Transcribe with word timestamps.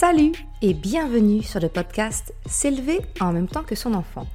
Salut 0.00 0.32
et 0.62 0.72
bienvenue 0.72 1.42
sur 1.42 1.60
le 1.60 1.68
podcast 1.68 2.32
S'élever 2.46 3.02
en 3.20 3.34
même 3.34 3.48
temps 3.48 3.64
que 3.64 3.74
son 3.74 3.92
enfant. 3.92 4.26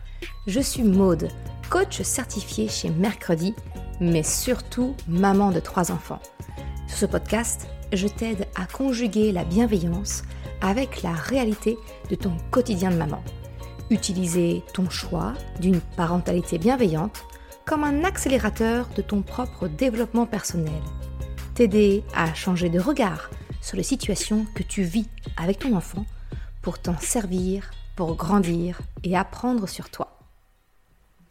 Je 0.46 0.60
suis 0.60 0.83
Maude, 0.83 1.28
coach 1.71 2.03
certifié 2.03 2.67
chez 2.67 2.91
Mercredi, 2.91 3.55
mais 3.99 4.21
surtout 4.21 4.93
maman 5.07 5.49
de 5.49 5.59
trois 5.59 5.91
enfants. 5.91 6.19
Sur 6.87 6.99
ce 6.99 7.05
podcast, 7.08 7.67
je 7.94 8.08
t'aide 8.08 8.46
à 8.54 8.67
conjuguer 8.67 9.31
la 9.31 9.44
bienveillance 9.44 10.22
avec 10.62 11.01
la 11.01 11.13
réalité 11.13 11.79
de 12.12 12.15
ton 12.15 12.37
quotidien 12.51 12.91
de 12.91 12.97
maman. 12.97 13.23
Utiliser 13.90 14.62
ton 14.72 14.87
choix 14.91 15.33
d'une 15.62 15.82
parentalité 15.82 16.59
bienveillante 16.59 17.23
comme 17.66 17.84
un 17.84 18.04
accélérateur 18.04 18.88
de 18.95 19.02
ton 19.02 19.23
propre 19.23 19.68
développement 19.68 20.27
personnel. 20.27 20.84
T'aider 21.55 22.04
à 22.13 22.36
changer 22.36 22.70
de 22.70 22.80
regard 22.80 23.32
sur 23.66 23.78
les 23.78 23.84
situations 23.84 24.46
que 24.54 24.62
tu 24.62 24.84
vis 24.84 25.08
avec 25.38 25.58
ton 25.60 25.76
enfant 25.76 26.06
pour 26.62 26.80
t'en 26.80 26.98
servir, 27.00 27.72
pour 27.96 28.16
grandir 28.16 28.80
et 29.04 29.18
apprendre 29.18 29.68
sur 29.68 29.90
toi. 29.90 30.20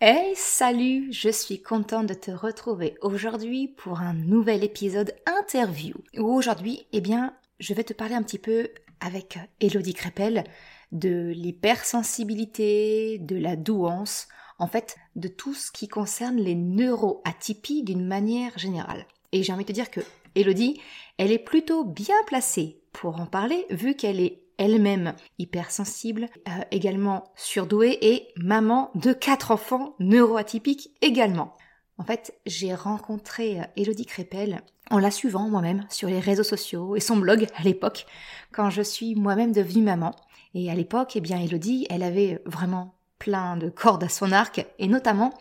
Hey, 0.01 0.35
salut, 0.35 1.13
je 1.13 1.29
suis 1.29 1.63
contente 1.63 2.07
de 2.07 2.15
te 2.15 2.33
retrouver 2.33 2.97
aujourd'hui 3.03 3.69
pour 3.69 4.01
un 4.01 4.15
nouvel 4.15 4.65
épisode 4.65 5.15
interview. 5.27 5.95
Où 6.19 6.27
aujourd'hui, 6.35 6.87
eh 6.93 7.01
bien, 7.01 7.35
je 7.61 7.73
vais 7.73 7.85
te 7.85 7.93
parler 7.93 8.17
un 8.17 8.23
petit 8.25 8.41
peu 8.41 8.69
avec 9.01 9.39
Elodie 9.61 9.95
Crépel 9.95 10.43
de 10.91 11.33
l'hypersensibilité, 11.35 13.19
de 13.21 13.37
la 13.37 13.55
douance, 13.55 14.27
en 14.59 14.67
fait, 14.67 14.97
de 15.15 15.29
tout 15.29 15.55
ce 15.55 15.71
qui 15.71 15.87
concerne 15.87 16.37
les 16.37 16.57
neuroatypies 16.57 17.85
d'une 17.85 18.05
manière 18.05 18.59
générale. 18.59 19.07
Et 19.31 19.45
j'ai 19.45 19.53
envie 19.53 19.65
de 19.65 19.69
te 19.69 19.73
dire 19.73 19.91
que 19.91 20.01
Elodie, 20.35 20.81
elle 21.19 21.33
est 21.33 21.39
plutôt 21.39 21.85
bien 21.85 22.17
placée 22.27 22.81
pour 22.93 23.21
en 23.21 23.27
parler 23.27 23.67
vu 23.71 23.95
qu'elle 23.95 24.21
est 24.21 24.41
elle-même 24.59 25.15
hypersensible, 25.39 26.29
euh, 26.49 26.63
également 26.71 27.33
surdouée 27.37 27.99
et 28.03 28.29
maman 28.37 28.91
de 28.95 29.13
quatre 29.13 29.51
enfants 29.51 29.95
neuroatypiques 29.99 30.91
également. 31.03 31.57
En 31.99 32.05
fait, 32.05 32.35
j'ai 32.47 32.75
rencontré 32.75 33.61
euh, 33.61 33.65
Elodie 33.77 34.07
Crépel 34.07 34.63
en 34.91 34.99
la 34.99 35.11
suivant 35.11 35.49
moi-même 35.49 35.87
sur 35.89 36.09
les 36.09 36.21
réseaux 36.21 36.43
sociaux 36.43 36.97
et 36.97 37.01
son 37.01 37.17
blog 37.17 37.47
à 37.57 37.63
l'époque, 37.63 38.07
quand 38.53 38.71
je 38.71 38.83
suis 38.83 39.15
moi-même 39.15 39.53
devenue 39.53 39.83
maman. 39.83 40.15
Et 40.55 40.71
à 40.71 40.75
l'époque, 40.75 41.17
eh 41.17 41.21
bien, 41.21 41.41
Elodie, 41.41 41.87
elle 41.91 42.03
avait 42.03 42.41
vraiment 42.45 42.95
plein 43.19 43.57
de 43.57 43.71
cordes 43.71 44.05
à 44.05 44.09
son 44.09 44.33
arc, 44.33 44.67
et 44.79 44.87
notamment 44.87 45.33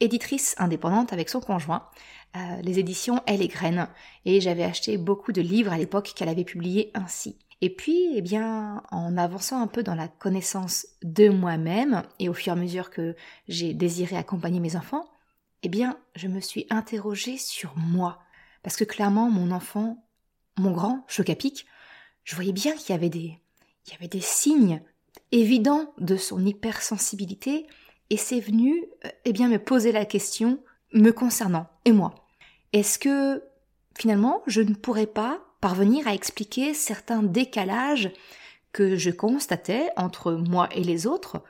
éditrice 0.00 0.54
indépendante 0.58 1.12
avec 1.12 1.28
son 1.28 1.40
conjoint. 1.40 1.86
Euh, 2.36 2.62
les 2.62 2.78
éditions 2.78 3.20
Elle 3.26 3.42
et 3.42 3.48
Graines, 3.48 3.88
et 4.24 4.40
j'avais 4.40 4.62
acheté 4.62 4.98
beaucoup 4.98 5.32
de 5.32 5.40
livres 5.40 5.72
à 5.72 5.78
l'époque 5.78 6.12
qu'elle 6.14 6.28
avait 6.28 6.44
publiés 6.44 6.92
ainsi. 6.94 7.36
Et 7.60 7.70
puis, 7.74 8.12
eh 8.14 8.22
bien, 8.22 8.84
en 8.92 9.16
avançant 9.16 9.60
un 9.60 9.66
peu 9.66 9.82
dans 9.82 9.96
la 9.96 10.06
connaissance 10.06 10.86
de 11.02 11.28
moi-même, 11.28 12.04
et 12.20 12.28
au 12.28 12.34
fur 12.34 12.52
et 12.52 12.56
à 12.56 12.60
mesure 12.60 12.90
que 12.90 13.16
j'ai 13.48 13.74
désiré 13.74 14.16
accompagner 14.16 14.60
mes 14.60 14.76
enfants, 14.76 15.10
eh 15.64 15.68
bien, 15.68 15.98
je 16.14 16.28
me 16.28 16.40
suis 16.40 16.66
interrogée 16.70 17.36
sur 17.36 17.76
moi. 17.76 18.20
Parce 18.62 18.76
que 18.76 18.84
clairement, 18.84 19.28
mon 19.28 19.50
enfant, 19.50 20.06
mon 20.56 20.70
grand, 20.70 21.04
Chocapic, 21.08 21.66
je 22.22 22.36
voyais 22.36 22.52
bien 22.52 22.76
qu'il 22.76 22.94
y 22.94 22.98
avait 22.98 23.10
des, 23.10 23.38
il 23.86 23.92
y 23.92 23.94
avait 23.96 24.08
des 24.08 24.20
signes 24.20 24.82
évidents 25.32 25.92
de 25.98 26.16
son 26.16 26.46
hypersensibilité, 26.46 27.66
et 28.08 28.16
c'est 28.16 28.40
venu, 28.40 28.84
euh, 29.04 29.08
eh 29.24 29.32
bien, 29.32 29.48
me 29.48 29.58
poser 29.58 29.90
la 29.90 30.04
question 30.04 30.60
me 30.92 31.10
concernant, 31.10 31.66
et 31.84 31.92
moi. 31.92 32.14
Est-ce 32.72 32.98
que 32.98 33.42
finalement 33.98 34.42
je 34.46 34.62
ne 34.62 34.74
pourrais 34.74 35.06
pas 35.06 35.40
parvenir 35.60 36.08
à 36.08 36.14
expliquer 36.14 36.74
certains 36.74 37.22
décalages 37.22 38.10
que 38.72 38.96
je 38.96 39.10
constatais 39.10 39.90
entre 39.96 40.32
moi 40.32 40.68
et 40.74 40.84
les 40.84 41.06
autres, 41.06 41.42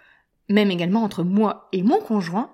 même 0.48 0.70
également 0.70 1.02
entre 1.02 1.22
moi 1.22 1.68
et 1.72 1.82
mon 1.82 2.00
conjoint, 2.00 2.50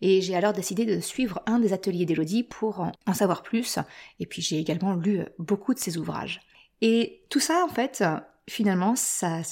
et 0.00 0.20
j'ai 0.20 0.34
alors 0.34 0.52
décidé 0.52 0.84
de 0.84 1.00
suivre 1.00 1.40
un 1.46 1.60
des 1.60 1.72
ateliers 1.72 2.04
d'Elodie 2.04 2.42
pour 2.42 2.86
en 3.06 3.14
savoir 3.14 3.42
plus, 3.42 3.78
et 4.18 4.26
puis 4.26 4.42
j'ai 4.42 4.58
également 4.58 4.94
lu 4.94 5.20
beaucoup 5.38 5.74
de 5.74 5.78
ses 5.78 5.96
ouvrages. 5.96 6.40
Et 6.80 7.22
tout 7.30 7.38
ça, 7.38 7.64
en 7.64 7.72
fait, 7.72 8.02
finalement, 8.50 8.96
ça, 8.96 9.42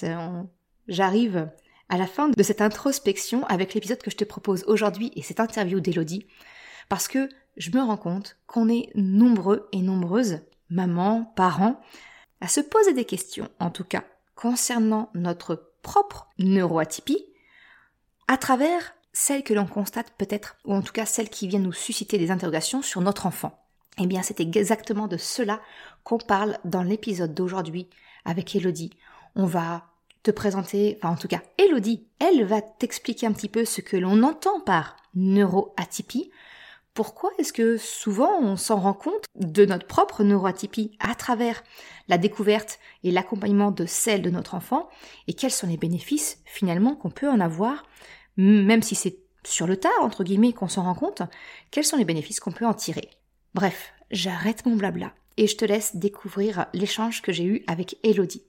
j'arrive 0.89 1.49
à 1.89 1.97
la 1.97 2.09
fin 2.09 2.29
de 2.29 2.43
cette 2.43 2.61
introspection 2.61 3.47
avec 3.47 3.75
l'épisode 3.75 4.03
que 4.03 4.11
je 4.11 4.17
te 4.17 4.25
propose 4.25 4.65
aujourd'hui 4.67 5.13
et 5.15 5.23
cette 5.23 5.39
interview 5.39 5.79
d'Elodie, 5.79 6.27
parce 6.91 7.09
que 7.09 7.31
je 7.57 7.71
me 7.71 7.81
rends 7.81 7.97
compte 7.97 8.37
qu'on 8.47 8.69
est 8.69 8.91
nombreux 8.95 9.69
et 9.73 9.81
nombreuses, 9.81 10.41
mamans, 10.69 11.33
parents, 11.37 11.81
à 12.43 12.49
se 12.49 12.61
poser 12.61 12.93
des 12.93 13.07
questions, 13.07 13.49
en 13.59 13.71
tout 13.71 13.85
cas 13.85 14.05
concernant 14.35 15.09
notre 15.15 15.73
propre 15.83 16.29
neuroatypie, 16.39 17.25
à 18.29 18.37
travers 18.37 18.95
celles 19.13 19.45
que 19.45 19.55
l'on 19.55 19.67
constate 19.67 20.13
peut-être, 20.19 20.57
ou 20.65 20.75
en 20.75 20.83
tout 20.83 20.93
cas 20.93 21.07
celles 21.07 21.31
qui 21.31 21.47
viennent 21.47 21.63
nous 21.63 21.73
susciter 21.73 22.19
des 22.19 22.31
interrogations 22.31 22.83
sur 22.83 23.01
notre 23.03 23.27
enfant. 23.27 23.59
Eh 23.99 24.07
bien, 24.07 24.23
c'est 24.23 24.41
exactement 24.41 25.09
de 25.09 25.17
cela 25.17 25.61
qu'on 26.05 26.19
parle 26.19 26.59
dans 26.65 26.83
l'épisode 26.83 27.35
d'aujourd'hui 27.35 27.89
avec 28.25 28.57
Elodie. 28.57 28.91
On 29.37 29.47
va 29.47 29.85
te 30.23 30.31
présenter, 30.31 30.99
enfin 31.03 31.15
en 31.15 31.17
tout 31.17 31.29
cas 31.29 31.43
Elodie, 31.59 32.07
elle 32.19 32.45
va 32.45 32.63
t'expliquer 32.63 33.27
un 33.27 33.33
petit 33.33 33.49
peu 33.49 33.65
ce 33.65 33.81
que 33.81 33.97
l'on 33.97 34.23
entend 34.23 34.61
par 34.61 34.97
neuroatypie, 35.15 36.31
pourquoi 37.01 37.31
est-ce 37.39 37.55
que 37.55 37.79
souvent 37.79 38.41
on 38.43 38.59
s'en 38.59 38.79
rend 38.79 38.93
compte 38.93 39.25
de 39.35 39.65
notre 39.65 39.87
propre 39.87 40.23
neuroatypie 40.23 40.99
à 41.01 41.15
travers 41.15 41.65
la 42.09 42.19
découverte 42.19 42.79
et 43.05 43.11
l'accompagnement 43.11 43.71
de 43.71 43.87
celle 43.87 44.21
de 44.21 44.29
notre 44.29 44.55
enfant 44.55 44.87
et 45.27 45.33
quels 45.33 45.51
sont 45.51 45.67
les 45.67 45.79
bénéfices 45.79 46.43
finalement 46.45 46.95
qu'on 46.95 47.09
peut 47.09 47.31
en 47.31 47.41
avoir, 47.41 47.85
même 48.37 48.83
si 48.83 48.95
c'est 48.97 49.17
sur 49.47 49.67
le 49.67 49.79
tard, 49.79 49.91
entre 50.03 50.25
guillemets, 50.25 50.53
qu'on 50.53 50.69
s'en 50.69 50.83
rend 50.83 50.95
compte, 50.95 51.23
quels 51.71 51.87
sont 51.87 51.97
les 51.97 52.05
bénéfices 52.05 52.39
qu'on 52.39 52.53
peut 52.53 52.67
en 52.67 52.75
tirer? 52.75 53.09
Bref, 53.55 53.95
j'arrête 54.11 54.67
mon 54.67 54.77
blabla 54.77 55.15
et 55.39 55.47
je 55.47 55.57
te 55.57 55.65
laisse 55.65 55.97
découvrir 55.97 56.67
l'échange 56.75 57.23
que 57.23 57.33
j'ai 57.33 57.45
eu 57.45 57.65
avec 57.67 57.97
Elodie. 58.03 58.45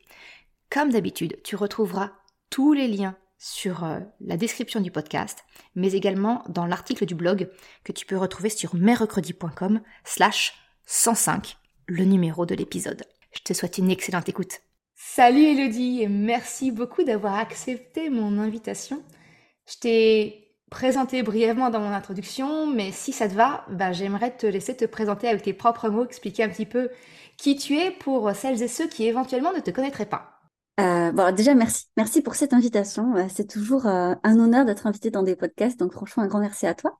Comme 0.69 0.91
d'habitude, 0.91 1.37
tu 1.45 1.55
retrouveras 1.55 2.11
tous 2.49 2.73
les 2.73 2.89
liens 2.89 3.15
sur 3.41 3.83
euh, 3.83 3.99
la 4.19 4.37
description 4.37 4.81
du 4.81 4.91
podcast, 4.91 5.43
mais 5.73 5.93
également 5.93 6.43
dans 6.47 6.67
l'article 6.67 7.07
du 7.07 7.15
blog 7.15 7.49
que 7.83 7.91
tu 7.91 8.05
peux 8.05 8.15
retrouver 8.15 8.49
sur 8.49 8.75
mercredi.com 8.75 9.81
slash 10.03 10.53
105, 10.85 11.57
le 11.87 12.05
numéro 12.05 12.45
de 12.45 12.53
l'épisode. 12.53 13.03
Je 13.33 13.39
te 13.39 13.53
souhaite 13.53 13.79
une 13.79 13.89
excellente 13.89 14.29
écoute. 14.29 14.61
Salut 14.93 15.43
Elodie 15.43 16.03
et 16.03 16.07
merci 16.07 16.69
beaucoup 16.69 17.03
d'avoir 17.03 17.33
accepté 17.33 18.11
mon 18.11 18.37
invitation. 18.37 19.01
Je 19.67 19.79
t'ai 19.79 20.55
présenté 20.69 21.23
brièvement 21.23 21.71
dans 21.71 21.79
mon 21.79 21.93
introduction, 21.93 22.67
mais 22.67 22.91
si 22.91 23.11
ça 23.11 23.27
te 23.27 23.33
va, 23.33 23.65
bah, 23.71 23.91
j'aimerais 23.91 24.37
te 24.37 24.45
laisser 24.45 24.77
te 24.77 24.85
présenter 24.85 25.27
avec 25.27 25.41
tes 25.41 25.53
propres 25.53 25.89
mots, 25.89 26.05
expliquer 26.05 26.43
un 26.43 26.49
petit 26.49 26.67
peu 26.67 26.91
qui 27.37 27.55
tu 27.55 27.75
es 27.75 27.89
pour 27.89 28.35
celles 28.35 28.61
et 28.61 28.67
ceux 28.67 28.87
qui 28.87 29.07
éventuellement 29.07 29.51
ne 29.51 29.61
te 29.61 29.71
connaîtraient 29.71 30.05
pas. 30.05 30.40
Euh, 30.79 31.11
bon, 31.11 31.33
déjà, 31.35 31.53
merci. 31.53 31.85
Merci 31.97 32.21
pour 32.21 32.35
cette 32.35 32.53
invitation. 32.53 33.15
Euh, 33.15 33.25
c'est 33.29 33.47
toujours 33.47 33.85
euh, 33.85 34.15
un 34.23 34.39
honneur 34.39 34.65
d'être 34.65 34.87
invité 34.87 35.11
dans 35.11 35.23
des 35.23 35.35
podcasts. 35.35 35.79
Donc, 35.79 35.93
franchement, 35.93 36.23
un 36.23 36.27
grand 36.27 36.39
merci 36.39 36.65
à 36.65 36.73
toi. 36.73 36.99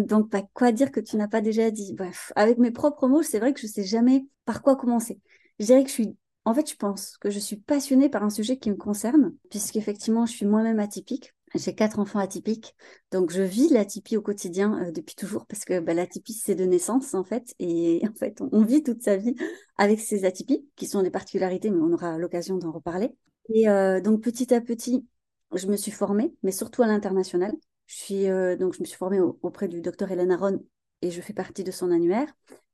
donc, 0.00 0.30
pas 0.30 0.42
quoi 0.54 0.72
dire 0.72 0.90
que 0.90 1.00
tu 1.00 1.16
n'as 1.16 1.28
pas 1.28 1.40
déjà 1.40 1.70
dit? 1.70 1.94
Bref, 1.94 2.32
avec 2.36 2.58
mes 2.58 2.70
propres 2.70 3.06
mots, 3.08 3.22
c'est 3.22 3.38
vrai 3.38 3.52
que 3.52 3.60
je 3.60 3.66
sais 3.66 3.84
jamais 3.84 4.26
par 4.44 4.62
quoi 4.62 4.76
commencer. 4.76 5.20
Je 5.58 5.66
dirais 5.66 5.82
que 5.82 5.88
je 5.88 5.94
suis. 5.94 6.16
En 6.44 6.54
fait, 6.54 6.70
je 6.70 6.76
pense 6.76 7.16
que 7.18 7.30
je 7.30 7.38
suis 7.38 7.56
passionnée 7.56 8.08
par 8.08 8.22
un 8.22 8.30
sujet 8.30 8.56
qui 8.56 8.70
me 8.70 8.76
concerne, 8.76 9.34
puisqu'effectivement, 9.50 10.26
je 10.26 10.32
suis 10.32 10.46
moi-même 10.46 10.78
atypique. 10.78 11.35
J'ai 11.54 11.74
quatre 11.74 11.98
enfants 12.00 12.18
atypiques, 12.18 12.74
donc 13.12 13.30
je 13.30 13.42
vis 13.42 13.68
l'atypie 13.68 14.16
au 14.16 14.22
quotidien 14.22 14.82
euh, 14.82 14.90
depuis 14.90 15.14
toujours 15.14 15.46
parce 15.46 15.64
que 15.64 15.78
bah, 15.78 15.94
l'atypie 15.94 16.32
c'est 16.32 16.56
de 16.56 16.64
naissance 16.64 17.14
en 17.14 17.24
fait, 17.24 17.54
et 17.58 18.02
en 18.10 18.14
fait 18.14 18.42
on, 18.52 18.62
vit 18.64 18.82
toute 18.82 19.02
sa 19.02 19.16
vie 19.16 19.36
avec 19.76 20.00
ces 20.00 20.24
atypies 20.24 20.68
qui 20.74 20.86
sont 20.86 21.02
des 21.02 21.10
particularités, 21.10 21.70
mais 21.70 21.80
on 21.80 21.92
aura 21.92 22.18
l'occasion 22.18 22.58
d'en 22.58 22.72
reparler. 22.72 23.16
Et 23.54 23.68
euh, 23.68 24.00
donc 24.00 24.22
petit 24.22 24.52
à 24.52 24.60
petit, 24.60 25.06
je 25.54 25.66
me 25.68 25.76
suis 25.76 25.92
formée, 25.92 26.34
mais 26.42 26.52
surtout 26.52 26.82
à 26.82 26.88
l'international. 26.88 27.52
Je 27.86 27.94
suis 27.94 28.28
euh, 28.28 28.56
donc 28.56 28.74
je 28.74 28.80
me 28.80 28.84
suis 28.84 28.98
formée 28.98 29.20
auprès 29.20 29.68
du 29.68 29.80
docteur 29.80 30.10
Hélène 30.10 30.32
Aron 30.32 30.60
et 31.00 31.10
je 31.12 31.20
fais 31.20 31.32
partie 31.32 31.62
de 31.62 31.70
son 31.70 31.92
annuaire. 31.92 32.26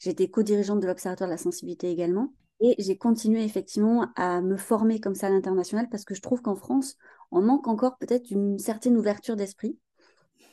Été 0.05 0.31
co-dirigeante 0.31 0.81
de 0.81 0.87
l'Observatoire 0.87 1.29
de 1.29 1.35
la 1.35 1.39
sensibilité 1.39 1.91
également. 1.91 2.33
Et 2.63 2.77
j'ai 2.79 2.97
continué 2.97 3.45
effectivement 3.45 4.07
à 4.15 4.41
me 4.41 4.57
former 4.57 5.01
comme 5.01 5.17
ça 5.17 5.27
à 5.27 5.31
l'international 5.31 5.89
parce 5.91 6.05
que 6.05 6.15
je 6.15 6.23
trouve 6.23 6.43
qu'en 6.43 6.55
France, 6.55 6.97
on 7.33 7.43
manque 7.43 7.67
encore 7.67 7.99
peut-être 7.99 8.31
une 8.31 8.59
certaine 8.59 8.97
ouverture 8.97 9.35
d'esprit. 9.37 9.77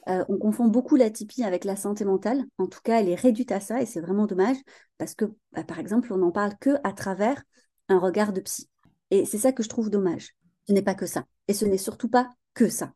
Euh, 0.07 0.25
on 0.27 0.37
confond 0.37 0.67
beaucoup 0.67 0.95
l'atypie 0.95 1.43
avec 1.43 1.65
la 1.65 1.75
santé 1.75 2.05
mentale. 2.05 2.43
En 2.57 2.65
tout 2.65 2.79
cas, 2.83 2.99
elle 2.99 3.09
est 3.09 3.15
réduite 3.15 3.51
à 3.51 3.59
ça 3.59 3.81
et 3.81 3.85
c'est 3.85 4.01
vraiment 4.01 4.25
dommage 4.25 4.57
parce 4.97 5.13
que, 5.13 5.25
bah, 5.51 5.63
par 5.63 5.77
exemple, 5.77 6.11
on 6.11 6.17
n'en 6.17 6.31
parle 6.31 6.53
que 6.59 6.77
à 6.83 6.93
travers 6.93 7.43
un 7.89 7.99
regard 7.99 8.33
de 8.33 8.41
psy. 8.41 8.69
Et 9.11 9.25
c'est 9.25 9.37
ça 9.37 9.51
que 9.51 9.61
je 9.61 9.69
trouve 9.69 9.91
dommage. 9.91 10.35
Ce 10.67 10.73
n'est 10.73 10.81
pas 10.81 10.95
que 10.95 11.05
ça. 11.05 11.25
Et 11.47 11.53
ce 11.53 11.65
n'est 11.65 11.77
surtout 11.77 12.09
pas 12.09 12.29
que 12.55 12.69
ça. 12.69 12.93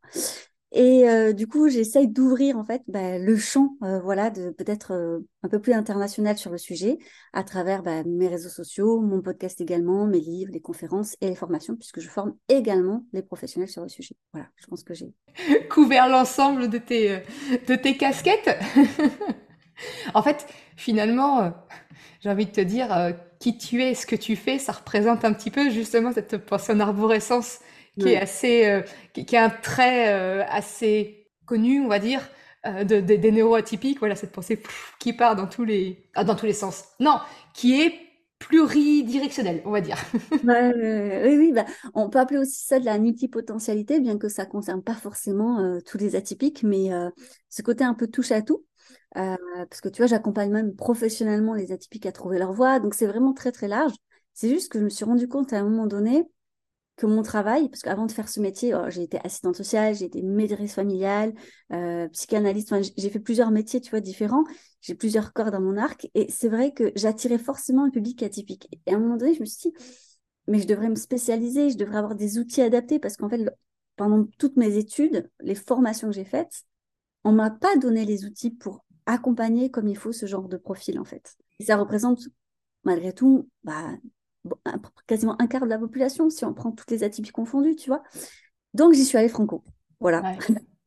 Et 0.75 1.07
euh, 1.07 1.33
du 1.33 1.45
coup, 1.45 1.69
j'essaye 1.69 2.07
d'ouvrir 2.07 2.57
en 2.57 2.63
fait 2.63 2.81
bah, 2.87 3.19
le 3.19 3.37
champ, 3.37 3.75
euh, 3.83 3.99
voilà, 3.99 4.31
de 4.31 4.49
peut-être 4.49 4.91
euh, 4.91 5.19
un 5.43 5.47
peu 5.47 5.59
plus 5.59 5.73
international 5.73 6.35
sur 6.35 6.49
le 6.49 6.57
sujet, 6.57 6.97
à 7.31 7.43
travers 7.43 7.83
bah, 7.83 8.03
mes 8.03 8.27
réseaux 8.27 8.49
sociaux, 8.49 8.99
mon 8.99 9.21
podcast 9.21 9.61
également, 9.61 10.07
mes 10.07 10.19
livres, 10.19 10.51
les 10.51 10.61
conférences 10.61 11.15
et 11.21 11.27
les 11.27 11.35
formations, 11.35 11.75
puisque 11.75 11.99
je 11.99 12.09
forme 12.09 12.33
également 12.49 13.05
les 13.13 13.21
professionnels 13.21 13.69
sur 13.69 13.83
le 13.83 13.87
sujet. 13.87 14.15
Voilà, 14.33 14.47
je 14.55 14.65
pense 14.65 14.83
que 14.83 14.95
j'ai 14.95 15.13
couvert 15.69 16.09
l'ensemble 16.09 16.67
de 16.69 16.79
tes 16.79 17.21
de 17.67 17.75
tes 17.75 17.95
casquettes. 17.95 18.57
en 20.15 20.23
fait, 20.23 20.47
finalement, 20.75 21.53
j'ai 22.21 22.31
envie 22.31 22.47
de 22.47 22.51
te 22.51 22.61
dire, 22.61 23.13
qui 23.37 23.59
tu 23.59 23.83
es, 23.83 23.93
ce 23.93 24.07
que 24.07 24.15
tu 24.15 24.35
fais, 24.35 24.57
ça 24.57 24.71
représente 24.71 25.23
un 25.23 25.33
petit 25.33 25.51
peu 25.51 25.69
justement 25.69 26.11
cette 26.11 26.37
pensée 26.37 26.73
en 26.73 26.79
arborescence 26.79 27.59
qui 27.99 28.09
est 28.09 28.17
assez, 28.17 28.65
euh, 28.65 28.81
qui, 29.13 29.35
a 29.35 29.45
un 29.45 29.49
trait 29.49 30.13
euh, 30.13 30.43
assez 30.49 31.27
connu, 31.45 31.81
on 31.81 31.87
va 31.87 31.99
dire, 31.99 32.21
euh, 32.65 32.83
de, 32.83 32.99
des 32.99 33.31
neuroatypiques. 33.31 33.99
Voilà, 33.99 34.15
cette 34.15 34.31
pensée 34.31 34.61
qui 34.99 35.13
part 35.13 35.35
dans 35.35 35.47
tous 35.47 35.65
les, 35.65 36.09
ah, 36.15 36.23
dans 36.23 36.35
tous 36.35 36.45
les 36.45 36.53
sens. 36.53 36.85
Non, 36.99 37.19
qui 37.53 37.81
est 37.81 37.93
pluridirectionnelle, 38.39 39.61
on 39.65 39.71
va 39.71 39.81
dire. 39.81 39.97
oui, 40.43 41.37
oui, 41.37 41.51
bah, 41.53 41.65
on 41.93 42.09
peut 42.09 42.19
appeler 42.19 42.39
aussi 42.39 42.65
ça 42.65 42.79
de 42.79 42.85
la 42.85 42.99
multipotentialité, 42.99 43.99
bien 43.99 44.17
que 44.17 44.27
ça 44.27 44.43
ne 44.43 44.49
concerne 44.49 44.83
pas 44.83 44.95
forcément 44.95 45.79
tous 45.85 45.97
les 45.97 46.17
atypiques, 46.17 46.61
mais 46.63 46.89
ce 47.49 47.61
côté 47.61 47.85
un 47.85 47.93
peu 47.93 48.07
touche 48.07 48.33
à 48.33 48.41
tout. 48.41 48.65
parce 49.13 49.79
que 49.79 49.87
tu 49.87 50.01
vois, 50.01 50.07
j'accompagne 50.07 50.51
même 50.51 50.75
professionnellement 50.75 51.53
les 51.53 51.71
atypiques 51.71 52.05
à 52.05 52.11
trouver 52.11 52.37
leur 52.37 52.51
voie, 52.51 52.81
donc 52.81 52.95
c'est 52.95 53.07
vraiment 53.07 53.31
très 53.31 53.53
très 53.53 53.69
large. 53.69 53.93
C'est 54.33 54.49
juste 54.49 54.69
que 54.69 54.79
je 54.79 54.83
me 54.83 54.89
suis 54.89 55.05
rendu 55.05 55.29
compte 55.29 55.53
à 55.53 55.59
un 55.59 55.63
moment 55.63 55.87
donné 55.87 56.27
que 56.95 57.05
mon 57.05 57.23
travail, 57.23 57.69
parce 57.69 57.81
qu'avant 57.81 58.05
de 58.05 58.11
faire 58.11 58.29
ce 58.29 58.39
métier, 58.39 58.75
oh, 58.75 58.89
j'ai 58.89 59.03
été 59.03 59.17
assistante 59.23 59.55
sociale, 59.55 59.95
j'ai 59.95 60.05
été 60.05 60.21
maîtresse 60.21 60.75
familiale, 60.75 61.33
euh, 61.71 62.07
psychanalyste, 62.09 62.73
j'ai 62.97 63.09
fait 63.09 63.19
plusieurs 63.19 63.51
métiers, 63.51 63.81
tu 63.81 63.89
vois, 63.89 63.99
différents. 63.99 64.43
J'ai 64.81 64.95
plusieurs 64.95 65.33
corps 65.33 65.49
dans 65.49 65.61
mon 65.61 65.77
arc. 65.77 66.07
Et 66.13 66.29
c'est 66.29 66.49
vrai 66.49 66.71
que 66.71 66.91
j'attirais 66.95 67.39
forcément 67.39 67.85
un 67.85 67.89
public 67.89 68.21
atypique. 68.21 68.67
Et 68.85 68.93
à 68.93 68.95
un 68.95 68.99
moment 68.99 69.17
donné, 69.17 69.33
je 69.33 69.39
me 69.39 69.45
suis 69.45 69.71
dit, 69.71 69.77
mais 70.47 70.59
je 70.59 70.67
devrais 70.67 70.89
me 70.89 70.95
spécialiser, 70.95 71.71
je 71.71 71.77
devrais 71.77 71.97
avoir 71.97 72.15
des 72.15 72.37
outils 72.37 72.61
adaptés, 72.61 72.99
parce 72.99 73.17
qu'en 73.17 73.29
fait, 73.29 73.49
pendant 73.95 74.25
toutes 74.37 74.57
mes 74.57 74.77
études, 74.77 75.29
les 75.39 75.55
formations 75.55 76.09
que 76.09 76.15
j'ai 76.15 76.25
faites, 76.25 76.63
on 77.23 77.31
m'a 77.31 77.49
pas 77.49 77.75
donné 77.77 78.05
les 78.05 78.25
outils 78.25 78.51
pour 78.51 78.83
accompagner 79.05 79.71
comme 79.71 79.87
il 79.87 79.97
faut 79.97 80.11
ce 80.11 80.25
genre 80.25 80.47
de 80.47 80.57
profil, 80.57 80.99
en 80.99 81.05
fait. 81.05 81.35
Et 81.59 81.65
ça 81.65 81.77
représente, 81.77 82.27
malgré 82.83 83.13
tout, 83.13 83.49
bah, 83.63 83.93
quasiment 85.07 85.35
un 85.41 85.47
quart 85.47 85.63
de 85.63 85.69
la 85.69 85.77
population, 85.77 86.29
si 86.29 86.45
on 86.45 86.53
prend 86.53 86.71
toutes 86.71 86.91
les 86.91 87.03
atypies 87.03 87.31
confondues, 87.31 87.75
tu 87.75 87.89
vois. 87.89 88.03
Donc, 88.73 88.93
j'y 88.93 89.05
suis 89.05 89.17
allée 89.17 89.29
franco. 89.29 89.63
Voilà. 89.99 90.23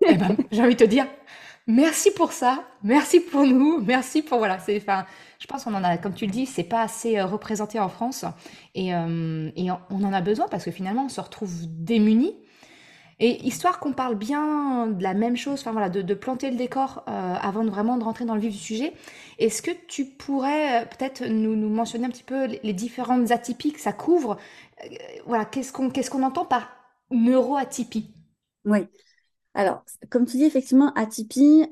eh 0.07 0.15
ben, 0.17 0.37
j'ai 0.51 0.63
envie 0.63 0.75
de 0.75 0.85
te 0.85 0.89
dire, 0.89 1.07
merci 1.67 2.11
pour 2.11 2.33
ça, 2.33 2.65
merci 2.83 3.21
pour 3.21 3.45
nous, 3.45 3.81
merci 3.81 4.23
pour, 4.23 4.39
voilà, 4.39 4.59
c'est, 4.59 4.77
enfin, 4.77 5.07
je 5.39 5.47
pense 5.47 5.65
qu'on 5.65 5.75
en 5.75 5.85
a, 5.85 5.99
comme 5.99 6.15
tu 6.15 6.27
le 6.27 6.33
dis, 6.33 6.47
c'est 6.47 6.65
pas 6.65 6.83
assez 6.83 7.19
euh, 7.19 7.27
représenté 7.27 7.81
en 7.81 7.89
France 7.89 8.25
et, 8.75 8.95
euh, 8.95 9.51
et 9.57 9.71
on 9.71 10.05
en 10.05 10.13
a 10.13 10.21
besoin 10.21 10.49
parce 10.49 10.65
que 10.65 10.71
finalement, 10.71 11.07
on 11.07 11.09
se 11.09 11.21
retrouve 11.21 11.53
démunis 11.69 12.37
et 13.19 13.47
histoire 13.47 13.81
qu'on 13.81 13.93
parle 13.93 14.15
bien 14.15 14.89
de 14.89 15.03
la 15.03 15.15
même 15.15 15.37
chose, 15.37 15.61
enfin 15.61 15.73
voilà, 15.73 15.89
de, 15.89 16.15
planter 16.15 16.51
le 16.51 16.57
décor 16.57 17.03
euh, 17.09 17.35
avant 17.41 17.65
de 17.65 17.71
vraiment 17.71 17.97
de 17.97 18.05
rentrer 18.05 18.27
dans 18.27 18.35
le 18.35 18.41
vif 18.41 18.53
du 18.53 18.59
sujet, 18.59 18.93
est-ce 19.39 19.63
que 19.63 19.71
tu 19.89 20.05
pourrais 20.05 20.83
euh, 20.83 20.87
peut-être 20.87 21.25
nous, 21.25 21.57
mentionner 21.69 22.07
un 22.07 22.11
petit 22.11 22.23
peu 22.23 22.47
les, 22.47 22.73
différentes 22.75 23.31
atypies 23.31 23.73
que 23.73 23.81
ça 23.81 23.95
couvre 23.95 24.37
euh, 24.85 24.89
Voilà, 25.27 25.47
qu'est-ce 25.47 25.73
qu'on 25.73 25.89
qu'est-ce 25.89 26.11
qu'on 26.11 26.23
entend 26.23 26.45
par 26.45 26.69
neuroatypie? 27.11 28.13
Oui. 28.67 28.81
Alors, 29.55 29.83
comme 30.11 30.27
tu 30.27 30.37
dis, 30.37 30.45
effectivement, 30.45 30.93
atypie, 30.93 31.65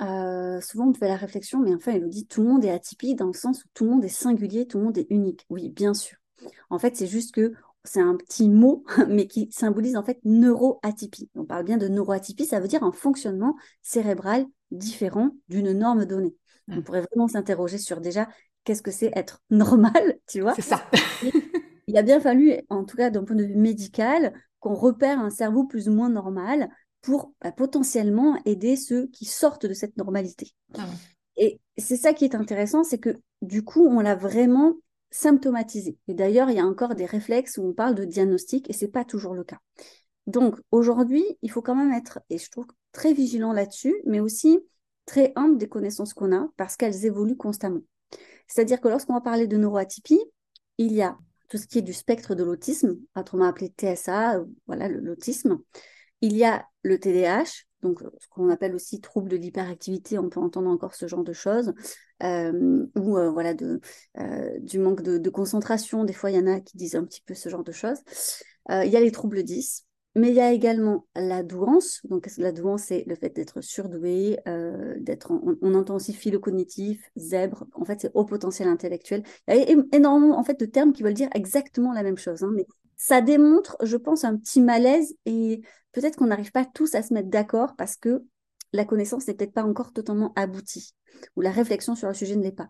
souvent 0.63 0.89
on 0.89 0.95
fait 0.95 1.09
la 1.09 1.17
réflexion, 1.17 1.59
mais 1.61 1.75
enfin, 1.75 1.93
il 1.93 2.01
nous 2.01 2.09
dit 2.09 2.27
tout 2.27 2.43
le 2.43 2.49
monde 2.49 2.65
est 2.65 2.71
atypique 2.71 3.17
dans 3.19 3.27
le 3.27 3.35
sens 3.35 3.63
où 3.63 3.69
tout 3.75 3.85
le 3.85 3.91
monde 3.91 4.05
est 4.05 4.09
singulier, 4.09 4.67
tout 4.67 4.79
le 4.79 4.85
monde 4.85 4.97
est 4.97 5.07
unique. 5.11 5.45
Oui, 5.51 5.69
bien 5.69 5.93
sûr. 5.93 6.17
En 6.71 6.79
fait, 6.79 6.97
c'est 6.97 7.07
juste 7.07 7.35
que 7.35 7.53
c'est 7.85 8.01
un 8.01 8.17
petit 8.17 8.49
mot, 8.49 8.85
mais 9.09 9.27
qui 9.27 9.49
symbolise 9.53 9.97
en 9.97 10.03
fait 10.03 10.19
neuroatypie. 10.25 11.31
On 11.35 11.45
parle 11.45 11.65
bien 11.65 11.77
de 11.77 11.89
neuroatypie, 11.89 12.47
ça 12.47 12.61
veut 12.61 12.69
dire 12.69 12.83
un 12.83 12.93
fonctionnement 12.93 13.57
cérébral 13.83 14.47
différent 14.71 15.31
d'une 15.49 15.73
norme 15.73 16.07
donnée. 16.07 16.35
On 16.69 16.77
mmh. 16.77 16.83
pourrait 16.83 17.03
vraiment 17.03 17.29
s'interroger 17.29 17.79
sur 17.79 18.01
déjà 18.01 18.29
qu'est-ce 18.65 18.83
que 18.83 18.91
c'est 18.91 19.13
être 19.15 19.43
normal, 19.51 20.19
tu 20.27 20.41
vois 20.41 20.55
C'est 20.55 20.63
ça. 20.63 20.83
Il 21.87 21.99
a 21.99 22.03
bien 22.03 22.19
fallu, 22.19 22.55
en 22.71 22.85
tout 22.85 22.97
cas 22.97 23.11
d'un 23.11 23.25
point 23.25 23.37
de 23.37 23.45
vue 23.45 23.57
médical, 23.57 24.33
qu'on 24.61 24.75
repère 24.75 25.21
un 25.21 25.29
cerveau 25.29 25.65
plus 25.65 25.89
ou 25.89 25.93
moins 25.93 26.09
normal 26.09 26.71
pour 27.03 27.35
bah, 27.43 27.53
potentiellement 27.53 28.39
aider 28.47 28.77
ceux 28.77 29.09
qui 29.09 29.27
sortent 29.27 29.67
de 29.67 29.75
cette 29.75 29.99
normalité. 29.99 30.53
Ah 30.79 30.87
Et 31.37 31.61
c'est 31.77 31.99
ça 31.99 32.15
qui 32.15 32.25
est 32.25 32.35
intéressant, 32.35 32.83
c'est 32.83 32.99
que 32.99 33.21
du 33.43 33.63
coup, 33.63 33.87
on 33.87 34.01
l'a 34.01 34.15
vraiment 34.15 34.75
symptomatisé. 35.15 35.97
Et 36.09 36.15
d'ailleurs, 36.15 36.51
il 36.51 36.57
y 36.57 36.61
a 36.61 36.67
encore 36.67 36.97
des 36.97 37.07
réflexes 37.07 37.57
où 37.57 37.63
on 37.63 37.73
parle 37.73 37.95
de 37.95 38.05
diagnostic 38.05 38.69
et 38.69 38.73
ce 38.73 38.85
n'est 38.85 38.91
pas 38.91 39.05
toujours 39.05 39.35
le 39.35 39.45
cas. 39.45 39.61
Donc 40.27 40.57
aujourd'hui, 40.73 41.25
il 41.43 41.53
faut 41.53 41.63
quand 41.63 41.77
même 41.77 41.93
être, 41.93 42.19
et 42.31 42.39
je 42.39 42.51
trouve 42.51 42.67
très 42.91 43.13
vigilant 43.13 43.53
là-dessus, 43.53 43.95
mais 44.07 44.19
aussi 44.19 44.59
très 45.07 45.33
humble 45.37 45.57
des 45.57 45.69
connaissances 45.69 46.15
qu'on 46.15 46.35
a 46.35 46.49
parce 46.57 46.77
qu'elles 46.77 47.07
évoluent 47.07 47.37
constamment. 47.37 47.83
C'est-à-dire 48.49 48.81
que 48.81 48.89
lorsqu'on 48.89 49.15
va 49.15 49.21
parler 49.21 49.47
de 49.47 49.57
neuroatypie, 49.57 50.21
il 50.79 50.93
y 50.93 51.03
a 51.03 51.17
tout 51.49 51.59
ce 51.59 51.69
qui 51.69 51.79
est 51.79 51.83
du 51.83 51.93
spectre 51.93 52.35
de 52.35 52.43
l'autisme, 52.43 52.99
autrement 53.15 53.45
appelé 53.45 53.69
TSA, 53.69 54.41
voilà 54.67 54.89
l'autisme. 54.89 55.61
Il 56.23 56.37
y 56.37 56.45
a 56.45 56.67
le 56.83 56.99
TDAH, 56.99 57.67
donc 57.85 58.01
ce 58.19 58.29
qu'on 58.31 58.49
appelle 58.49 58.75
aussi 58.75 59.01
trouble 59.01 59.29
de 59.29 59.37
l'hyperactivité, 59.37 60.19
on 60.19 60.29
peut 60.29 60.41
entendre 60.41 60.71
encore 60.71 60.95
ce 60.95 61.07
genre 61.07 61.23
de 61.23 61.35
choses, 61.35 61.73
euh, 62.23 62.87
ou 62.97 63.19
euh, 63.19 63.31
voilà 63.31 63.53
euh, 64.19 64.59
du 64.61 64.79
manque 64.79 65.03
de, 65.03 65.31
concentration. 65.31 66.05
Des 66.05 66.15
fois, 66.15 66.31
il 66.31 66.37
y 66.37 66.41
en 66.41 66.47
a 66.47 66.61
qui 66.61 66.77
disent 66.77 66.97
un 66.97 67.05
petit 67.05 67.23
peu 67.25 67.35
ce 67.35 67.49
genre 67.49 67.63
de 67.63 67.73
choses. 67.73 67.99
il 68.71 68.91
y 68.91 68.97
a 68.97 69.01
les 69.01 69.11
troubles 69.11 69.43
10, 69.43 69.87
mais 70.15 70.31
il 70.31 70.35
y 70.35 70.41
a 70.41 70.51
également 70.51 71.07
la 71.15 71.43
douance. 71.43 72.01
Donc 72.05 72.29
la 72.39 72.53
douance, 72.53 72.85
c'est 72.85 73.05
le 73.07 73.17
fait 73.17 73.31
d'être 73.31 73.61
surdoué, 73.61 74.39
d'être, 74.99 75.31
on, 75.31 75.75
entend 75.75 75.97
aussi 75.97 76.15
philo-cognitif, 76.15 77.11
zèbre. 77.17 77.67
En 77.75 77.85
fait, 77.85 78.01
c'est 78.01 78.11
haut 78.15 78.25
potentiel 78.25 78.69
intellectuel. 78.69 79.25
Il 79.49 79.57
y 79.57 79.75
a 79.75 79.97
énormément 79.97 80.39
en 80.39 80.45
fait 80.45 80.59
de 80.59 80.67
termes 80.67 80.95
qui 80.95 81.03
veulent 81.03 81.13
dire 81.13 81.29
exactement 81.35 81.93
la 81.93 82.03
même 82.03 82.19
chose, 82.19 82.43
hein, 82.43 82.53
mais 82.55 82.67
ça 82.97 83.21
démontre, 83.21 83.77
je 83.83 83.97
pense, 83.97 84.25
un 84.25 84.37
petit 84.37 84.61
malaise 84.61 85.17
et 85.27 85.63
peut-être 85.93 86.17
qu'on 86.17 86.27
n'arrive 86.27 86.53
pas 86.53 86.65
tous 86.65 86.95
à 86.95 87.03
se 87.03 87.15
mettre 87.15 87.29
d'accord 87.29 87.77
parce 87.77 87.97
que 87.97 88.25
la 88.73 88.85
connaissance 88.85 89.27
n'est 89.27 89.35
peut-être 89.35 89.53
pas 89.53 89.65
encore 89.65 89.93
totalement 89.93 90.33
aboutie 90.37 90.95
ou 91.37 91.41
la 91.41 91.51
réflexion 91.51 91.95
sur 91.95 92.09
le 92.09 92.15
sujet 92.15 92.37
ne 92.37 92.43
l'est 92.43 92.53
pas. 92.53 92.69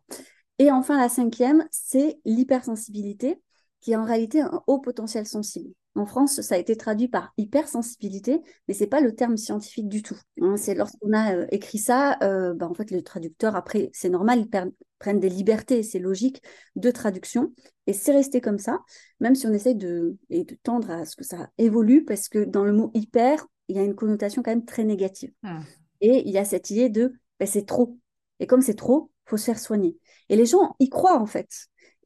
Et 0.58 0.70
enfin, 0.70 0.98
la 0.98 1.08
cinquième, 1.08 1.66
c'est 1.70 2.18
l'hypersensibilité, 2.24 3.40
qui 3.80 3.92
est 3.92 3.96
en 3.96 4.04
réalité 4.04 4.40
un 4.40 4.62
haut 4.66 4.80
potentiel 4.80 5.26
sensible. 5.26 5.70
En 5.96 6.06
France, 6.06 6.40
ça 6.40 6.56
a 6.56 6.58
été 6.58 6.76
traduit 6.76 7.08
par 7.08 7.32
hypersensibilité, 7.36 8.40
mais 8.66 8.74
c'est 8.74 8.88
pas 8.88 9.00
le 9.00 9.14
terme 9.14 9.36
scientifique 9.36 9.88
du 9.88 10.02
tout. 10.02 10.18
Hein. 10.40 10.56
c'est 10.56 10.74
lorsqu'on 10.74 11.12
a 11.12 11.36
euh, 11.36 11.46
écrit 11.50 11.78
ça, 11.78 12.18
euh, 12.22 12.52
bah, 12.52 12.68
en 12.68 12.74
fait, 12.74 12.90
le 12.90 13.02
traducteur, 13.02 13.54
après, 13.54 13.90
c'est 13.92 14.08
normal, 14.08 14.40
ils 14.40 14.72
prennent 14.98 15.20
des 15.20 15.28
libertés, 15.28 15.82
c'est 15.84 16.00
logique, 16.00 16.42
de 16.74 16.90
traduction, 16.90 17.52
et 17.86 17.92
c'est 17.92 18.12
resté 18.12 18.40
comme 18.40 18.58
ça, 18.58 18.80
même 19.20 19.36
si 19.36 19.46
on 19.46 19.52
essaye 19.52 19.76
de, 19.76 20.16
et 20.30 20.44
de 20.44 20.56
tendre 20.62 20.90
à 20.90 21.04
ce 21.04 21.14
que 21.14 21.24
ça 21.24 21.48
évolue, 21.58 22.04
parce 22.04 22.28
que 22.28 22.44
dans 22.44 22.64
le 22.64 22.72
mot 22.72 22.90
hyper, 22.94 23.46
il 23.68 23.76
y 23.76 23.78
a 23.78 23.84
une 23.84 23.94
connotation 23.94 24.42
quand 24.42 24.50
même 24.50 24.64
très 24.64 24.84
négative. 24.84 25.32
Ah. 25.44 25.60
Et 26.00 26.26
il 26.26 26.32
y 26.32 26.38
a 26.38 26.44
cette 26.44 26.70
idée 26.70 26.88
de 26.88 27.14
ben, 27.38 27.46
c'est 27.46 27.66
trop. 27.66 27.98
Et 28.40 28.46
comme 28.46 28.62
c'est 28.62 28.74
trop, 28.74 29.10
faut 29.26 29.36
se 29.36 29.44
faire 29.44 29.58
soigner. 29.58 29.96
Et 30.28 30.36
les 30.36 30.46
gens 30.46 30.74
y 30.80 30.88
croient 30.88 31.18
en 31.18 31.26
fait. 31.26 31.48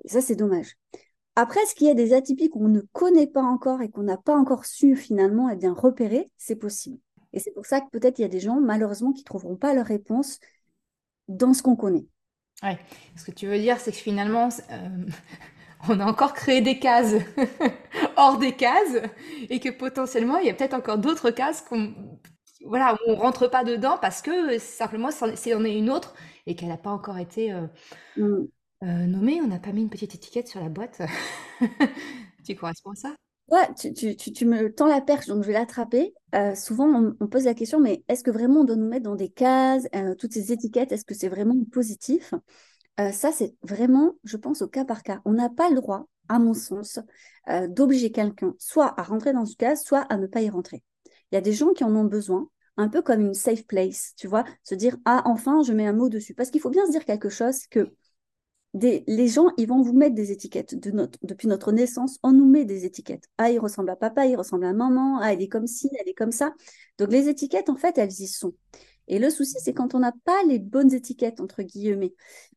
Et 0.05 0.09
ça, 0.09 0.21
c'est 0.21 0.37
dommage. 0.37 0.77
Après, 1.41 1.65
ce 1.67 1.75
qu'il 1.77 1.87
y 1.87 1.91
a 1.91 1.95
des 1.95 2.15
atypies 2.15 2.51
qu'on 2.51 2.67
ne 2.67 2.81
connaît 2.93 3.29
pas 3.29 3.45
encore 3.45 3.81
et 3.81 3.91
qu'on 3.91 4.03
n'a 4.03 4.17
pas 4.17 4.35
encore 4.35 4.65
su 4.65 4.97
finalement 4.97 5.49
et 5.49 5.53
eh 5.53 5.57
bien, 5.57 5.73
repérer, 5.73 6.33
c'est 6.37 6.57
possible. 6.57 6.99
Et 7.33 7.39
c'est 7.39 7.53
pour 7.53 7.65
ça 7.65 7.81
que 7.81 7.89
peut-être 7.91 8.19
il 8.19 8.23
y 8.23 8.25
a 8.25 8.29
des 8.29 8.41
gens, 8.41 8.61
malheureusement, 8.61 9.13
qui 9.13 9.21
ne 9.21 9.27
trouveront 9.27 9.55
pas 9.55 9.73
leur 9.73 9.87
réponse 9.87 10.41
dans 11.29 11.55
ce 11.55 11.63
qu'on 11.63 11.77
connaît. 11.77 12.07
Oui, 12.65 12.73
ce 13.15 13.25
que 13.25 13.31
tu 13.31 13.47
veux 13.47 13.61
dire, 13.61 13.79
c'est 13.79 13.93
que 13.93 13.99
finalement, 13.99 14.49
euh, 14.49 15.07
on 15.89 16.01
a 16.01 16.07
encore 16.07 16.33
créé 16.33 16.61
des 16.61 16.81
cases 16.81 17.15
hors 18.17 18.39
des 18.39 18.57
cases 18.57 18.97
et 19.49 19.61
que 19.61 19.69
potentiellement, 19.69 20.39
il 20.39 20.49
y 20.49 20.51
a 20.51 20.55
peut-être 20.55 20.75
encore 20.75 20.99
d'autres 20.99 21.31
cases 21.31 21.61
qu'on 21.61 21.95
voilà, 22.67 22.99
on 23.07 23.15
rentre 23.15 23.47
pas 23.47 23.63
dedans 23.63 23.97
parce 24.01 24.23
que 24.23 24.59
simplement 24.59 25.11
c'est 25.13 25.55
en 25.55 25.65
est 25.65 25.79
une 25.79 25.89
autre 25.89 26.15
et 26.47 26.57
qu'elle 26.57 26.71
n'a 26.71 26.77
pas 26.77 26.91
encore 26.91 27.19
été 27.19 27.53
euh, 27.53 27.69
mm. 28.17 28.49
Euh, 28.83 29.07
nommée. 29.07 29.41
On 29.43 29.47
n'a 29.47 29.59
pas 29.59 29.73
mis 29.73 29.83
une 29.83 29.91
petite 29.91 30.15
étiquette 30.15 30.49
sur 30.49 30.61
la 30.61 30.69
boîte. 30.69 31.01
tu 32.45 32.55
corresponds 32.55 32.91
à 32.91 32.95
ça? 32.95 33.17
Ouais, 33.49 33.67
tu, 33.75 34.45
me 34.45 34.69
tends 34.75 34.87
la 34.87 35.01
perche, 35.01 35.27
donc 35.27 35.43
je 35.43 35.47
vais 35.47 35.55
l'attraper. 35.55 36.13
Euh, 36.35 36.55
souvent, 36.55 37.15
on, 37.19 37.27
pose 37.29 37.45
la 37.45 37.55
question, 37.55 37.81
mais 37.81 38.05
est-ce 38.09 38.23
que 38.23 38.31
vraiment 38.31 38.61
on 38.61 38.65
doit 38.65 38.77
nous 38.77 38.89
mettre 38.89 39.05
dans 39.05 39.15
des 39.15 39.31
cases, 39.31 39.87
toutes 40.19 40.35
ces 40.35 40.53
étiquettes, 40.53 40.93
est-ce 40.93 41.07
que 41.07 41.15
c'est 41.15 41.31
vraiment 41.31 41.57
positif? 41.73 42.35
Ça, 42.99 43.31
c'est 43.33 43.55
vraiment, 43.63 44.17
je 44.25 44.37
pense, 44.37 44.61
au 44.61 44.69
cas 44.69 44.85
par 44.85 45.03
cas. 45.03 45.23
On 45.25 45.33
n'a 45.33 45.49
pas 45.49 45.71
le 45.71 45.77
droit, 45.77 46.09
à 46.29 46.39
mon 46.39 46.53
sens, 46.53 46.99
d'obliger 47.69 48.11
quelqu'un 48.13 48.55
soit 48.59 49.01
à 49.01 49.03
rentrer 49.03 49.33
dans 49.33 49.47
ce 49.47 49.57
case, 49.57 49.83
soit 49.83 50.01
à 50.01 50.19
ne 50.19 50.27
pas 50.27 50.43
y 50.43 50.51
rentrer. 50.51 50.83
Il 51.31 51.35
y 51.35 51.39
a 51.39 51.41
des 51.41 51.53
gens 51.53 51.73
qui 51.73 51.85
en 51.85 51.95
ont 51.95 52.05
besoin. 52.05 52.49
un 52.77 52.89
peu 52.89 53.03
comme 53.03 53.21
une 53.21 53.35
safe 53.35 53.67
place, 53.67 54.13
tu 54.17 54.29
vois, 54.29 54.45
se 54.63 54.75
dire 54.75 54.97
ah 55.05 55.23
enfin 55.25 55.63
je 55.63 55.73
mets 55.73 55.87
un 55.87 55.93
mot 55.93 56.09
dessus 56.09 56.35
parce 56.35 56.51
qu'il 56.51 56.61
faut 56.61 56.71
bien 56.71 56.87
se 56.87 56.93
dire 56.93 57.05
quelque 57.05 57.29
chose 57.29 57.67
que 57.67 57.93
les 58.81 59.29
gens, 59.29 59.49
ils 59.57 59.69
vont 59.69 59.83
vous 59.83 59.93
mettre 59.93 60.15
des 60.15 60.33
étiquettes. 60.33 60.75
Depuis 61.23 61.49
notre 61.49 61.73
naissance, 61.73 62.19
on 62.23 62.33
nous 62.33 62.47
met 62.47 62.65
des 62.65 62.85
étiquettes. 62.85 63.25
Ah, 63.39 63.51
il 63.51 63.59
ressemble 63.59 63.91
à 63.91 63.97
papa, 63.97 64.27
il 64.27 64.37
ressemble 64.37 64.65
à 64.65 64.73
maman, 64.73 65.19
ah, 65.21 65.33
elle 65.33 65.43
est 65.43 65.49
comme 65.49 65.67
ci, 65.67 65.91
elle 65.99 66.09
est 66.09 66.15
comme 66.15 66.33
ça. 66.33 66.53
Donc 66.99 67.11
les 67.11 67.29
étiquettes, 67.29 67.69
en 67.71 67.77
fait, 67.77 67.99
elles 67.99 68.21
y 68.21 68.27
sont. 68.27 68.55
Et 69.07 69.19
le 69.19 69.31
souci, 69.31 69.57
c'est 69.63 69.73
quand 69.73 69.95
on 69.95 70.01
n'a 70.01 70.13
pas 70.25 70.43
les 70.47 70.59
bonnes 70.59 70.93
étiquettes, 70.93 71.41
entre 71.41 71.63
guillemets. 71.63 72.15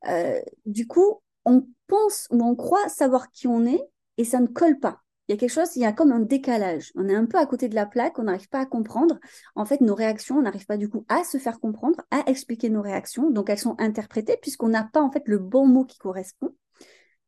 Euh, 0.08 0.40
du 0.66 0.88
coup, 0.88 1.22
on 1.46 1.66
pense 1.88 2.28
ou 2.32 2.44
on 2.44 2.56
croit 2.56 2.90
savoir 2.90 3.32
qui 3.32 3.48
on 3.48 3.66
est 3.66 3.82
et 4.18 4.26
ça 4.26 4.40
ne 4.40 4.48
colle 4.48 4.80
pas 4.80 5.02
il 5.32 5.36
y 5.36 5.38
a 5.38 5.40
quelque 5.40 5.50
chose, 5.50 5.78
il 5.78 5.82
y 5.82 5.86
a 5.86 5.94
comme 5.94 6.12
un 6.12 6.20
décalage. 6.20 6.92
On 6.96 7.08
est 7.08 7.16
un 7.16 7.26
peu 7.26 7.38
à 7.38 7.46
côté 7.46 7.70
de 7.70 7.76
la 7.76 7.86
plaque, 7.86 8.20
on 8.20 8.24
n'arrive 8.24 8.50
pas 8.50 8.60
à 8.60 8.66
comprendre. 8.66 9.18
En 9.56 9.64
fait, 9.64 9.80
nos 9.80 9.96
réactions, 9.96 10.36
on 10.36 10.42
n'arrive 10.42 10.66
pas 10.66 10.76
du 10.76 10.90
coup 10.90 11.06
à 11.08 11.24
se 11.24 11.38
faire 11.38 11.62
comprendre, 11.62 12.02
à 12.12 12.30
expliquer 12.30 12.70
nos 12.70 12.82
réactions. 12.82 13.32
Donc, 13.32 13.50
elles 13.50 13.58
sont 13.58 13.76
interprétées 13.80 14.36
puisqu'on 14.42 14.68
n'a 14.68 14.84
pas 14.84 15.02
en 15.02 15.10
fait 15.10 15.24
le 15.28 15.38
bon 15.38 15.66
mot 15.68 15.86
qui 15.86 15.98
correspond. 16.00 16.54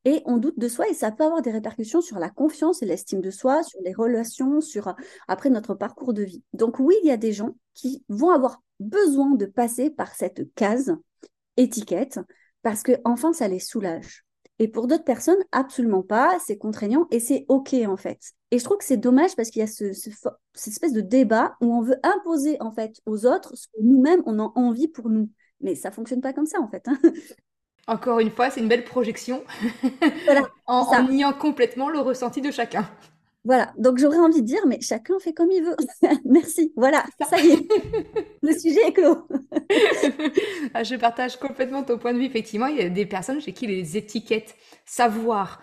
Et 0.04 0.22
on 0.26 0.36
doute 0.36 0.60
de 0.60 0.68
soi 0.68 0.90
et 0.90 0.94
ça 0.94 1.12
peut 1.12 1.24
avoir 1.24 1.42
des 1.42 1.52
répercussions 1.52 2.02
sur 2.02 2.20
la 2.20 2.30
confiance 2.30 2.84
et 2.84 2.86
l'estime 2.86 3.22
de 3.22 3.32
soi, 3.32 3.64
sur 3.64 3.80
les 3.86 3.94
relations, 3.94 4.60
sur 4.60 4.94
après 5.30 5.50
notre 5.50 5.74
parcours 5.74 6.14
de 6.14 6.24
vie. 6.24 6.44
Donc 6.52 6.80
oui, 6.80 6.96
il 7.04 7.08
y 7.08 7.12
a 7.12 7.16
des 7.16 7.32
gens 7.32 7.56
qui 7.74 8.04
vont 8.10 8.32
avoir 8.32 8.62
besoin 8.82 9.36
de 9.36 9.46
passer 9.46 9.90
par 9.90 10.14
cette 10.14 10.54
case 10.56 10.94
étiquette 11.56 12.20
parce 12.64 12.84
que 12.84 12.92
enfin 13.06 13.32
ça 13.32 13.48
les 13.48 13.60
soulage. 13.60 14.26
Et 14.60 14.68
pour 14.68 14.88
d'autres 14.88 15.04
personnes, 15.04 15.44
absolument 15.52 16.04
pas, 16.04 16.38
c'est 16.46 16.58
contraignant 16.58 17.08
et 17.12 17.20
c'est 17.20 17.46
OK 17.48 17.74
en 17.88 17.98
fait. 17.98 18.20
Et 18.52 18.60
je 18.60 18.64
trouve 18.64 18.78
que 18.78 18.84
c'est 18.84 18.98
dommage 18.98 19.36
parce 19.36 19.50
qu'il 19.50 19.62
y 19.62 19.64
a 19.64 19.68
ce, 19.68 19.94
cette 19.94 20.74
espèce 20.74 20.94
de 20.94 21.02
débat 21.02 21.56
où 21.60 21.74
on 21.76 21.82
veut 21.82 21.98
imposer 22.04 22.58
en 22.62 22.72
fait 22.72 23.02
aux 23.06 23.26
autres 23.26 23.56
ce 23.56 23.68
que 23.68 23.82
nous-mêmes 23.82 24.22
on 24.26 24.40
a 24.40 24.52
envie 24.56 24.88
pour 24.88 25.10
nous. 25.10 25.30
Mais 25.60 25.76
ça 25.76 25.92
fonctionne 25.92 26.22
pas 26.22 26.34
comme 26.34 26.46
ça 26.46 26.60
en 26.60 26.68
fait. 26.68 26.88
Hein. 26.88 27.00
Encore 27.88 28.20
une 28.20 28.32
fois, 28.32 28.50
c'est 28.50 28.62
une 28.62 28.70
belle 28.70 28.86
projection 28.86 29.44
en, 30.68 30.82
en 30.84 31.04
niant 31.10 31.34
complètement 31.34 31.90
le 31.90 32.00
ressenti 32.00 32.40
de 32.40 32.50
chacun. 32.50 32.88
Voilà, 33.46 33.74
donc 33.78 33.98
j'aurais 33.98 34.20
envie 34.20 34.42
de 34.42 34.48
dire, 34.48 34.66
mais 34.68 34.80
chacun 34.80 35.20
fait 35.20 35.34
comme 35.34 35.52
il 35.52 35.64
veut. 35.64 35.76
Merci, 36.26 36.72
voilà, 36.78 37.04
ça. 37.30 37.38
y 37.40 37.52
est, 37.52 37.68
le 38.42 38.58
sujet 38.58 38.88
est 38.88 38.94
clos. 38.94 39.28
Ah, 40.74 40.84
je 40.84 40.96
partage 40.96 41.38
complètement 41.38 41.84
ton 41.84 41.98
point 41.98 42.14
de 42.14 42.20
vue. 42.20 42.26
Effectivement, 42.26 42.68
il 42.68 42.78
y 42.78 42.82
a 42.82 42.90
des 42.90 43.06
personnes 43.06 43.42
chez 43.42 43.52
qui 43.54 43.68
les 43.68 43.98
étiquettes, 43.98 44.56
savoir, 44.86 45.60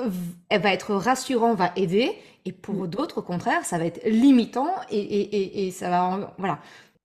euh, 0.00 0.10
elle 0.48 0.60
va 0.60 0.72
être 0.72 0.94
rassurant, 0.94 1.54
va 1.54 1.72
aider, 1.76 2.18
et 2.44 2.52
pour 2.52 2.74
mm. 2.74 2.88
d'autres, 2.88 3.18
au 3.18 3.22
contraire, 3.22 3.64
ça 3.64 3.78
va 3.78 3.86
être 3.86 4.04
limitant 4.04 4.70
et, 4.90 4.98
et, 4.98 5.66
et, 5.66 5.70
ça 5.70 5.88
va, 5.88 6.34
voilà. 6.38 6.60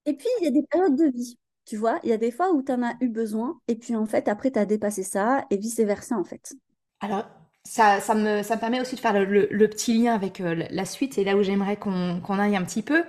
Et 0.05 0.13
puis, 0.13 0.27
il 0.41 0.45
y 0.45 0.47
a 0.47 0.51
des 0.51 0.63
périodes 0.63 0.95
de 0.95 1.11
vie. 1.15 1.37
Tu 1.65 1.77
vois, 1.77 1.99
il 2.03 2.09
y 2.09 2.13
a 2.13 2.17
des 2.17 2.31
fois 2.31 2.51
où 2.51 2.61
tu 2.61 2.71
en 2.71 2.83
as 2.83 2.95
eu 2.99 3.09
besoin, 3.09 3.59
et 3.67 3.75
puis 3.75 3.95
en 3.95 4.05
fait, 4.05 4.27
après, 4.27 4.51
tu 4.51 4.59
as 4.59 4.65
dépassé 4.65 5.03
ça, 5.03 5.45
et 5.49 5.57
vice-versa, 5.57 6.17
en 6.17 6.25
fait. 6.25 6.53
Alors, 6.99 7.25
ça, 7.63 8.13
me, 8.13 8.59
permet 8.59 8.81
aussi 8.81 8.95
de 8.95 8.99
faire 8.99 9.13
le, 9.13 9.67
petit 9.67 9.97
lien 9.97 10.13
avec 10.13 10.41
euh, 10.41 10.65
la 10.69 10.85
suite 10.85 11.17
et 11.17 11.23
là 11.23 11.35
où 11.35 11.43
j'aimerais 11.43 11.77
qu'on 11.77 12.39
aille 12.39 12.55
un 12.55 12.63
petit 12.63 12.81
peu. 12.81 13.03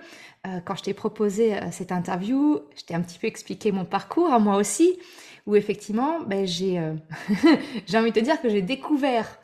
Euh, 0.46 0.61
quand 0.64 0.76
je 0.76 0.82
t'ai 0.82 0.94
proposé 0.94 1.54
euh, 1.54 1.70
cette 1.73 1.90
interview, 1.90 2.61
je 2.76 2.84
t'ai 2.84 2.94
un 2.94 3.00
petit 3.00 3.18
peu 3.18 3.26
expliqué 3.26 3.73
mon 3.73 3.84
parcours, 3.84 4.32
à 4.32 4.38
moi 4.38 4.56
aussi, 4.56 4.99
où 5.46 5.56
effectivement, 5.56 6.20
ben, 6.20 6.46
j'ai 6.46 6.78
envie 7.94 8.11
de 8.12 8.20
te 8.20 8.25
dire 8.25 8.40
que 8.40 8.49
j'ai 8.49 8.62
découvert, 8.62 9.38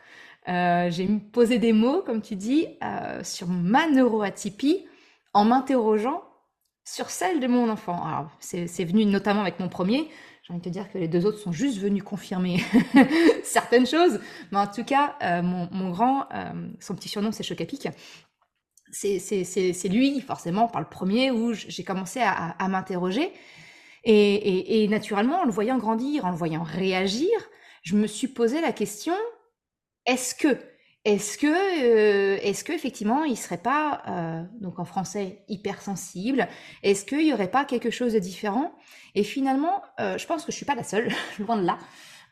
j'ai 0.46 1.08
posé 1.32 1.58
des 1.58 1.72
mots, 1.72 2.02
comme 2.04 2.22
tu 2.22 2.34
dis, 2.34 2.66
sur 3.22 3.48
ma 3.48 3.88
neuroatypie 3.88 4.86
en 5.34 5.44
m'interrogeant 5.44 6.22
sur 6.84 7.10
celle 7.10 7.40
de 7.40 7.46
mon 7.46 7.68
enfant. 7.68 8.02
Alors, 8.04 8.30
c'est 8.40 8.84
venu 8.84 9.04
notamment 9.04 9.42
avec 9.42 9.60
mon 9.60 9.68
premier, 9.68 10.08
j'ai 10.50 10.54
envie 10.54 10.62
te 10.62 10.68
dire 10.68 10.90
que 10.90 10.98
les 10.98 11.06
deux 11.06 11.26
autres 11.26 11.38
sont 11.38 11.52
juste 11.52 11.78
venus 11.78 12.02
confirmer 12.02 12.58
certaines 13.44 13.86
choses. 13.86 14.18
Mais 14.50 14.58
en 14.58 14.66
tout 14.66 14.82
cas, 14.82 15.14
euh, 15.22 15.42
mon, 15.42 15.90
grand, 15.90 16.26
euh, 16.34 16.68
son 16.80 16.96
petit 16.96 17.08
surnom, 17.08 17.30
c'est 17.30 17.44
Chocapic. 17.44 17.88
C'est 18.90 19.88
lui, 19.88 20.20
forcément, 20.20 20.66
par 20.66 20.80
le 20.80 20.88
premier, 20.88 21.30
où 21.30 21.52
j'ai 21.52 21.84
commencé 21.84 22.20
à, 22.20 22.68
m'interroger. 22.68 23.32
Et, 24.02 24.88
naturellement, 24.88 25.42
en 25.42 25.44
le 25.44 25.52
voyant 25.52 25.78
grandir, 25.78 26.24
en 26.24 26.30
le 26.30 26.36
voyant 26.36 26.64
réagir, 26.64 27.30
je 27.82 27.94
me 27.94 28.08
suis 28.08 28.28
posé 28.28 28.60
la 28.60 28.72
question 28.72 29.14
est-ce 30.06 30.34
que 30.34 30.58
est-ce 31.04 31.38
que, 31.38 31.46
euh, 31.46 32.38
est-ce 32.42 32.62
que 32.62 32.72
effectivement, 32.72 33.24
il 33.24 33.36
serait 33.36 33.58
pas, 33.58 34.02
donc 34.60 34.78
en 34.78 34.84
français, 34.84 35.44
hypersensible? 35.48 36.48
Est-ce 36.82 37.04
qu'il 37.04 37.26
y 37.26 37.32
aurait 37.32 37.50
pas 37.50 37.64
quelque 37.64 37.90
chose 37.90 38.12
de 38.12 38.18
différent? 38.18 38.72
Et 39.14 39.24
finalement, 39.24 39.82
euh, 39.98 40.18
je 40.18 40.26
pense 40.26 40.44
que 40.44 40.52
je 40.52 40.56
suis 40.56 40.66
pas 40.66 40.74
la 40.74 40.84
seule, 40.84 41.10
loin 41.38 41.56
de 41.56 41.66
là. 41.66 41.78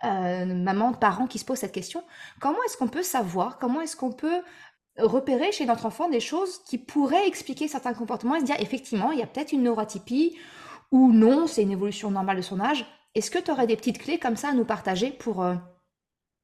Euh, 0.04 0.46
maman, 0.46 0.92
parents 0.92 1.26
qui 1.26 1.38
se 1.38 1.44
posent 1.44 1.58
cette 1.58 1.72
question. 1.72 2.04
Comment 2.40 2.62
est-ce 2.66 2.76
qu'on 2.76 2.88
peut 2.88 3.02
savoir 3.02 3.58
Comment 3.58 3.80
est-ce 3.80 3.96
qu'on 3.96 4.12
peut 4.12 4.42
repérer 4.96 5.52
chez 5.52 5.66
notre 5.66 5.86
enfant 5.86 6.08
des 6.08 6.20
choses 6.20 6.62
qui 6.64 6.78
pourraient 6.78 7.26
expliquer 7.26 7.68
certains 7.68 7.94
comportements 7.94 8.36
et 8.36 8.40
se 8.40 8.44
dire 8.44 8.60
effectivement, 8.60 9.12
il 9.12 9.18
y 9.18 9.22
a 9.22 9.26
peut-être 9.26 9.52
une 9.52 9.62
neurotypie 9.62 10.36
ou 10.90 11.12
non, 11.12 11.46
c'est 11.46 11.62
une 11.62 11.70
évolution 11.70 12.10
normale 12.10 12.36
de 12.36 12.42
son 12.42 12.60
âge? 12.60 12.84
Est-ce 13.14 13.30
que 13.30 13.38
tu 13.38 13.50
aurais 13.50 13.66
des 13.66 13.76
petites 13.76 13.98
clés 13.98 14.18
comme 14.18 14.36
ça 14.36 14.48
à 14.48 14.52
nous 14.52 14.64
partager 14.64 15.10
pour 15.10 15.42
euh, 15.42 15.54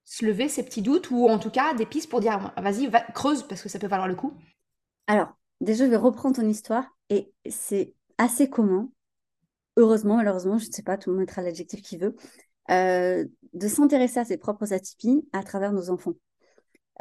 se 0.04 0.25
lever 0.25 0.49
ces 0.49 0.62
petits 0.62 0.82
doutes 0.82 1.11
ou 1.11 1.28
en 1.28 1.38
tout 1.38 1.50
cas 1.50 1.75
des 1.75 1.87
pistes 1.87 2.11
pour 2.11 2.20
dire 2.20 2.52
vas-y, 2.56 2.87
va, 2.87 3.00
creuse 3.00 3.46
parce 3.49 3.62
que 3.62 3.68
ça 3.68 3.78
peut 3.78 3.87
valoir 3.87 4.08
le 4.08 4.14
coup 4.14 4.32
Alors, 5.06 5.32
déjà, 5.61 5.84
je 5.84 5.90
vais 5.90 5.96
reprendre 5.96 6.37
ton 6.37 6.49
histoire 6.49 6.87
et 7.11 7.32
c'est 7.49 7.94
assez 8.18 8.49
commun 8.49 8.88
heureusement, 9.76 10.16
malheureusement, 10.16 10.58
je 10.58 10.66
ne 10.66 10.73
sais 10.73 10.82
pas, 10.82 10.96
tout 10.96 11.11
le 11.11 11.16
monde 11.16 11.23
mettra 11.23 11.42
l'adjectif 11.42 11.82
qu'il 11.82 12.00
veut, 12.00 12.14
euh, 12.70 13.25
de 13.52 13.68
s'intéresser 13.68 14.20
à 14.20 14.25
ses 14.25 14.38
propres 14.38 14.73
atypies 14.73 15.26
à 15.32 15.42
travers 15.42 15.73
nos 15.73 15.90
enfants, 15.90 16.14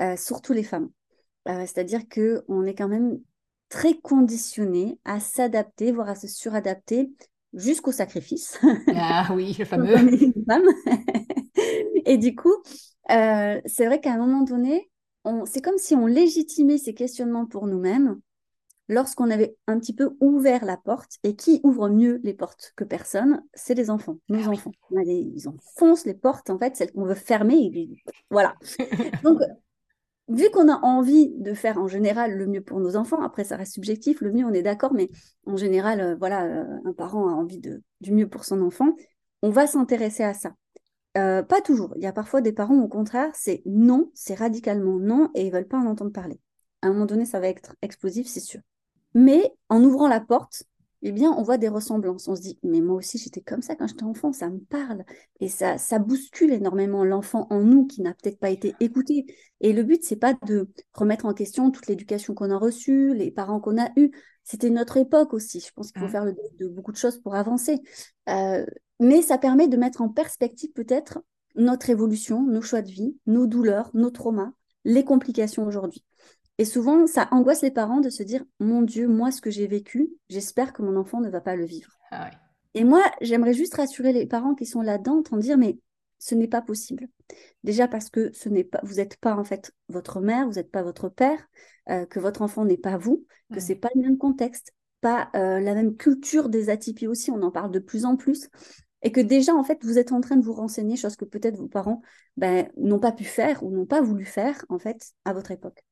euh, 0.01 0.17
surtout 0.17 0.53
les 0.53 0.63
femmes. 0.63 0.89
Euh, 1.47 1.61
c'est-à-dire 1.61 2.01
qu'on 2.09 2.65
est 2.65 2.75
quand 2.75 2.87
même 2.87 3.19
très 3.69 3.95
conditionné 3.95 4.99
à 5.03 5.19
s'adapter, 5.19 5.91
voire 5.91 6.09
à 6.09 6.15
se 6.15 6.27
suradapter 6.27 7.11
jusqu'au 7.53 7.91
sacrifice. 7.91 8.59
Ah 8.95 9.29
oui, 9.33 9.55
le 9.57 9.65
fameux. 9.65 9.95
Et 12.05 12.17
du 12.17 12.35
coup, 12.35 12.55
c'est 13.09 13.85
vrai 13.85 13.99
qu'à 13.99 14.13
un 14.13 14.17
moment 14.17 14.41
donné, 14.41 14.89
c'est 15.45 15.61
comme 15.61 15.77
si 15.77 15.95
on 15.95 16.05
légitimait 16.05 16.77
ces 16.77 16.93
questionnements 16.93 17.45
pour 17.45 17.67
nous-mêmes 17.67 18.19
lorsqu'on 18.89 19.29
avait 19.29 19.55
un 19.67 19.79
petit 19.79 19.93
peu 19.93 20.15
ouvert 20.19 20.65
la 20.65 20.77
porte, 20.77 21.17
et 21.23 21.35
qui 21.35 21.61
ouvre 21.63 21.89
mieux 21.89 22.19
les 22.23 22.33
portes 22.33 22.73
que 22.75 22.83
personne, 22.83 23.43
c'est 23.53 23.75
les 23.75 23.89
enfants, 23.89 24.17
nos 24.29 24.45
ah 24.45 24.49
enfants. 24.49 24.71
ils 24.91 25.47
enfoncent 25.47 26.05
les 26.05 26.13
portes, 26.13 26.49
en 26.49 26.59
fait, 26.59 26.75
celles 26.75 26.91
qu'on 26.91 27.05
veut 27.05 27.15
fermer, 27.15 27.89
voilà. 28.29 28.55
Donc, 29.23 29.39
vu 30.27 30.49
qu'on 30.51 30.69
a 30.69 30.79
envie 30.83 31.33
de 31.37 31.53
faire 31.53 31.77
en 31.77 31.87
général 31.87 32.33
le 32.33 32.47
mieux 32.47 32.61
pour 32.61 32.79
nos 32.79 32.95
enfants, 32.95 33.21
après 33.21 33.43
ça 33.43 33.57
reste 33.57 33.73
subjectif, 33.73 34.21
le 34.21 34.31
mieux 34.31 34.45
on 34.45 34.53
est 34.53 34.63
d'accord, 34.63 34.93
mais 34.93 35.09
en 35.45 35.57
général, 35.57 36.01
euh, 36.01 36.15
voilà, 36.15 36.45
euh, 36.45 36.65
un 36.85 36.93
parent 36.93 37.27
a 37.29 37.33
envie 37.33 37.59
de, 37.59 37.81
du 38.01 38.11
mieux 38.11 38.27
pour 38.27 38.45
son 38.45 38.61
enfant, 38.61 38.95
on 39.41 39.49
va 39.49 39.67
s'intéresser 39.67 40.23
à 40.23 40.33
ça. 40.33 40.53
Euh, 41.17 41.43
pas 41.43 41.61
toujours. 41.61 41.93
Il 41.95 42.03
y 42.03 42.07
a 42.07 42.13
parfois 42.13 42.41
des 42.41 42.53
parents, 42.53 42.79
au 42.79 42.87
contraire, 42.87 43.29
c'est 43.33 43.61
non, 43.65 44.11
c'est 44.13 44.35
radicalement 44.35 44.97
non, 44.99 45.29
et 45.35 45.45
ils 45.45 45.51
veulent 45.51 45.67
pas 45.67 45.77
en 45.77 45.85
entendre 45.85 46.11
parler. 46.11 46.39
À 46.81 46.87
un 46.87 46.93
moment 46.93 47.05
donné, 47.05 47.25
ça 47.25 47.39
va 47.39 47.47
être 47.47 47.75
explosif, 47.81 48.27
c'est 48.27 48.39
sûr. 48.39 48.61
Mais 49.13 49.53
en 49.69 49.83
ouvrant 49.83 50.07
la 50.07 50.19
porte, 50.19 50.63
eh 51.03 51.11
bien, 51.11 51.31
on 51.31 51.43
voit 51.43 51.57
des 51.57 51.67
ressemblances. 51.67 52.27
On 52.29 52.35
se 52.35 52.41
dit, 52.41 52.57
mais 52.63 52.79
moi 52.79 52.95
aussi, 52.95 53.17
j'étais 53.17 53.41
comme 53.41 53.61
ça 53.61 53.75
quand 53.75 53.87
j'étais 53.87 54.05
enfant, 54.05 54.31
ça 54.31 54.49
me 54.49 54.59
parle. 54.59 55.03
Et 55.41 55.49
ça, 55.49 55.77
ça 55.77 55.99
bouscule 55.99 56.53
énormément 56.53 57.03
l'enfant 57.03 57.45
en 57.49 57.61
nous 57.61 57.85
qui 57.85 58.01
n'a 58.01 58.13
peut-être 58.13 58.39
pas 58.39 58.49
été 58.49 58.73
écouté. 58.79 59.25
Et 59.59 59.73
le 59.73 59.83
but, 59.83 60.01
c'est 60.03 60.15
pas 60.15 60.33
de 60.45 60.69
remettre 60.93 61.25
en 61.25 61.33
question 61.33 61.71
toute 61.71 61.87
l'éducation 61.87 62.33
qu'on 62.33 62.49
a 62.51 62.57
reçue, 62.57 63.13
les 63.13 63.31
parents 63.31 63.59
qu'on 63.59 63.77
a 63.77 63.89
eus. 63.97 64.11
C'était 64.45 64.69
notre 64.69 64.95
époque 64.95 65.33
aussi. 65.33 65.59
Je 65.59 65.71
pense 65.73 65.91
qu'il 65.91 66.01
faut 66.01 66.07
faire 66.07 66.25
le 66.25 66.35
de 66.59 66.67
beaucoup 66.67 66.93
de 66.93 66.97
choses 66.97 67.17
pour 67.17 67.35
avancer. 67.35 67.81
Euh, 68.29 68.65
mais 69.03 69.21
ça 69.21 69.37
permet 69.37 69.67
de 69.67 69.77
mettre 69.77 70.01
en 70.01 70.09
perspective 70.09 70.71
peut-être 70.71 71.19
notre 71.55 71.89
évolution, 71.89 72.41
nos 72.41 72.61
choix 72.61 72.81
de 72.81 72.89
vie, 72.89 73.17
nos 73.27 73.47
douleurs, 73.47 73.91
nos 73.93 74.09
traumas, 74.09 74.53
les 74.85 75.03
complications 75.03 75.65
aujourd'hui. 75.65 76.03
Et 76.57 76.65
souvent, 76.65 77.05
ça 77.07 77.27
angoisse 77.31 77.61
les 77.61 77.71
parents 77.71 77.99
de 77.99 78.09
se 78.09 78.23
dire 78.23 78.43
Mon 78.59 78.81
Dieu, 78.81 79.07
moi, 79.07 79.31
ce 79.31 79.41
que 79.41 79.51
j'ai 79.51 79.67
vécu, 79.67 80.09
j'espère 80.29 80.71
que 80.71 80.81
mon 80.81 80.95
enfant 80.95 81.19
ne 81.19 81.29
va 81.29 81.41
pas 81.41 81.55
le 81.55 81.65
vivre. 81.65 81.91
Ah 82.11 82.29
Et 82.73 82.83
moi, 82.83 83.01
j'aimerais 83.21 83.53
juste 83.53 83.75
rassurer 83.75 84.13
les 84.13 84.25
parents 84.25 84.55
qui 84.55 84.65
sont 84.65 84.81
là-dedans 84.81 85.23
en 85.31 85.37
dire 85.37 85.57
Mais 85.57 85.79
ce 86.19 86.35
n'est 86.35 86.47
pas 86.47 86.61
possible. 86.61 87.07
Déjà 87.63 87.87
parce 87.87 88.09
que 88.09 88.31
ce 88.33 88.47
n'est 88.47 88.63
pas, 88.63 88.79
vous 88.83 88.95
n'êtes 88.95 89.17
pas 89.17 89.35
en 89.35 89.43
fait 89.43 89.73
votre 89.89 90.21
mère, 90.21 90.47
vous 90.47 90.53
n'êtes 90.53 90.71
pas 90.71 90.83
votre 90.83 91.09
père, 91.09 91.49
euh, 91.89 92.05
que 92.05 92.19
votre 92.19 92.41
enfant 92.41 92.63
n'est 92.63 92.77
pas 92.77 92.97
vous, 92.97 93.25
que 93.51 93.59
ce 93.59 93.67
c'est 93.67 93.75
pas 93.75 93.89
le 93.95 94.01
même 94.01 94.17
contexte, 94.17 94.73
pas 95.01 95.29
euh, 95.35 95.59
la 95.59 95.73
même 95.73 95.97
culture 95.97 96.49
des 96.49 96.69
atypies 96.69 97.07
aussi. 97.07 97.29
On 97.31 97.41
en 97.41 97.51
parle 97.51 97.71
de 97.71 97.79
plus 97.79 98.05
en 98.05 98.15
plus. 98.15 98.49
Et 99.03 99.11
que 99.11 99.19
déjà, 99.19 99.53
en 99.53 99.63
fait, 99.63 99.83
vous 99.83 99.97
êtes 99.97 100.13
en 100.13 100.21
train 100.21 100.37
de 100.37 100.43
vous 100.43 100.53
renseigner, 100.53 100.95
chose 100.95 101.17
que 101.17 101.25
peut-être 101.25 101.57
vos 101.57 101.67
parents 101.67 102.01
ben, 102.37 102.69
n'ont 102.77 102.99
pas 102.99 103.11
pu 103.11 103.25
faire 103.25 103.61
ou 103.61 103.69
n'ont 103.69 103.85
pas 103.85 104.01
voulu 104.01 104.23
faire, 104.23 104.65
en 104.69 104.79
fait, 104.79 105.11
à 105.25 105.33
votre 105.33 105.51
époque. 105.51 105.83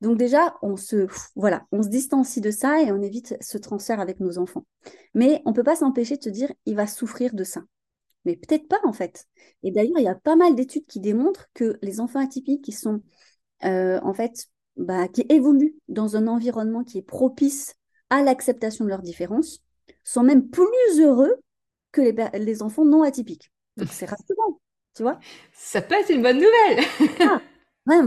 Donc 0.00 0.18
déjà, 0.18 0.56
on 0.62 0.76
se, 0.76 1.06
voilà, 1.36 1.64
on 1.70 1.82
se 1.82 1.88
distancie 1.88 2.40
de 2.40 2.50
ça 2.50 2.82
et 2.82 2.90
on 2.90 3.00
évite 3.00 3.36
ce 3.40 3.56
transfert 3.56 4.00
avec 4.00 4.18
nos 4.18 4.38
enfants. 4.38 4.66
Mais 5.14 5.42
on 5.46 5.50
ne 5.50 5.54
peut 5.54 5.62
pas 5.62 5.76
s'empêcher 5.76 6.16
de 6.16 6.24
se 6.24 6.28
dire, 6.28 6.52
il 6.66 6.74
va 6.74 6.88
souffrir 6.88 7.34
de 7.34 7.44
ça. 7.44 7.62
Mais 8.24 8.34
peut-être 8.34 8.66
pas, 8.66 8.80
en 8.84 8.92
fait. 8.92 9.26
Et 9.62 9.70
d'ailleurs, 9.70 9.98
il 9.98 10.04
y 10.04 10.08
a 10.08 10.16
pas 10.16 10.34
mal 10.34 10.56
d'études 10.56 10.86
qui 10.86 10.98
démontrent 10.98 11.46
que 11.54 11.78
les 11.82 12.00
enfants 12.00 12.18
atypiques 12.18 12.64
qui 12.64 12.72
sont, 12.72 13.00
euh, 13.64 14.00
en 14.02 14.12
fait, 14.12 14.46
bah, 14.76 15.06
qui 15.06 15.24
évoluent 15.28 15.76
dans 15.86 16.16
un 16.16 16.26
environnement 16.26 16.82
qui 16.82 16.98
est 16.98 17.02
propice 17.02 17.74
à 18.10 18.22
l'acceptation 18.22 18.84
de 18.84 18.90
leurs 18.90 19.02
différences, 19.02 19.62
sont 20.02 20.24
même 20.24 20.48
plus 20.48 21.00
heureux 21.00 21.36
que 21.96 22.02
les, 22.02 22.38
les 22.38 22.62
enfants 22.62 22.84
non 22.84 23.02
atypiques. 23.02 23.50
Donc 23.76 23.88
c'est 23.90 24.06
rassurant, 24.06 24.60
tu 24.94 25.02
vois. 25.02 25.18
Ça 25.52 25.80
peut 25.80 25.94
être 25.94 26.10
une 26.10 26.22
bonne 26.22 26.36
nouvelle. 26.36 26.84
ah, 27.88 28.02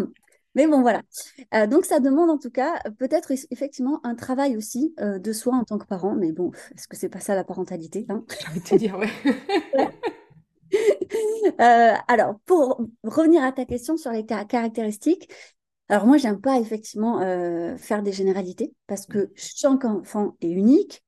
Mais 0.56 0.68
bon, 0.68 0.82
voilà. 0.82 1.02
Euh, 1.54 1.68
donc, 1.68 1.86
ça 1.86 2.00
demande 2.00 2.30
en 2.30 2.38
tout 2.38 2.52
cas 2.52 2.80
peut-être 2.98 3.32
effectivement 3.52 4.00
un 4.04 4.16
travail 4.16 4.58
aussi 4.58 4.94
euh, 5.00 5.20
de 5.20 5.34
soi 5.34 5.56
en 5.56 5.64
tant 5.64 5.78
que 5.78 5.86
parent. 5.86 6.16
Mais 6.16 6.32
bon, 6.32 6.52
est-ce 6.76 6.88
que 6.88 6.96
c'est 6.96 7.10
pas 7.10 7.20
ça 7.20 7.36
la 7.36 7.44
parentalité 7.44 8.06
hein? 8.10 8.24
J'ai 8.40 8.48
envie 8.48 8.60
de 8.60 8.66
te 8.66 8.76
dire, 8.76 8.98
ouais. 8.98 9.10
euh, 11.62 11.94
alors, 12.08 12.36
pour 12.46 12.82
revenir 13.04 13.44
à 13.44 13.52
ta 13.52 13.66
question 13.66 13.98
sur 13.98 14.12
les 14.12 14.26
caractéristiques, 14.26 15.32
alors 15.88 16.06
moi, 16.06 16.18
j'aime 16.18 16.40
pas 16.40 16.60
effectivement 16.60 17.22
euh, 17.22 17.76
faire 17.78 18.04
des 18.04 18.12
généralités 18.12 18.74
parce 18.86 19.08
que 19.08 19.32
chaque 19.36 19.86
enfant 19.86 20.36
est 20.42 20.52
unique. 20.52 21.04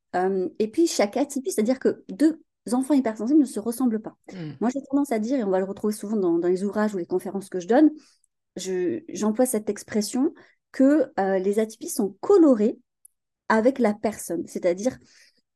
et 0.59 0.67
puis, 0.67 0.87
chaque 0.87 1.17
atypie, 1.17 1.51
c'est-à-dire 1.51 1.79
que 1.79 2.03
deux 2.09 2.41
enfants 2.71 2.93
hypersensibles 2.93 3.39
ne 3.39 3.45
se 3.45 3.59
ressemblent 3.59 4.01
pas. 4.01 4.15
Hmm. 4.31 4.51
Moi, 4.59 4.69
j'ai 4.73 4.81
tendance 4.89 5.11
à 5.11 5.19
dire, 5.19 5.39
et 5.39 5.43
on 5.43 5.49
va 5.49 5.59
le 5.59 5.65
retrouver 5.65 5.93
souvent 5.93 6.17
dans, 6.17 6.47
les 6.47 6.63
ouvrages 6.63 6.93
ou 6.93 6.97
les 6.97 7.05
conférences 7.05 7.49
que 7.49 7.59
je 7.59 7.67
donne, 7.67 7.91
j'emploie 8.55 9.45
cette 9.45 9.69
expression 9.69 10.33
que 10.71 11.11
euh, 11.19 11.39
les 11.39 11.59
atypies 11.59 11.89
sont 11.89 12.15
colorées 12.21 12.77
avec 13.49 13.79
la 13.79 13.93
personne, 13.93 14.45
c'est-à-dire 14.47 14.97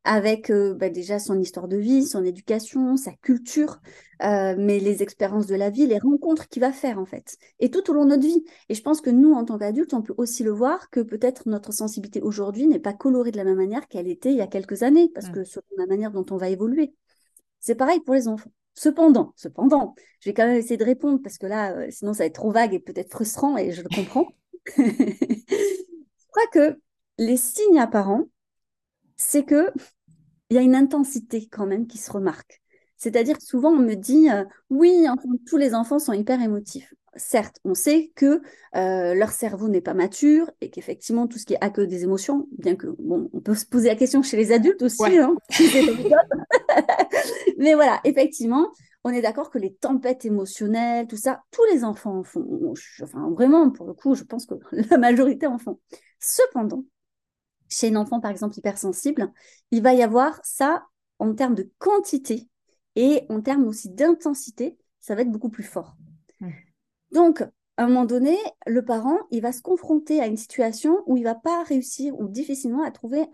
avec 0.06 0.52
euh, 0.52 0.74
bah, 0.76 0.90
déjà 0.90 1.20
son 1.20 1.40
histoire 1.40 1.68
de 1.68 1.78
vie, 1.78 2.06
son 2.06 2.24
éducation, 2.24 2.96
sa 2.96 3.12
culture, 3.12 3.82
euh, 4.24 4.56
mais 4.58 4.80
les 4.80 5.04
expériences 5.04 5.48
de 5.48 5.56
la 5.56 5.70
vie, 5.70 5.88
les 5.88 5.98
rencontres 5.98 6.48
qu'il 6.48 6.62
va 6.62 6.72
faire 6.72 7.00
en 7.00 7.06
fait, 7.06 7.38
et 7.60 7.70
tout 7.70 7.90
au 7.90 7.94
long 7.94 8.06
de 8.06 8.12
notre 8.12 8.26
vie. 8.26 8.46
Et 8.70 8.76
je 8.76 8.82
pense 8.82 9.02
que 9.02 9.10
nous, 9.10 9.34
en 9.34 9.44
tant 9.44 9.58
qu'adultes, 9.58 9.94
on 9.94 10.04
peut 10.04 10.14
aussi 10.18 10.44
le 10.44 10.52
voir 10.52 10.90
que 10.92 11.02
peut-être 11.02 11.50
notre 11.50 11.74
sensibilité 11.74 12.22
aujourd'hui 12.22 12.68
n'est 12.68 12.80
pas 12.80 12.94
colorée 12.94 13.32
de 13.32 13.38
la 13.38 13.44
même 13.44 13.58
manière 13.58 13.88
qu'elle 13.88 14.08
était 14.08 14.32
il 14.32 14.38
y 14.38 14.42
a 14.42 14.48
quelques 14.48 14.84
années, 14.84 15.10
parce 15.14 15.30
mmh. 15.30 15.34
que 15.34 15.44
selon 15.44 15.66
la 15.78 15.88
manière 15.88 16.12
dont 16.12 16.26
on 16.32 16.38
va 16.38 16.50
évoluer. 16.50 16.94
C'est 17.60 17.76
pareil 17.76 18.00
pour 18.00 18.14
les 18.14 18.28
enfants. 18.28 18.52
Cependant, 18.76 19.34
cependant, 19.38 19.96
je 20.20 20.30
vais 20.30 20.34
quand 20.34 20.46
même 20.46 20.58
essayer 20.58 20.78
de 20.78 20.84
répondre 20.84 21.20
parce 21.24 21.38
que 21.38 21.48
là, 21.48 21.72
euh, 21.72 21.88
sinon 21.90 22.14
ça 22.14 22.24
va 22.24 22.26
être 22.28 22.36
trop 22.36 22.52
vague 22.52 22.74
et 22.74 22.80
peut-être 22.80 23.10
frustrant 23.10 23.58
et 23.58 23.72
je 23.72 23.82
le 23.82 23.90
comprends. 23.90 24.28
je 24.78 26.28
crois 26.30 26.48
que 26.52 26.78
les 27.18 27.38
signes 27.38 27.80
apparents, 27.80 28.26
c'est 29.16 29.44
que 29.44 29.72
il 30.50 30.56
y 30.56 30.60
a 30.60 30.62
une 30.62 30.76
intensité 30.76 31.48
quand 31.52 31.66
même 31.66 31.88
qui 31.88 31.98
se 31.98 32.12
remarque. 32.12 32.62
C'est-à-dire 32.98 33.38
que 33.38 33.44
souvent 33.44 33.72
on 33.72 33.80
me 33.80 33.96
dit 33.96 34.30
euh, 34.30 34.44
oui, 34.70 35.06
tous 35.48 35.58
les 35.58 35.74
enfants 35.74 36.00
sont 36.00 36.14
hyper 36.14 36.42
émotifs. 36.42 36.94
Certes, 37.18 37.60
on 37.64 37.76
sait 37.76 38.12
que 38.16 38.42
euh, 38.76 39.14
leur 39.14 39.32
cerveau 39.32 39.70
n'est 39.70 39.82
pas 39.82 39.94
mature 39.94 40.52
et 40.60 40.70
qu'effectivement 40.70 41.28
tout 41.28 41.40
ce 41.40 41.46
qui 41.46 41.54
est 41.54 41.64
accueil 41.64 41.88
des 41.88 42.04
émotions, 42.04 42.48
bien 42.58 42.76
que 42.76 42.88
bon, 43.00 43.30
on 43.32 43.40
peut 43.40 43.56
se 43.56 43.66
poser 43.66 43.88
la 43.88 43.96
question 43.96 44.22
chez 44.22 44.36
les 44.36 44.52
adultes 44.52 44.82
aussi, 44.82 45.18
hein, 45.18 45.34
mais 47.58 47.74
voilà, 47.74 48.02
effectivement, 48.04 48.68
on 49.06 49.12
est 49.12 49.22
d'accord 49.22 49.52
que 49.52 49.60
les 49.60 49.76
tempêtes 49.76 50.26
émotionnelles, 50.26 51.06
tout 51.06 51.16
ça, 51.16 51.44
tous 51.52 51.64
les 51.72 51.84
enfants 51.84 52.18
en 52.18 52.24
font. 52.24 52.74
Enfin, 53.04 53.30
vraiment, 53.30 53.70
pour 53.70 53.86
le 53.86 53.94
coup, 53.94 54.16
je 54.16 54.24
pense 54.24 54.48
que 54.48 54.56
la 54.90 54.98
majorité 54.98 55.46
en 55.46 55.60
font. 55.60 55.80
Cependant, 56.20 56.84
chez 57.70 57.90
un 57.90 57.96
enfant, 57.96 58.20
par 58.20 58.32
exemple, 58.32 58.58
hypersensible, 58.58 59.32
il 59.72 59.82
va 59.82 59.94
y 59.94 60.04
avoir 60.04 60.40
ça 60.44 60.86
en 61.20 61.34
termes 61.34 61.56
de 61.56 61.72
quantité 61.78 62.50
et 62.96 63.24
en 63.30 63.42
termes 63.42 63.66
aussi 63.66 63.90
d'intensité, 63.90 64.78
ça 65.00 65.16
va 65.16 65.22
être 65.22 65.32
beaucoup 65.32 65.50
plus 65.50 65.64
fort. 65.64 65.96
Donc, 67.12 67.42
à 67.78 67.84
un 67.84 67.88
moment 67.88 68.06
donné, 68.06 68.38
le 68.68 68.84
parent, 68.84 69.18
il 69.32 69.42
va 69.42 69.52
se 69.52 69.62
confronter 69.62 70.22
à 70.22 70.28
une 70.28 70.38
situation 70.38 71.04
où 71.08 71.18
il 71.18 71.24
va 71.24 71.36
pas 71.36 71.64
réussir 71.64 72.18
ou 72.20 72.28
difficilement 72.28 72.84
à 72.84 72.92
trouver 72.92 73.26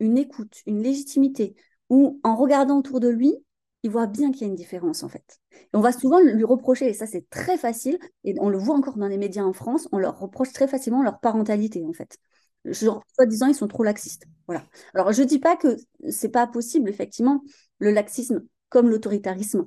une 0.00 0.18
écoute, 0.18 0.62
une 0.66 0.82
légitimité, 0.82 1.54
ou 1.90 2.20
en 2.22 2.36
regardant 2.36 2.78
autour 2.78 3.00
de 3.00 3.08
lui, 3.08 3.36
il 3.82 3.90
voit 3.90 4.06
bien 4.06 4.30
qu'il 4.30 4.42
y 4.42 4.44
a 4.44 4.48
une 4.48 4.54
différence 4.54 5.02
en 5.02 5.08
fait. 5.08 5.40
Et 5.52 5.76
on 5.76 5.80
va 5.80 5.92
souvent 5.92 6.20
lui 6.20 6.44
reprocher, 6.44 6.88
et 6.88 6.94
ça 6.94 7.06
c'est 7.06 7.28
très 7.28 7.58
facile, 7.58 7.98
et 8.24 8.34
on 8.38 8.48
le 8.48 8.56
voit 8.56 8.76
encore 8.76 8.96
dans 8.96 9.08
les 9.08 9.18
médias 9.18 9.44
en 9.44 9.52
France, 9.52 9.88
on 9.92 9.98
leur 9.98 10.18
reproche 10.18 10.52
très 10.52 10.68
facilement 10.68 11.02
leur 11.02 11.20
parentalité 11.20 11.84
en 11.84 11.92
fait. 11.92 12.18
Genre, 12.64 13.02
soi-disant, 13.14 13.46
ils 13.46 13.54
sont 13.54 13.68
trop 13.68 13.82
laxistes. 13.82 14.26
Voilà. 14.46 14.64
Alors, 14.94 15.12
je 15.12 15.22
ne 15.22 15.26
dis 15.26 15.38
pas 15.38 15.56
que 15.56 15.76
c'est 16.08 16.28
pas 16.28 16.46
possible, 16.46 16.88
effectivement, 16.88 17.42
le 17.78 17.90
laxisme 17.90 18.44
comme 18.68 18.88
l'autoritarisme, 18.88 19.66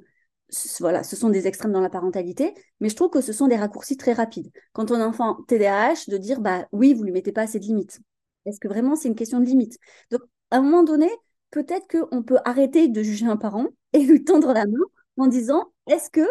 voilà, 0.80 1.04
ce 1.04 1.16
sont 1.16 1.30
des 1.30 1.48
extrêmes 1.48 1.72
dans 1.72 1.82
la 1.82 1.90
parentalité, 1.90 2.54
mais 2.80 2.90
je 2.90 2.96
trouve 2.96 3.10
que 3.10 3.22
ce 3.22 3.34
sont 3.34 3.48
des 3.48 3.56
raccourcis 3.56 3.98
très 3.98 4.14
rapides. 4.14 4.52
Quand 4.74 4.92
on 4.92 4.96
a 4.96 5.00
un 5.04 5.08
enfant 5.08 5.44
TDAH, 5.48 6.06
de 6.08 6.18
dire, 6.18 6.40
bah 6.40 6.68
oui, 6.72 6.94
vous 6.94 7.04
lui 7.04 7.12
mettez 7.12 7.32
pas 7.32 7.42
assez 7.42 7.60
de 7.60 7.66
limites. 7.66 8.00
Est-ce 8.46 8.60
que 8.60 8.68
vraiment 8.68 8.96
c'est 8.96 9.08
une 9.08 9.16
question 9.16 9.40
de 9.40 9.46
limite 9.46 9.78
Donc, 10.12 10.22
à 10.52 10.58
un 10.58 10.62
moment 10.62 10.84
donné, 10.84 11.10
peut-être 11.52 11.88
qu'on 11.88 12.24
peut 12.24 12.38
arrêter 12.46 12.88
de 12.88 13.04
juger 13.04 13.26
un 13.26 13.38
parent 13.38 13.68
et 13.94 14.00
lui 14.04 14.24
tendre 14.24 14.54
la 14.54 14.66
main 14.66 14.86
en 15.18 15.28
disant, 15.28 15.72
est-ce 15.88 16.10
que 16.10 16.28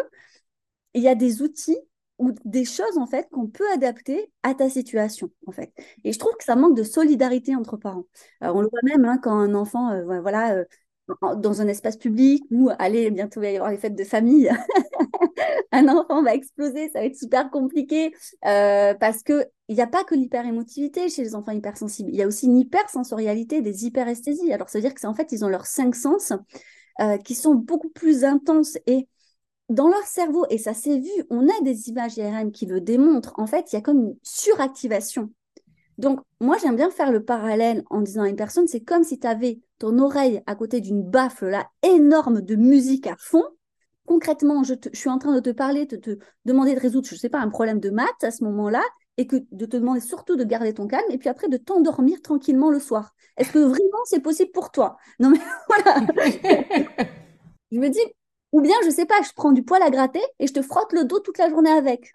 il 0.93 1.03
y 1.03 1.07
a 1.07 1.15
des 1.15 1.41
outils 1.41 1.77
ou 2.17 2.31
des 2.45 2.65
choses 2.65 2.97
en 2.97 3.05
fait 3.05 3.27
qu'on 3.31 3.47
peut 3.47 3.69
adapter 3.73 4.31
à 4.43 4.53
ta 4.53 4.69
situation 4.69 5.29
en 5.47 5.51
fait. 5.51 5.71
Et 6.03 6.13
je 6.13 6.19
trouve 6.19 6.35
que 6.37 6.43
ça 6.43 6.55
manque 6.55 6.75
de 6.75 6.83
solidarité 6.83 7.55
entre 7.55 7.77
parents. 7.77 8.05
on 8.41 8.61
le 8.61 8.69
voit 8.69 8.79
même 8.83 9.05
hein, 9.05 9.19
quand 9.21 9.37
un 9.37 9.53
enfant, 9.53 9.91
euh, 9.91 10.21
voilà, 10.21 10.55
euh, 10.55 10.65
dans 11.37 11.61
un 11.61 11.67
espace 11.67 11.97
public 11.97 12.43
ou 12.49 12.71
allez 12.79 13.11
bientôt 13.11 13.39
il 13.41 13.45
va 13.45 13.51
y 13.51 13.55
avoir 13.57 13.69
les 13.69 13.77
fêtes 13.77 13.95
de 13.95 14.03
famille, 14.03 14.49
un 15.71 15.87
enfant 15.87 16.23
va 16.23 16.33
exploser, 16.33 16.89
ça 16.89 16.99
va 16.99 17.05
être 17.05 17.17
super 17.17 17.51
compliqué 17.51 18.13
euh, 18.45 18.93
parce 18.95 19.21
que 19.21 19.45
il 19.67 19.75
n'y 19.75 19.81
a 19.81 19.87
pas 19.87 20.03
que 20.03 20.15
l'hyperémotivité 20.15 21.09
chez 21.09 21.23
les 21.23 21.35
enfants 21.35 21.51
hypersensibles, 21.51 22.09
il 22.11 22.15
y 22.15 22.23
a 22.23 22.27
aussi 22.27 22.47
une 22.47 22.57
hypersensorialité, 22.57 23.61
des 23.61 23.85
hyperesthésies. 23.85 24.53
Alors 24.53 24.69
ça 24.69 24.77
veut 24.77 24.83
dire 24.83 24.93
que 24.93 25.01
c'est 25.01 25.07
en 25.07 25.13
fait 25.13 25.31
ils 25.31 25.43
ont 25.43 25.49
leurs 25.49 25.65
cinq 25.65 25.95
sens 25.95 26.33
qui 27.25 27.35
sont 27.35 27.55
beaucoup 27.55 27.89
plus 27.89 28.23
intenses 28.23 28.77
et 28.87 29.09
dans 29.69 29.87
leur 29.87 30.03
cerveau, 30.03 30.45
et 30.49 30.57
ça 30.57 30.73
s'est 30.73 30.99
vu, 30.99 31.09
on 31.29 31.47
a 31.47 31.61
des 31.63 31.89
images 31.89 32.17
IRM 32.17 32.51
qui 32.51 32.65
le 32.65 32.81
démontrent, 32.81 33.33
en 33.37 33.47
fait, 33.47 33.71
il 33.71 33.75
y 33.75 33.79
a 33.79 33.81
comme 33.81 33.99
une 33.99 34.15
suractivation. 34.21 35.31
Donc, 35.97 36.19
moi, 36.39 36.57
j'aime 36.61 36.75
bien 36.75 36.91
faire 36.91 37.11
le 37.11 37.23
parallèle 37.23 37.83
en 37.89 38.01
disant 38.01 38.23
à 38.23 38.29
une 38.29 38.35
personne, 38.35 38.67
c'est 38.67 38.81
comme 38.83 39.03
si 39.03 39.19
tu 39.19 39.27
avais 39.27 39.61
ton 39.79 39.97
oreille 39.99 40.41
à 40.45 40.55
côté 40.55 40.81
d'une 40.81 41.03
baffle 41.03 41.47
là, 41.47 41.67
énorme 41.83 42.41
de 42.41 42.55
musique 42.55 43.07
à 43.07 43.15
fond. 43.17 43.43
Concrètement, 44.05 44.63
je, 44.63 44.73
suis 44.93 45.09
en 45.09 45.17
train 45.17 45.33
de 45.33 45.39
te 45.39 45.49
parler, 45.49 45.85
de 45.85 45.95
te 45.95 46.17
demander 46.43 46.75
de 46.75 46.79
résoudre, 46.79 47.07
je 47.07 47.15
ne 47.15 47.19
sais 47.19 47.29
pas, 47.29 47.39
un 47.39 47.49
problème 47.49 47.79
de 47.79 47.89
maths 47.89 48.23
à 48.23 48.31
ce 48.31 48.43
moment-là, 48.43 48.83
et 49.17 49.25
que 49.25 49.37
de 49.51 49.65
te 49.65 49.77
demander 49.77 50.01
surtout 50.01 50.35
de 50.35 50.43
garder 50.43 50.73
ton 50.73 50.85
calme, 50.85 51.09
et 51.09 51.17
puis 51.17 51.29
après 51.29 51.47
de 51.47 51.57
t'endormir 51.57 52.21
tranquillement 52.21 52.69
le 52.69 52.79
soir. 52.79 53.15
Est-ce 53.37 53.51
que 53.53 53.59
vraiment 53.59 54.03
c'est 54.03 54.19
possible 54.19 54.51
pour 54.51 54.71
toi? 54.71 54.97
Non 55.19 55.29
mais 55.29 55.39
voilà. 55.67 56.05
je 57.71 57.79
me 57.79 57.89
dis, 57.89 57.99
ou 58.55 58.61
bien, 58.61 58.75
je 58.85 58.89
sais 58.89 59.05
pas, 59.05 59.21
je 59.21 59.33
prends 59.35 59.51
du 59.51 59.63
poil 59.63 59.83
à 59.83 59.89
gratter 59.89 60.21
et 60.39 60.47
je 60.47 60.53
te 60.53 60.61
frotte 60.61 60.93
le 60.93 61.03
dos 61.03 61.19
toute 61.19 61.37
la 61.37 61.49
journée 61.49 61.71
avec. 61.71 62.13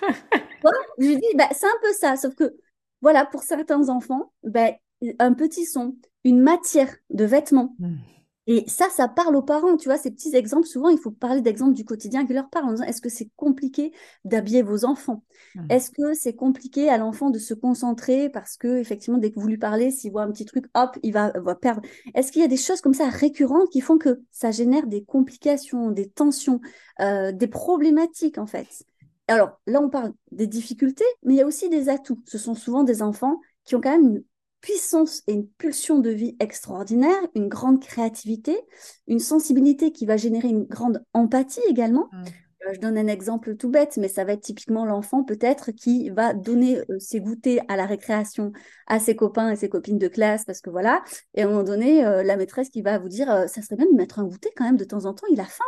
je 0.98 1.06
lui 1.06 1.16
dis, 1.16 1.26
bah, 1.34 1.48
c'est 1.52 1.66
un 1.66 1.78
peu 1.82 1.92
ça, 1.92 2.16
sauf 2.16 2.34
que, 2.34 2.56
voilà, 3.02 3.26
pour 3.26 3.42
certains 3.42 3.90
enfants, 3.90 4.32
bah, 4.44 4.70
un 5.18 5.34
petit 5.34 5.66
son, 5.66 5.94
une 6.24 6.40
matière 6.40 6.88
de 7.10 7.26
vêtements, 7.26 7.74
hmm. 7.78 7.96
Et 8.46 8.64
ça, 8.68 8.88
ça 8.90 9.08
parle 9.08 9.36
aux 9.36 9.42
parents, 9.42 9.76
tu 9.76 9.88
vois, 9.88 9.96
ces 9.96 10.10
petits 10.10 10.34
exemples, 10.34 10.66
souvent, 10.66 10.88
il 10.90 10.98
faut 10.98 11.10
parler 11.10 11.40
d'exemples 11.40 11.72
du 11.72 11.84
quotidien 11.84 12.26
qui 12.26 12.34
leur 12.34 12.50
parlent 12.50 12.66
en 12.66 12.72
disant, 12.72 12.84
est-ce 12.84 13.00
que 13.00 13.08
c'est 13.08 13.30
compliqué 13.36 13.92
d'habiller 14.24 14.62
vos 14.62 14.84
enfants? 14.84 15.24
Mmh. 15.54 15.66
Est-ce 15.70 15.90
que 15.90 16.12
c'est 16.12 16.34
compliqué 16.34 16.90
à 16.90 16.98
l'enfant 16.98 17.30
de 17.30 17.38
se 17.38 17.54
concentrer 17.54 18.28
parce 18.28 18.56
que, 18.56 18.78
effectivement, 18.78 19.18
dès 19.18 19.30
que 19.30 19.40
vous 19.40 19.48
lui 19.48 19.56
parlez, 19.56 19.90
s'il 19.90 20.12
voit 20.12 20.22
un 20.22 20.30
petit 20.30 20.44
truc, 20.44 20.66
hop, 20.74 20.98
il 21.02 21.12
va, 21.12 21.32
perdre. 21.60 21.80
Est-ce 22.14 22.32
qu'il 22.32 22.42
y 22.42 22.44
a 22.44 22.48
des 22.48 22.58
choses 22.58 22.82
comme 22.82 22.94
ça 22.94 23.08
récurrentes 23.08 23.70
qui 23.70 23.80
font 23.80 23.96
que 23.96 24.20
ça 24.30 24.50
génère 24.50 24.86
des 24.86 25.04
complications, 25.04 25.90
des 25.90 26.10
tensions, 26.10 26.60
euh, 27.00 27.32
des 27.32 27.46
problématiques, 27.46 28.36
en 28.36 28.46
fait? 28.46 28.84
Alors 29.26 29.58
là, 29.66 29.80
on 29.80 29.88
parle 29.88 30.12
des 30.32 30.46
difficultés, 30.46 31.04
mais 31.22 31.34
il 31.34 31.36
y 31.38 31.40
a 31.40 31.46
aussi 31.46 31.70
des 31.70 31.88
atouts. 31.88 32.22
Ce 32.26 32.36
sont 32.36 32.54
souvent 32.54 32.82
des 32.82 33.00
enfants 33.00 33.40
qui 33.64 33.74
ont 33.74 33.80
quand 33.80 33.92
même 33.92 34.08
une 34.08 34.24
puissance 34.64 35.22
et 35.26 35.34
une 35.34 35.46
pulsion 35.46 35.98
de 35.98 36.08
vie 36.08 36.36
extraordinaire, 36.40 37.20
une 37.34 37.48
grande 37.48 37.82
créativité, 37.82 38.58
une 39.06 39.18
sensibilité 39.18 39.92
qui 39.92 40.06
va 40.06 40.16
générer 40.16 40.48
une 40.48 40.64
grande 40.64 41.04
empathie 41.12 41.60
également. 41.68 42.08
Mm. 42.12 42.24
je 42.72 42.80
donne 42.80 42.96
un 42.96 43.06
exemple 43.06 43.56
tout 43.56 43.68
bête, 43.68 43.98
mais 43.98 44.08
ça 44.08 44.24
va 44.24 44.32
être 44.32 44.40
typiquement 44.40 44.86
l'enfant 44.86 45.22
peut-être 45.22 45.70
qui 45.70 46.08
va 46.08 46.32
donner 46.32 46.80
ses 46.98 47.20
goûters 47.20 47.60
à 47.68 47.76
la 47.76 47.84
récréation 47.84 48.52
à 48.86 49.00
ses 49.00 49.14
copains 49.14 49.50
et 49.50 49.56
ses 49.56 49.68
copines 49.68 49.98
de 49.98 50.08
classe, 50.08 50.46
parce 50.46 50.62
que 50.62 50.70
voilà, 50.70 51.04
et 51.34 51.42
à 51.42 51.44
un 51.44 51.50
moment 51.50 51.62
donné, 51.62 52.00
la 52.02 52.36
maîtresse 52.38 52.70
qui 52.70 52.80
va 52.80 52.98
vous 52.98 53.10
dire, 53.10 53.26
ça 53.48 53.60
serait 53.60 53.76
bien 53.76 53.90
de 53.92 53.96
mettre 53.96 54.18
un 54.18 54.24
goûter 54.24 54.48
quand 54.56 54.64
même 54.64 54.78
de 54.78 54.84
temps 54.84 55.04
en 55.04 55.12
temps, 55.12 55.26
il 55.30 55.40
a 55.40 55.44
faim. 55.44 55.64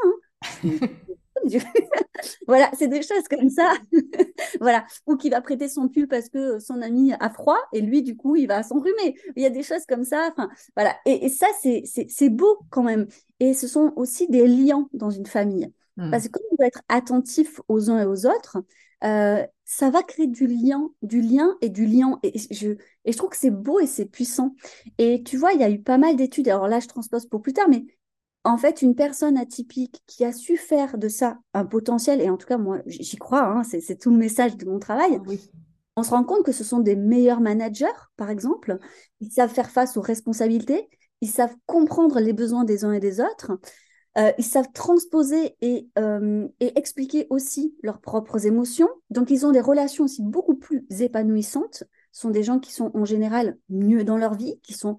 Hein 0.64 0.70
voilà, 2.46 2.70
c'est 2.78 2.88
des 2.88 3.02
choses 3.02 3.26
comme 3.28 3.48
ça. 3.50 3.74
voilà. 4.60 4.86
Ou 5.06 5.16
qui 5.16 5.30
va 5.30 5.40
prêter 5.40 5.68
son 5.68 5.88
pull 5.88 6.08
parce 6.08 6.28
que 6.28 6.58
son 6.58 6.82
ami 6.82 7.12
a 7.12 7.30
froid 7.30 7.58
et 7.72 7.80
lui, 7.80 8.02
du 8.02 8.16
coup, 8.16 8.36
il 8.36 8.46
va 8.46 8.62
s'enrhumer. 8.62 9.16
Il 9.36 9.42
y 9.42 9.46
a 9.46 9.50
des 9.50 9.62
choses 9.62 9.86
comme 9.86 10.04
ça. 10.04 10.28
Enfin, 10.32 10.48
voilà. 10.74 10.96
Et, 11.06 11.28
ça, 11.28 11.46
c'est 11.62 12.28
beau 12.28 12.58
quand 12.70 12.82
même. 12.82 13.06
Et 13.40 13.54
ce 13.54 13.68
sont 13.68 13.92
aussi 13.96 14.28
des 14.28 14.46
liens 14.46 14.88
dans 14.92 15.10
une 15.10 15.26
famille. 15.26 15.72
Hmm. 15.96 16.10
Parce 16.10 16.24
que 16.24 16.32
comme 16.32 16.44
on 16.52 16.56
doit 16.56 16.66
être 16.66 16.82
attentif 16.88 17.60
aux 17.68 17.90
uns 17.90 18.00
et 18.00 18.06
aux 18.06 18.26
autres, 18.26 18.58
euh, 19.04 19.44
ça 19.64 19.90
va 19.90 20.02
créer 20.02 20.26
du 20.26 20.46
lien, 20.46 20.90
du 21.02 21.20
lien 21.20 21.56
et 21.60 21.68
du 21.68 21.86
lien. 21.86 22.18
Et 22.22 22.32
je, 22.50 22.70
et 23.04 23.12
je 23.12 23.16
trouve 23.16 23.30
que 23.30 23.36
c'est 23.36 23.50
beau 23.50 23.80
et 23.80 23.86
c'est 23.86 24.06
puissant. 24.06 24.54
Et 24.98 25.22
tu 25.22 25.36
vois, 25.36 25.52
il 25.52 25.60
y 25.60 25.64
a 25.64 25.70
eu 25.70 25.80
pas 25.80 25.98
mal 25.98 26.16
d'études. 26.16 26.48
Alors 26.48 26.68
là, 26.68 26.80
je 26.80 26.88
transpose 26.88 27.26
pour 27.26 27.42
plus 27.42 27.52
tard, 27.52 27.68
mais 27.68 27.84
en 28.46 28.58
fait, 28.58 28.82
une 28.82 28.94
personne 28.94 29.36
atypique 29.36 30.02
qui 30.06 30.24
a 30.24 30.32
su 30.32 30.56
faire 30.56 30.98
de 30.98 31.08
ça 31.08 31.38
un 31.52 31.64
potentiel, 31.64 32.20
et 32.20 32.30
en 32.30 32.36
tout 32.36 32.46
cas, 32.46 32.58
moi, 32.58 32.78
j'y 32.86 33.16
crois, 33.16 33.44
hein, 33.44 33.62
c'est 33.64 33.98
tout 33.98 34.10
le 34.10 34.16
message 34.16 34.56
de 34.56 34.66
mon 34.66 34.78
travail, 34.78 35.20
on 35.96 36.02
se 36.02 36.10
rend 36.10 36.24
compte 36.24 36.44
que 36.44 36.52
ce 36.52 36.62
sont 36.62 36.80
des 36.80 36.94
meilleurs 36.94 37.40
managers, 37.40 37.86
par 38.16 38.30
exemple. 38.30 38.78
Ils 39.20 39.32
savent 39.32 39.52
faire 39.52 39.70
face 39.70 39.96
aux 39.96 40.02
responsabilités, 40.02 40.88
ils 41.22 41.30
savent 41.30 41.56
comprendre 41.64 42.20
les 42.20 42.34
besoins 42.34 42.64
des 42.64 42.84
uns 42.84 42.92
et 42.92 43.00
des 43.00 43.20
autres, 43.20 43.58
euh, 44.18 44.30
ils 44.38 44.44
savent 44.44 44.70
transposer 44.72 45.56
et, 45.60 45.88
euh, 45.98 46.46
et, 46.60 46.78
expliquer 46.78 47.26
aussi 47.30 47.74
leurs 47.82 48.00
propres 48.00 48.46
émotions. 48.46 48.88
Donc, 49.10 49.30
ils 49.30 49.44
ont 49.44 49.52
des 49.52 49.60
relations 49.60 50.04
aussi 50.04 50.22
beaucoup 50.22 50.54
plus 50.54 50.86
épanouissantes. 51.00 51.84
Ce 52.12 52.20
sont 52.22 52.30
des 52.30 52.42
gens 52.42 52.58
qui 52.58 52.72
sont 52.72 52.90
en 52.94 53.04
général 53.04 53.58
mieux 53.68 54.04
dans 54.04 54.16
leur 54.16 54.34
vie, 54.34 54.60
qui 54.62 54.72
sont 54.72 54.96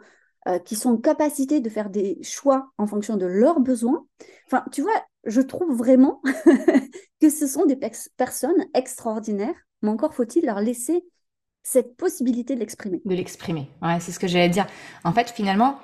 euh, 0.47 0.59
qui 0.59 0.75
sont 0.75 0.91
en 0.91 0.97
capacité 0.97 1.59
de 1.59 1.69
faire 1.69 1.89
des 1.89 2.19
choix 2.23 2.71
en 2.77 2.87
fonction 2.87 3.17
de 3.17 3.25
leurs 3.25 3.59
besoins. 3.59 4.05
Enfin, 4.45 4.63
tu 4.71 4.81
vois, 4.81 5.03
je 5.25 5.41
trouve 5.41 5.75
vraiment 5.75 6.21
que 7.21 7.29
ce 7.29 7.47
sont 7.47 7.65
des 7.65 7.75
personnes 7.75 8.65
extraordinaires, 8.73 9.55
mais 9.81 9.89
encore 9.89 10.13
faut-il 10.13 10.45
leur 10.45 10.61
laisser 10.61 11.03
cette 11.63 11.97
possibilité 11.97 12.55
de 12.55 12.61
l'exprimer. 12.61 13.01
De 13.03 13.13
l'exprimer, 13.13 13.69
ouais, 13.81 13.99
c'est 13.99 14.13
ce 14.13 14.19
que 14.19 14.27
j'allais 14.27 14.47
dire. 14.47 14.67
En 15.03 15.11
fait, 15.11 15.31
finalement, 15.31 15.79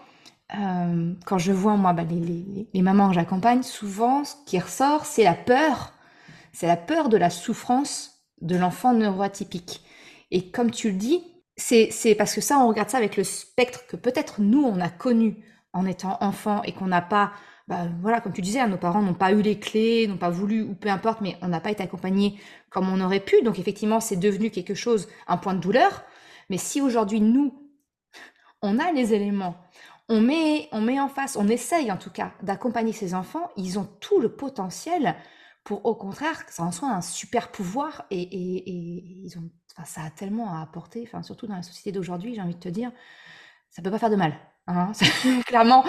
euh, 0.56 1.14
quand 1.26 1.40
je 1.40 1.52
vois, 1.52 1.76
moi, 1.76 1.92
bah, 1.92 2.04
les, 2.04 2.70
les, 2.74 2.82
mamans 2.82 3.10
que 3.10 3.16
j'accompagne, 3.16 3.64
souvent, 3.64 4.24
ce 4.24 4.36
qui 4.46 4.60
ressort, 4.60 5.06
c'est 5.06 5.24
la 5.24 5.34
peur. 5.34 5.94
C'est 6.54 6.68
la 6.68 6.78
peur 6.78 7.10
de 7.10 7.18
la 7.18 7.30
souffrance 7.30 8.24
de 8.42 8.56
l'enfant 8.56 8.94
neuroatypique. 8.94 9.84
Et 10.32 10.52
comme 10.52 10.72
tu 10.72 10.92
le 10.92 10.98
dis, 10.98 11.22
c'est 11.56 12.16
parce 12.16 12.34
que 12.34 12.42
ça, 12.42 12.60
on 12.60 12.68
regarde 12.68 12.90
ça 12.90 12.98
avec 12.98 13.18
le 13.18 13.24
spectre 13.24 13.86
que 13.88 13.96
peut-être 13.96 14.42
nous, 14.42 14.64
on 14.64 14.80
a 14.80 14.90
connu 14.90 15.44
en 15.74 15.86
étant 15.86 16.18
enfant 16.22 16.64
et 16.64 16.74
qu'on 16.74 16.88
n'a 16.88 17.02
pas, 17.02 17.34
bah, 17.68 17.88
voilà, 18.02 18.22
comme 18.22 18.34
tu 18.34 18.42
disais, 18.42 18.60
hein, 18.60 18.68
nos 18.68 18.78
parents 18.78 19.02
n'ont 19.02 19.14
pas 19.14 19.32
eu 19.32 19.42
les 19.42 19.60
clés, 19.60 20.08
n'ont 20.08 20.18
pas 20.18 20.30
voulu, 20.30 20.64
ou 20.64 20.74
peu 20.76 20.90
importe, 20.90 21.22
mais 21.22 21.38
on 21.42 21.48
n'a 21.48 21.60
pas 21.60 21.72
été 21.72 21.84
accompagné 21.84 22.40
comme 22.70 22.90
on 22.90 23.02
aurait 23.02 23.20
pu. 23.20 23.42
Donc 23.44 23.60
effectivement, 23.60 24.00
c'est 24.00 24.18
devenu 24.18 24.50
quelque 24.52 24.76
chose, 24.76 25.08
un 25.28 25.38
point 25.38 25.54
de 25.54 25.60
douleur. 25.60 26.04
Mais 26.50 26.58
si 26.58 26.82
aujourd'hui, 26.82 27.22
nous, 27.22 27.54
on 28.62 28.80
a 28.80 28.92
les 28.92 29.14
éléments, 29.14 29.56
on 30.10 30.22
met, 30.22 30.70
on 30.72 30.82
met 30.82 31.00
en 31.00 31.08
face, 31.08 31.36
on 31.38 31.48
essaye 31.48 31.92
en 31.92 31.98
tout 31.98 32.12
cas 32.12 32.34
d'accompagner 32.42 32.94
ces 32.94 33.14
enfants, 33.14 33.50
ils 33.58 33.80
ont 33.80 33.88
tout 34.00 34.20
le 34.20 34.30
potentiel 34.36 35.16
pour 35.64 35.86
au 35.86 35.96
contraire 35.96 36.46
que 36.46 36.54
ça 36.54 36.64
en 36.64 36.72
soit 36.72 36.90
un 36.90 37.02
super 37.02 37.52
pouvoir 37.52 38.06
et, 38.12 38.22
et, 38.22 38.70
et 38.70 39.24
ils 39.24 39.38
ont 39.38 39.50
ça 39.86 40.04
a 40.04 40.10
tellement 40.10 40.54
à 40.54 40.62
apporter, 40.62 41.04
enfin, 41.06 41.24
surtout 41.24 41.48
dans 41.48 41.56
la 41.56 41.64
société 41.64 41.92
d'aujourd'hui, 41.92 42.36
j'ai 42.36 42.42
envie 42.42 42.56
de 42.56 42.60
te 42.60 42.70
dire, 42.70 42.92
ça 43.70 43.82
peut 43.82 43.92
pas 43.92 44.00
faire 44.00 44.10
de 44.10 44.16
mal. 44.16 44.36
Hein, 44.68 44.92
clairement. 45.48 45.84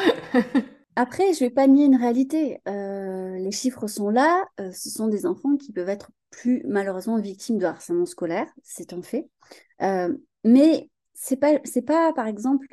Après, 0.96 1.32
je 1.32 1.40
vais 1.40 1.50
pas 1.50 1.66
nier 1.66 1.84
une 1.84 1.96
réalité. 1.96 2.60
Euh, 2.68 3.36
les 3.36 3.50
chiffres 3.50 3.86
sont 3.86 4.10
là. 4.10 4.44
Euh, 4.60 4.70
ce 4.72 4.90
sont 4.90 5.08
des 5.08 5.26
enfants 5.26 5.56
qui 5.56 5.72
peuvent 5.72 5.88
être 5.88 6.10
plus 6.30 6.62
malheureusement 6.66 7.18
victimes 7.18 7.58
de 7.58 7.66
harcèlement 7.66 8.06
scolaire, 8.06 8.46
c'est 8.62 8.92
un 8.92 9.02
fait. 9.02 9.28
Euh, 9.82 10.16
mais 10.44 10.90
c'est 11.12 11.36
pas, 11.36 11.58
c'est 11.64 11.82
pas, 11.82 12.12
par 12.12 12.26
exemple, 12.26 12.66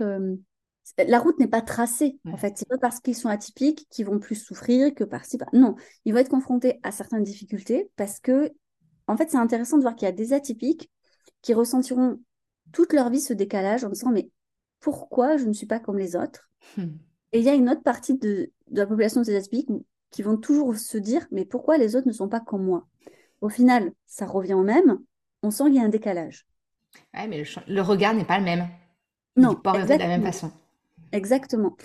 la 0.98 1.20
route 1.20 1.40
n'est 1.40 1.48
pas 1.48 1.62
tracée. 1.62 2.20
En 2.26 2.38
fait, 2.38 2.58
c'est 2.58 2.68
pas 2.68 2.78
parce 2.78 3.00
qu'ils 3.00 3.16
sont 3.16 3.30
atypiques 3.30 3.88
qu'ils 3.90 4.06
vont 4.06 4.20
plus 4.20 4.36
souffrir 4.36 4.94
que 4.94 5.04
par 5.04 5.26
ci. 5.26 5.38
Non, 5.54 5.76
ils 6.06 6.14
vont 6.14 6.20
être 6.20 6.30
confrontés 6.30 6.80
à 6.84 6.92
certaines 6.92 7.24
difficultés 7.24 7.92
parce 7.96 8.20
que, 8.20 8.52
en 9.08 9.18
fait, 9.18 9.30
c'est 9.30 9.38
intéressant 9.38 9.78
de 9.78 9.84
voir 9.84 9.96
qu'il 9.96 10.08
y 10.08 10.10
a 10.10 10.14
des 10.14 10.34
atypiques 10.34 10.90
qui 11.42 11.54
ressentiront 11.54 12.20
toute 12.72 12.94
leur 12.94 13.10
vie 13.10 13.22
ce 13.22 13.34
décalage 13.34 13.84
en 13.84 13.90
disant 13.90 14.12
mais 14.12 14.30
pourquoi 14.80 15.38
je 15.38 15.46
ne 15.46 15.54
suis 15.54 15.68
pas 15.68 15.80
comme 15.80 15.98
les 15.98 16.16
autres? 16.16 16.50
Hmm. 16.78 16.98
Et 17.32 17.40
il 17.40 17.46
y 17.46 17.50
a 17.50 17.54
une 17.54 17.70
autre 17.70 17.84
partie 17.84 18.18
de, 18.18 18.52
la 18.72 18.86
population 18.86 19.22
des 19.22 19.36
atypiques 19.36 19.70
qui 20.10 20.22
vont 20.22 20.38
toujours 20.38 20.76
se 20.76 20.98
dire 20.98 21.26
mais 21.32 21.46
pourquoi 21.46 21.78
les 21.78 21.96
autres 21.96 22.08
ne 22.08 22.14
sont 22.14 22.30
pas 22.30 22.40
comme 22.40 22.64
moi? 22.64 22.88
Au 23.42 23.50
final, 23.50 23.92
ça 24.06 24.26
revient 24.26 24.54
au 24.54 24.64
même, 24.64 25.00
on 25.44 25.52
sent 25.52 25.66
qu'il 25.66 25.76
y 25.76 25.80
a 25.80 25.84
un 25.84 25.90
décalage. 25.90 26.46
Ouais, 27.14 27.28
mais 27.28 27.44
le, 27.68 27.82
regard 27.82 28.14
n'est 28.14 28.26
pas 28.26 28.38
le 28.38 28.44
même. 28.44 28.68
Non, 29.36 29.56
pas 29.56 29.84
de 29.84 29.90
la 29.90 30.08
même 30.08 30.24
façon. 30.24 30.52
Exactement. 31.12 31.76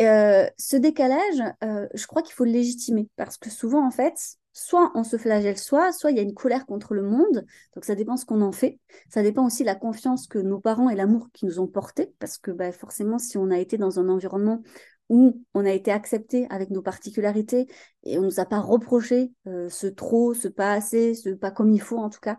Euh, 0.00 0.48
ce 0.58 0.76
décalage, 0.76 1.42
euh, 1.62 1.86
je 1.94 2.06
crois 2.06 2.22
qu'il 2.22 2.34
faut 2.34 2.44
le 2.44 2.50
légitimer 2.50 3.08
parce 3.16 3.36
que 3.36 3.50
souvent, 3.50 3.86
en 3.86 3.90
fait, 3.90 4.36
soit 4.58 4.90
on 4.94 5.04
se 5.04 5.18
flagelle 5.18 5.58
soi, 5.58 5.92
soit 5.92 6.10
il 6.10 6.16
y 6.16 6.20
a 6.20 6.22
une 6.22 6.32
colère 6.32 6.64
contre 6.64 6.94
le 6.94 7.02
monde. 7.02 7.44
Donc 7.74 7.84
ça 7.84 7.94
dépend 7.94 8.16
ce 8.16 8.24
qu'on 8.24 8.40
en 8.40 8.52
fait. 8.52 8.80
Ça 9.10 9.22
dépend 9.22 9.44
aussi 9.44 9.64
de 9.64 9.66
la 9.66 9.74
confiance 9.74 10.26
que 10.26 10.38
nos 10.38 10.58
parents 10.58 10.88
et 10.88 10.94
l'amour 10.94 11.28
qu'ils 11.34 11.48
nous 11.48 11.60
ont 11.60 11.66
porté, 11.66 12.14
parce 12.18 12.38
que 12.38 12.50
bah, 12.50 12.72
forcément, 12.72 13.18
si 13.18 13.36
on 13.36 13.50
a 13.50 13.58
été 13.58 13.76
dans 13.76 14.00
un 14.00 14.08
environnement 14.08 14.62
où 15.10 15.42
on 15.52 15.66
a 15.66 15.72
été 15.72 15.92
accepté 15.92 16.46
avec 16.48 16.70
nos 16.70 16.80
particularités 16.80 17.66
et 18.04 18.18
on 18.18 18.22
nous 18.22 18.40
a 18.40 18.46
pas 18.46 18.60
reproché 18.60 19.30
euh, 19.46 19.68
ce 19.68 19.86
trop, 19.86 20.32
ce 20.32 20.48
pas 20.48 20.72
assez, 20.72 21.14
ce 21.14 21.28
pas 21.28 21.50
comme 21.50 21.70
il 21.70 21.80
faut 21.82 21.98
en 21.98 22.08
tout 22.08 22.20
cas, 22.20 22.38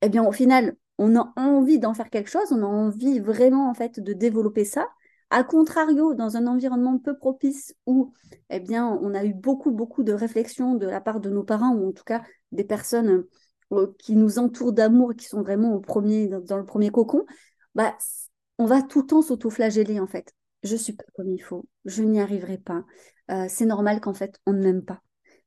eh 0.00 0.08
bien 0.08 0.24
au 0.24 0.32
final, 0.32 0.74
on 0.96 1.16
a 1.16 1.34
envie 1.36 1.78
d'en 1.78 1.92
faire 1.92 2.08
quelque 2.08 2.30
chose, 2.30 2.50
on 2.50 2.62
a 2.62 2.66
envie 2.66 3.20
vraiment 3.20 3.68
en 3.68 3.74
fait 3.74 4.00
de 4.00 4.14
développer 4.14 4.64
ça. 4.64 4.88
A 5.34 5.44
contrario, 5.44 6.12
dans 6.12 6.36
un 6.36 6.46
environnement 6.46 6.98
peu 6.98 7.16
propice 7.16 7.74
où 7.86 8.12
eh 8.50 8.60
bien, 8.60 8.86
on 9.00 9.14
a 9.14 9.24
eu 9.24 9.32
beaucoup, 9.32 9.70
beaucoup 9.70 10.02
de 10.02 10.12
réflexions 10.12 10.74
de 10.74 10.86
la 10.86 11.00
part 11.00 11.20
de 11.20 11.30
nos 11.30 11.42
parents, 11.42 11.74
ou 11.74 11.88
en 11.88 11.92
tout 11.92 12.04
cas 12.04 12.22
des 12.52 12.64
personnes 12.64 13.24
euh, 13.72 13.94
qui 13.98 14.14
nous 14.14 14.38
entourent 14.38 14.74
d'amour 14.74 15.12
et 15.12 15.16
qui 15.16 15.24
sont 15.24 15.40
vraiment 15.40 15.72
au 15.72 15.80
premier, 15.80 16.28
dans, 16.28 16.58
le 16.58 16.66
premier 16.66 16.90
cocon, 16.90 17.24
bah, 17.74 17.96
on 18.58 18.66
va 18.66 18.82
tout 18.82 19.00
le 19.00 19.06
temps 19.06 19.22
s'auto-flageller 19.22 20.00
en 20.00 20.06
fait. 20.06 20.34
Je 20.64 20.76
suis 20.76 20.92
pas 20.92 21.04
comme 21.16 21.30
il 21.30 21.42
faut, 21.42 21.64
je 21.86 22.02
n'y 22.02 22.20
arriverai 22.20 22.58
pas. 22.58 22.84
Euh, 23.30 23.46
c'est 23.48 23.64
normal 23.64 24.02
qu'en 24.02 24.12
fait, 24.12 24.38
on 24.44 24.52
ne 24.52 24.62
m'aime 24.62 24.84
pas. 24.84 25.00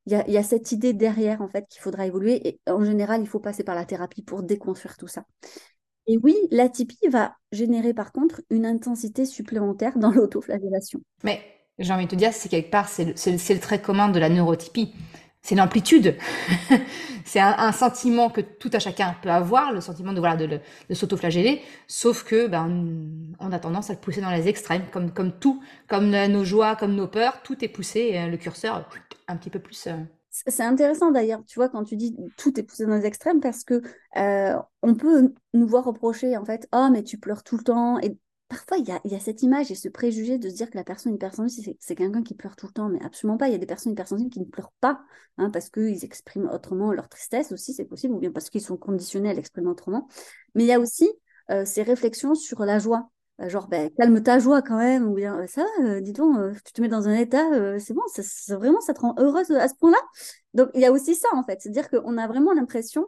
Il 0.08 0.14
y, 0.14 0.32
y 0.32 0.38
a, 0.38 0.44
cette 0.44 0.72
idée 0.72 0.94
derrière 0.94 1.44
en 1.44 1.48
fait 1.48 1.68
qu'il 1.70 1.84
faudra 1.84 2.08
évoluer 2.08 2.48
et 2.48 2.60
en 2.68 2.84
général, 2.84 3.22
il 3.22 3.28
faut 3.28 3.40
passer 3.40 3.64
par 3.64 3.76
la 3.76 3.86
thérapie 3.86 4.24
pour 4.24 4.42
déconstruire 4.42 4.98
tout 4.98 5.08
ça. 5.08 5.26
Et 6.08 6.18
oui, 6.22 6.36
l'atypie 6.52 7.08
va 7.10 7.36
générer 7.52 7.94
par 7.94 8.12
contre 8.12 8.42
une 8.50 8.66
intensité 8.66 9.26
supplémentaire 9.26 9.98
dans 9.98 10.12
l'autoflagellation. 10.12 11.02
Mais 11.24 11.42
j'ai 11.80 11.94
envie 11.94 12.06
de 12.06 12.12
te 12.12 12.16
dire, 12.16 12.34
c'est 12.34 12.50
quelque 12.50 12.72
part, 12.72 12.88
c'est 12.88 13.06
le, 13.06 13.60
trait 13.60 13.82
commun 13.82 14.10
de 14.10 14.20
la 14.20 14.30
neurotypie. 14.30 14.94
C'est 15.42 15.56
l'amplitude. 15.56 16.16
c'est 17.26 17.40
un, 17.40 17.72
sentiment 17.72 18.30
que 18.32 18.42
tout 18.42 18.72
à 18.74 18.80
chacun 18.80 19.16
peut 19.22 19.30
avoir, 19.30 19.74
le 19.74 19.82
sentiment 19.82 20.12
de, 20.12 20.20
voilà, 20.20 20.36
de, 20.36 20.60
s'autoflageller, 20.92 21.62
sauf 21.88 22.24
que 22.24 22.48
ben, 22.48 22.98
on 23.40 23.52
a 23.52 23.60
tendance 23.60 23.92
à 23.92 23.94
le 23.94 24.00
pousser 24.00 24.22
dans 24.22 24.32
les 24.32 24.48
extrêmes, 24.48 24.86
comme, 24.92 25.12
comme 25.12 25.34
tout, 25.34 25.62
comme 25.88 26.10
nos 26.10 26.44
joies, 26.44 26.76
comme 26.76 26.96
nos 26.96 27.08
peurs, 27.08 27.44
tout 27.44 27.64
est 27.64 27.68
poussé, 27.68 28.28
le 28.28 28.38
curseur 28.38 28.90
un 29.28 29.38
petit 29.38 29.50
peu 29.50 29.60
plus 29.60 29.88
euh, 29.88 29.94
c'est 30.48 30.64
intéressant 30.64 31.12
d'ailleurs, 31.12 31.44
tu 31.46 31.60
vois, 31.60 31.70
quand 31.70 31.84
tu 31.84 31.96
dis 31.96 32.16
tout 32.38 32.60
est 32.60 32.64
poussé 32.64 32.86
dans 32.86 32.96
les 32.96 33.06
extrêmes, 33.06 33.40
parce 33.40 33.64
que 33.64 33.82
euh, 34.18 34.60
on 34.82 34.96
peut 34.96 35.34
nous 35.54 35.68
voir 35.68 35.86
reprocher 35.86 36.38
en 36.38 36.46
fait, 36.46 36.68
oh 36.74 36.90
mais 36.92 37.04
tu 37.04 37.18
pleures 37.18 37.44
tout 37.44 37.58
le 37.58 37.64
temps. 37.64 38.00
Et 38.00 38.18
parfois 38.48 38.78
il 38.78 38.88
y 38.88 39.16
a, 39.16 39.20
cette 39.20 39.44
image 39.44 39.72
et 39.72 39.76
ce 39.76 39.90
préjugé 39.90 40.38
de 40.38 40.50
se 40.50 40.56
dire 40.56 40.70
que 40.70 40.78
la 40.78 40.84
personne 40.84 41.14
hypersensible 41.16 41.76
c'est 41.80 41.96
quelqu'un 41.96 42.24
qui 42.24 42.36
pleure 42.36 42.56
tout 42.56 42.68
le 42.68 42.74
temps, 42.74 42.90
mais 42.90 43.04
absolument 43.04 43.38
pas. 43.38 43.48
Il 43.48 43.52
y 43.54 43.56
a 43.56 43.60
des 43.60 43.66
personnes 43.66 43.94
hypersensibles 43.94 44.30
qui 44.30 44.40
ne 44.40 44.46
pleurent 44.46 44.74
pas, 44.82 45.02
hein, 45.38 45.50
parce 45.50 45.70
qu'ils 45.70 46.04
expriment 46.04 46.50
autrement 46.50 46.92
leur 46.92 47.10
tristesse 47.10 47.52
aussi, 47.52 47.74
c'est 47.74 47.86
possible, 47.86 48.14
ou 48.14 48.20
bien 48.20 48.32
parce 48.32 48.50
qu'ils 48.50 48.62
sont 48.62 48.78
conditionnés 48.78 49.30
à 49.30 49.34
l'exprimer 49.34 49.70
autrement. 49.70 50.08
Mais 50.54 50.64
il 50.64 50.68
y 50.68 50.74
a 50.74 50.80
aussi 50.80 51.10
euh, 51.52 51.66
ces 51.66 51.84
réflexions 51.84 52.36
sur 52.36 52.66
la 52.66 52.80
joie. 52.80 53.10
Bah, 53.38 53.50
genre 53.50 53.68
ben, 53.68 53.90
calme 53.98 54.24
ta 54.24 54.40
joie 54.40 54.62
quand 54.62 54.78
même 54.78 55.08
ou 55.08 55.14
bien 55.14 55.36
«Bah, 55.36 55.46
ça 55.48 55.66
euh, 55.82 56.00
dis 56.00 56.14
donc 56.14 56.38
euh, 56.38 56.54
tu 56.64 56.72
te 56.72 56.82
mets 56.82 56.88
dans 56.88 57.10
un 57.10 57.16
état 57.16 57.52
euh, 57.52 57.78
c'est 57.80 57.94
bon 57.94 58.02
ça, 58.08 58.58
vraiment 58.58 58.80
ça 58.80 58.94
te 58.94 59.02
rend 59.02 59.14
heureuse 59.18 59.52
à 59.52 59.68
ce 59.68 59.76
point-là 59.76 59.98
donc 60.54 60.70
il 60.74 60.80
y 60.80 60.86
a 60.86 60.92
aussi 60.94 61.16
ça 61.16 61.28
en 61.34 61.44
fait 61.44 61.60
c'est-à-dire 61.60 61.90
qu'on 61.90 62.18
a 62.18 62.28
vraiment 62.28 62.54
l'impression 62.54 63.08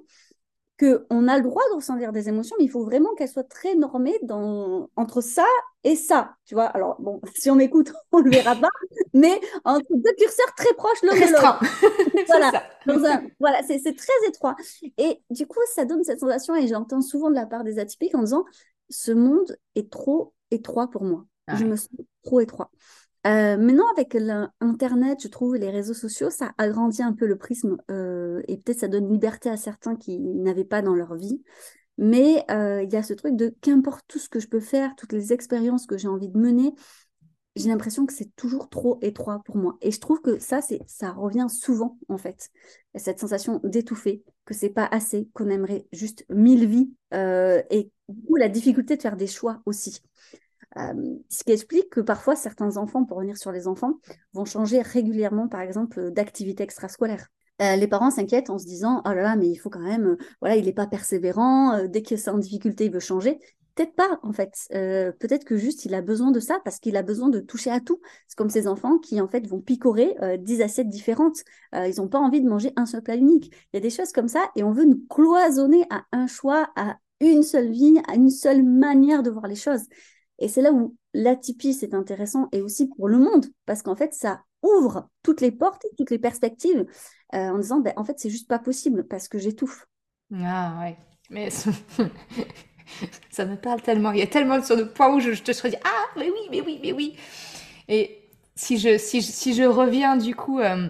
qu'on 0.80 1.28
a 1.28 1.38
le 1.38 1.44
droit 1.44 1.63
de 1.72 1.76
ressentir 1.76 2.12
des 2.12 2.30
émotions, 2.30 2.56
mais 2.60 2.66
il 2.66 2.70
faut 2.70 2.84
vraiment 2.84 3.13
qu'elles 3.16 3.30
soient 3.30 3.44
très 3.44 3.74
normées 3.76 4.18
dans, 4.22 4.90
entre 4.96 5.22
ça 5.22 5.46
et 5.84 5.96
ça, 5.96 6.36
tu 6.46 6.54
vois. 6.54 6.66
Alors, 6.66 7.02
bon, 7.02 7.20
si 7.36 7.50
on 7.50 7.56
m'écoute, 7.56 7.92
on 8.12 8.20
le 8.20 8.30
verra 8.30 8.56
pas, 8.56 8.70
mais 9.13 9.40
entre 9.63 9.88
deux 9.90 10.13
curseurs 10.20 10.54
très 10.56 10.74
proches 10.76 11.02
l'un 11.02 11.16
de 11.16 11.32
l'autre. 11.32 11.60
voilà, 12.86 13.24
voilà 13.40 13.62
c'est 13.63 13.96
très 13.96 14.28
étroit. 14.28 14.56
Et 14.98 15.20
du 15.32 15.48
coup, 15.48 15.60
ça 15.74 15.86
donne 15.86 16.04
cette 16.04 16.20
sensation, 16.20 16.56
et 16.56 16.68
j'entends 16.68 17.02
souvent 17.02 17.30
de 17.30 17.36
la 17.36 17.48
part 17.48 17.63
des 17.63 17.80
atypiques 17.80 18.13
en 18.13 18.22
disant, 18.22 18.46
ce 18.89 19.12
monde 19.12 19.58
est 19.76 19.91
trop 19.91 20.34
étroit 20.52 20.89
pour 20.89 21.04
moi. 21.04 21.26
Je 21.54 21.63
me 21.63 21.76
sens 21.76 21.89
trop 22.23 22.41
étroit. 22.41 22.71
Euh, 23.26 23.58
maintenant, 23.58 23.89
avec 23.91 24.13
l'Internet, 24.13 25.19
je 25.21 25.28
trouve, 25.28 25.56
les 25.56 25.69
réseaux 25.69 25.93
sociaux, 25.93 26.30
ça 26.30 26.54
agrandit 26.58 27.04
un 27.04 27.13
peu 27.13 27.26
le 27.26 27.38
prisme 27.38 27.78
euh, 27.91 28.41
et 28.47 28.58
peut-être 28.58 28.80
ça 28.80 28.88
donne 28.88 29.12
liberté 29.12 29.50
à 29.50 29.58
certains 29.58 29.95
qui 29.95 30.19
n'avaient 30.19 30.63
pas 30.63 30.82
dans 30.82 30.93
leur 30.93 31.15
vie. 31.15 31.41
Mais 31.97 32.45
euh, 32.52 32.84
il 32.84 32.93
y 32.93 32.95
a 32.95 33.04
ce 33.04 33.13
truc 33.13 33.36
de 33.36 33.54
qu'importe 33.62 34.06
tout 34.08 34.19
ce 34.19 34.30
que 34.30 34.39
je 34.39 34.47
peux 34.47 34.60
faire, 34.60 34.95
toutes 34.95 35.13
les 35.13 35.34
expériences 35.34 35.88
que 35.88 35.97
j'ai 35.97 36.08
envie 36.08 36.30
de 36.30 36.38
mener, 36.38 36.73
j'ai 37.56 37.69
l'impression 37.69 38.06
que 38.06 38.13
c'est 38.13 38.34
toujours 38.36 38.69
trop 38.69 39.00
étroit 39.02 39.41
pour 39.45 39.58
moi. 39.58 39.78
Et 39.82 39.91
je 39.91 40.00
trouve 40.00 40.21
que 40.21 40.39
ça, 40.39 40.62
c'est, 40.62 40.82
ça 40.88 41.12
revient 41.12 41.47
souvent, 41.50 41.97
en 42.08 42.17
fait. 42.17 42.50
Cette 42.95 43.19
sensation 43.19 43.60
d'étouffer, 43.63 44.23
que 44.48 44.56
c'est 44.56 44.70
pas 44.70 44.88
assez, 44.90 45.30
qu'on 45.34 45.50
aimerait 45.50 45.86
juste 45.92 46.26
mille 46.30 46.66
vies, 46.66 46.92
et 47.14 47.92
ou 48.28 48.36
la 48.38 48.50
difficulté 48.50 48.98
de 48.98 49.02
faire 49.02 49.18
des 49.18 49.28
choix 49.28 49.62
aussi. 49.66 50.02
Euh, 50.78 51.18
ce 51.30 51.44
qui 51.44 51.52
explique 51.52 51.90
que 51.90 52.02
parfois 52.02 52.36
certains 52.36 52.78
enfants, 52.78 53.06
pour 53.06 53.18
revenir 53.18 53.38
sur 53.38 53.52
les 53.52 53.68
enfants, 53.68 53.94
vont 54.34 54.46
changer 54.46 54.82
régulièrement, 54.82 55.48
par 55.48 55.62
exemple, 55.62 56.12
d'activité 56.12 56.64
extrascolaire. 56.64 57.28
Euh, 57.62 57.76
les 57.76 57.88
parents 57.88 58.12
s'inquiètent 58.12 58.52
en 58.52 58.60
se 58.60 58.66
disant 58.66 59.02
oh 59.04 59.14
là 59.14 59.24
là 59.24 59.36
mais 59.36 59.48
il 59.48 59.56
faut 59.56 59.72
quand 59.72 59.80
même 59.80 60.10
euh, 60.10 60.18
voilà 60.42 60.58
il 60.58 60.66
n'est 60.66 60.74
pas 60.74 60.86
persévérant 60.86 61.86
dès 61.88 62.04
que 62.04 62.16
c'est 62.16 62.30
en 62.30 62.38
difficulté 62.38 62.86
il 62.86 62.92
veut 62.92 63.00
changer 63.00 63.40
peut-être 63.78 63.96
pas 63.96 64.20
en 64.24 64.34
fait. 64.34 64.54
Peut-être 64.70 65.46
que 65.46 65.56
juste 65.56 65.86
il 65.86 65.94
a 65.94 66.02
besoin 66.02 66.32
de 66.32 66.40
ça 66.40 66.60
parce 66.66 66.80
qu'il 66.80 66.98
a 66.98 67.04
besoin 67.04 67.30
de 67.30 67.40
toucher 67.40 67.70
à 67.70 67.80
tout. 67.80 68.02
C'est 68.28 68.38
comme 68.38 68.50
ces 68.50 68.68
enfants 68.68 68.98
qui 68.98 69.22
en 69.22 69.28
fait 69.28 69.46
vont 69.48 69.62
picorer 69.62 70.16
10 70.40 70.62
assiettes 70.62 70.90
différentes. 70.90 71.44
Ils 71.74 71.96
n'ont 71.98 72.08
pas 72.08 72.20
envie 72.20 72.42
de 72.42 72.50
manger 72.50 72.74
un 72.76 72.86
seul 72.86 73.04
plat 73.04 73.16
unique. 73.16 73.54
Il 73.72 73.76
y 73.76 73.78
a 73.78 73.82
des 73.82 73.90
choses 73.90 74.12
comme 74.12 74.28
ça 74.28 74.50
et 74.56 74.63
on 74.63 74.72
veut 74.72 74.86
nous 74.86 75.06
cloisonner 75.10 75.86
à 75.90 76.04
un 76.12 76.28
choix 76.28 76.70
à 76.76 76.98
une 77.20 77.44
seule 77.44 77.72
vie 77.72 78.00
à 78.08 78.16
une 78.16 78.30
seule 78.30 78.63
manière 78.63 79.24
de 79.24 79.30
voir 79.30 79.48
les 79.48 79.56
choses. 79.56 79.84
Et 80.40 80.48
c'est 80.48 80.62
là 80.62 80.72
où 80.72 80.96
l'atypie, 81.13 81.74
c'est 81.74 81.94
intéressant, 81.94 82.48
et 82.52 82.62
aussi 82.62 82.88
pour 82.88 83.08
le 83.08 83.18
monde, 83.18 83.48
parce 83.66 83.82
qu'en 83.82 83.96
fait, 83.96 84.13
ça 84.13 84.44
ouvre 84.62 85.10
toutes 85.24 85.42
les 85.42 85.52
portes, 85.52 85.84
toutes 85.98 86.12
les 86.12 86.20
perspectives, 86.20 86.86
euh, 87.34 87.50
en 87.50 87.58
disant, 87.58 87.80
ben, 87.80 87.94
en 87.98 88.04
fait, 88.04 88.20
c'est 88.20 88.30
juste 88.30 88.48
pas 88.48 88.60
possible, 88.60 89.08
parce 89.08 89.28
que 89.28 89.40
j'étouffe. 89.40 89.88
Ah 90.34 90.78
ouais, 90.80 90.98
mais 91.30 91.50
ça 93.30 93.45
me 93.45 93.56
parle 93.56 93.82
tellement. 93.82 94.12
Il 94.12 94.19
y 94.19 94.23
a 94.23 94.28
tellement 94.28 94.60
de 94.60 94.84
points 94.84 95.13
où 95.13 95.19
je, 95.19 95.32
te 95.41 95.52
serais 95.52 95.80
ah, 95.84 96.06
mais 96.17 96.30
oui, 96.30 96.47
mais 96.52 96.62
oui, 96.62 96.80
mais 96.82 96.91
oui. 96.91 97.15
Et 97.88 98.30
si 98.56 98.78
je, 98.78 98.97
si 98.97 99.21
si 99.21 99.54
je 99.54 99.63
reviens 99.63 100.17
du 100.17 100.36
coup 100.36 100.60
euh, 100.60 100.88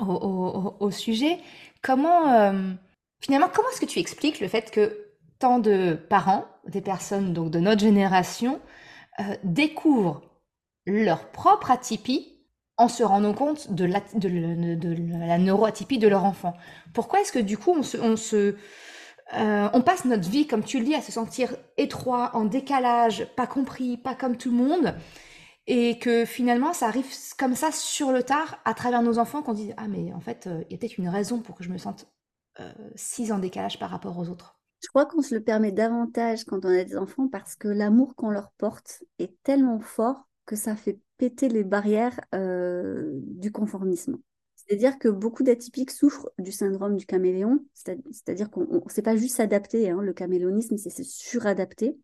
au, 0.00 0.76
au, 0.80 0.90
sujet, 0.90 1.38
comment, 1.82 2.32
euh, 2.32 2.72
finalement, 3.20 3.48
comment 3.52 3.68
est-ce 3.70 3.80
que 3.80 3.86
tu 3.86 3.98
expliques 3.98 4.40
le 4.40 4.48
fait 4.48 4.70
que 4.70 5.08
tant 5.38 5.58
de 5.58 5.94
parents, 5.94 6.44
des 6.66 6.80
personnes 6.80 7.32
donc 7.32 7.50
de 7.50 7.60
notre 7.60 7.80
génération, 7.80 8.60
euh, 9.20 9.36
découvrent 9.44 10.22
leur 10.86 11.30
propre 11.30 11.70
atypie 11.70 12.34
en 12.76 12.88
se 12.88 13.02
rendant 13.02 13.34
compte 13.34 13.72
de 13.72 13.84
la, 13.84 14.00
de, 14.14 14.28
la 15.18 15.38
neuroatypie 15.38 15.98
de 15.98 16.08
leur 16.08 16.24
enfant? 16.24 16.54
Pourquoi 16.94 17.20
est-ce 17.20 17.32
que 17.32 17.38
du 17.38 17.58
coup 17.58 17.74
on, 17.76 17.82
se 18.16 18.56
euh, 19.34 19.68
on 19.72 19.82
passe 19.82 20.04
notre 20.04 20.28
vie, 20.28 20.46
comme 20.46 20.64
tu 20.64 20.78
le 20.78 20.84
dis, 20.84 20.94
à 20.94 21.02
se 21.02 21.12
sentir 21.12 21.54
étroit, 21.76 22.30
en 22.34 22.44
décalage, 22.44 23.26
pas 23.36 23.46
compris, 23.46 23.96
pas 23.96 24.14
comme 24.14 24.36
tout 24.36 24.50
le 24.50 24.56
monde, 24.56 24.94
et 25.66 25.98
que 25.98 26.24
finalement 26.24 26.72
ça 26.72 26.86
arrive 26.86 27.06
comme 27.38 27.54
ça 27.54 27.70
sur 27.72 28.10
le 28.12 28.22
tard 28.22 28.58
à 28.64 28.74
travers 28.74 29.02
nos 29.02 29.18
enfants 29.18 29.42
qu'on 29.42 29.52
dit 29.52 29.72
ah 29.76 29.86
mais 29.86 30.12
en 30.14 30.20
fait 30.20 30.46
euh, 30.46 30.64
il 30.68 30.72
y 30.72 30.74
a 30.74 30.78
peut-être 30.78 30.96
une 30.98 31.10
raison 31.10 31.40
pour 31.40 31.54
que 31.56 31.64
je 31.64 31.70
me 31.70 31.78
sente 31.78 32.06
si 32.96 33.30
en 33.30 33.38
décalage 33.38 33.78
par 33.78 33.88
rapport 33.88 34.18
aux 34.18 34.28
autres. 34.28 34.58
Je 34.82 34.88
crois 34.88 35.06
qu'on 35.06 35.22
se 35.22 35.34
le 35.34 35.42
permet 35.42 35.72
davantage 35.72 36.44
quand 36.44 36.64
on 36.64 36.68
a 36.68 36.84
des 36.84 36.96
enfants 36.96 37.28
parce 37.28 37.56
que 37.56 37.68
l'amour 37.68 38.14
qu'on 38.14 38.30
leur 38.30 38.50
porte 38.58 39.02
est 39.18 39.32
tellement 39.42 39.80
fort 39.80 40.28
que 40.46 40.56
ça 40.56 40.76
fait 40.76 40.98
péter 41.18 41.48
les 41.48 41.64
barrières 41.64 42.20
euh, 42.34 43.10
du 43.14 43.50
conformisme. 43.50 44.18
C'est-à-dire 44.68 44.98
que 44.98 45.08
beaucoup 45.08 45.42
d'atypiques 45.42 45.90
souffrent 45.90 46.30
du 46.38 46.52
syndrome 46.52 46.96
du 46.96 47.06
caméléon, 47.06 47.64
c'est-à-dire 47.74 48.50
qu'on 48.50 48.66
ne 48.84 48.90
sait 48.90 49.02
pas 49.02 49.16
juste 49.16 49.36
s'adapter, 49.36 49.88
hein, 49.90 50.02
le 50.02 50.12
caméléonisme, 50.12 50.76
c'est 50.76 50.90
se 50.90 51.02
suradapter 51.02 51.96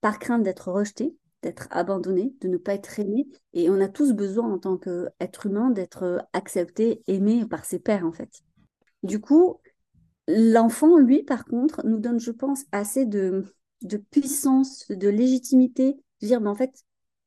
par 0.00 0.18
crainte 0.18 0.44
d'être 0.44 0.70
rejeté, 0.70 1.16
d'être 1.42 1.66
abandonné, 1.70 2.32
de 2.40 2.46
ne 2.48 2.56
pas 2.58 2.74
être 2.74 3.00
aimé. 3.00 3.26
Et 3.54 3.70
on 3.70 3.80
a 3.80 3.88
tous 3.88 4.12
besoin 4.12 4.52
en 4.52 4.58
tant 4.58 4.78
qu'être 4.78 5.46
humain 5.46 5.70
d'être 5.70 6.24
accepté, 6.32 7.02
aimé 7.08 7.44
par 7.46 7.64
ses 7.64 7.80
pairs 7.80 8.06
en 8.06 8.12
fait. 8.12 8.42
Du 9.02 9.20
coup, 9.20 9.60
L'enfant, 10.28 10.98
lui, 10.98 11.22
par 11.22 11.44
contre, 11.44 11.84
nous 11.86 11.98
donne, 11.98 12.20
je 12.20 12.30
pense, 12.30 12.64
assez 12.72 13.06
de, 13.06 13.44
de 13.82 13.96
puissance, 13.96 14.86
de 14.90 15.08
légitimité, 15.08 15.94
de 16.22 16.26
dire, 16.26 16.40
mais 16.40 16.48
en 16.48 16.54
fait, 16.54 16.72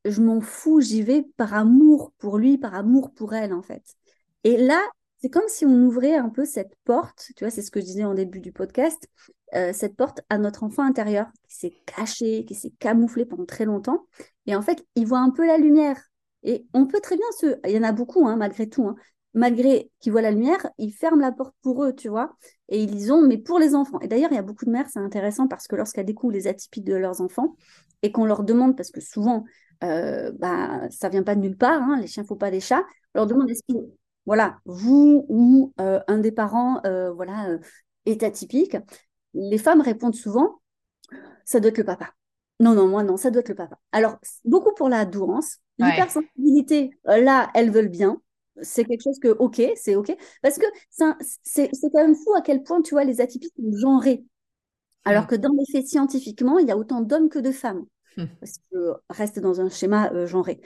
je 0.04 0.20
m'en 0.22 0.40
fous, 0.40 0.80
j'y 0.80 1.02
vais 1.02 1.22
par 1.36 1.54
amour 1.54 2.12
pour 2.18 2.38
lui, 2.38 2.58
par 2.58 2.74
amour 2.74 3.12
pour 3.12 3.34
elle, 3.34 3.52
en 3.52 3.62
fait. 3.62 3.84
Et 4.46 4.56
là, 4.56 4.80
c'est 5.18 5.28
comme 5.28 5.48
si 5.48 5.66
on 5.66 5.74
ouvrait 5.82 6.14
un 6.14 6.28
peu 6.28 6.44
cette 6.44 6.76
porte, 6.84 7.32
tu 7.34 7.42
vois, 7.42 7.50
c'est 7.50 7.62
ce 7.62 7.72
que 7.72 7.80
je 7.80 7.84
disais 7.84 8.04
en 8.04 8.14
début 8.14 8.38
du 8.38 8.52
podcast, 8.52 9.08
euh, 9.56 9.72
cette 9.72 9.96
porte 9.96 10.20
à 10.28 10.38
notre 10.38 10.62
enfant 10.62 10.84
intérieur 10.84 11.26
qui 11.48 11.56
s'est 11.56 11.74
caché, 11.84 12.44
qui 12.44 12.54
s'est 12.54 12.72
camouflé 12.78 13.24
pendant 13.26 13.44
très 13.44 13.64
longtemps. 13.64 14.06
Et 14.46 14.54
en 14.54 14.62
fait, 14.62 14.86
il 14.94 15.04
voit 15.04 15.18
un 15.18 15.30
peu 15.30 15.44
la 15.44 15.58
lumière. 15.58 16.00
Et 16.44 16.64
on 16.74 16.86
peut 16.86 17.00
très 17.00 17.16
bien 17.16 17.26
se... 17.40 17.58
Il 17.66 17.72
y 17.72 17.78
en 17.78 17.82
a 17.82 17.90
beaucoup, 17.90 18.28
hein, 18.28 18.36
malgré 18.36 18.68
tout, 18.68 18.86
hein, 18.86 18.94
malgré 19.34 19.90
qu'ils 19.98 20.12
voient 20.12 20.22
la 20.22 20.30
lumière, 20.30 20.64
ils 20.78 20.92
ferment 20.92 21.20
la 21.20 21.32
porte 21.32 21.56
pour 21.62 21.82
eux, 21.82 21.92
tu 21.92 22.08
vois. 22.08 22.36
Et 22.68 22.80
ils 22.80 22.86
disent, 22.86 23.12
mais 23.26 23.38
pour 23.38 23.58
les 23.58 23.74
enfants. 23.74 23.98
Et 23.98 24.06
d'ailleurs, 24.06 24.30
il 24.30 24.36
y 24.36 24.38
a 24.38 24.42
beaucoup 24.42 24.64
de 24.64 24.70
mères, 24.70 24.88
c'est 24.88 25.00
intéressant 25.00 25.48
parce 25.48 25.66
que 25.66 25.74
lorsqu'elles 25.74 26.06
découvrent 26.06 26.34
les 26.34 26.46
atypiques 26.46 26.84
de 26.84 26.94
leurs 26.94 27.20
enfants 27.20 27.56
et 28.02 28.12
qu'on 28.12 28.26
leur 28.26 28.44
demande, 28.44 28.76
parce 28.76 28.92
que 28.92 29.00
souvent, 29.00 29.42
euh, 29.82 30.30
bah, 30.38 30.88
ça 30.90 31.08
vient 31.08 31.24
pas 31.24 31.34
de 31.34 31.40
nulle 31.40 31.56
part, 31.56 31.82
hein, 31.82 31.98
les 32.00 32.06
chiens 32.06 32.22
ne 32.22 32.28
font 32.28 32.36
pas 32.36 32.52
des 32.52 32.60
chats, 32.60 32.84
on 33.12 33.18
leur 33.18 33.26
demande 33.26 33.50
est-ce 33.50 33.62
que, 33.68 33.76
voilà, 34.26 34.58
vous 34.64 35.24
ou 35.28 35.72
euh, 35.80 36.00
un 36.08 36.18
des 36.18 36.32
parents 36.32 36.80
euh, 36.84 37.12
voilà, 37.12 37.48
euh, 37.48 37.58
est 38.04 38.22
atypique. 38.22 38.76
Les 39.34 39.58
femmes 39.58 39.80
répondent 39.80 40.14
souvent, 40.14 40.60
ça 41.44 41.60
doit 41.60 41.70
être 41.70 41.78
le 41.78 41.84
papa. 41.84 42.10
Non, 42.58 42.74
non, 42.74 42.88
moi 42.88 43.02
non, 43.02 43.16
ça 43.16 43.30
doit 43.30 43.40
être 43.40 43.48
le 43.48 43.54
papa. 43.54 43.78
Alors, 43.92 44.18
beaucoup 44.44 44.74
pour 44.74 44.88
la 44.88 45.04
douance. 45.04 45.58
L'hypersensibilité, 45.78 46.90
là, 47.04 47.50
elles 47.54 47.70
veulent 47.70 47.88
bien 47.88 48.20
c'est 48.62 48.84
quelque 48.84 49.02
chose 49.02 49.18
que, 49.18 49.28
ok, 49.28 49.60
c'est 49.76 49.96
ok. 49.96 50.16
Parce 50.42 50.58
que 50.58 50.64
c'est 51.42 51.68
quand 51.92 52.00
même 52.00 52.14
fou 52.14 52.34
à 52.34 52.40
quel 52.40 52.62
point, 52.62 52.80
tu 52.82 52.94
vois, 52.94 53.04
les 53.04 53.20
atypiques 53.20 53.52
sont 53.54 53.76
genrés. 53.76 54.24
Alors 55.04 55.24
hmm. 55.24 55.26
que 55.26 55.34
dans 55.36 55.52
les 55.52 55.64
faits, 55.70 55.86
scientifiquement, 55.86 56.58
il 56.58 56.66
y 56.66 56.70
a 56.70 56.76
autant 56.76 57.00
d'hommes 57.00 57.28
que 57.28 57.38
de 57.38 57.52
femmes. 57.52 57.84
Hmm. 58.16 58.26
Parce 58.40 58.54
que 58.70 58.94
reste 59.10 59.38
dans 59.40 59.60
un 59.60 59.68
schéma 59.68 60.26
genré. 60.26 60.60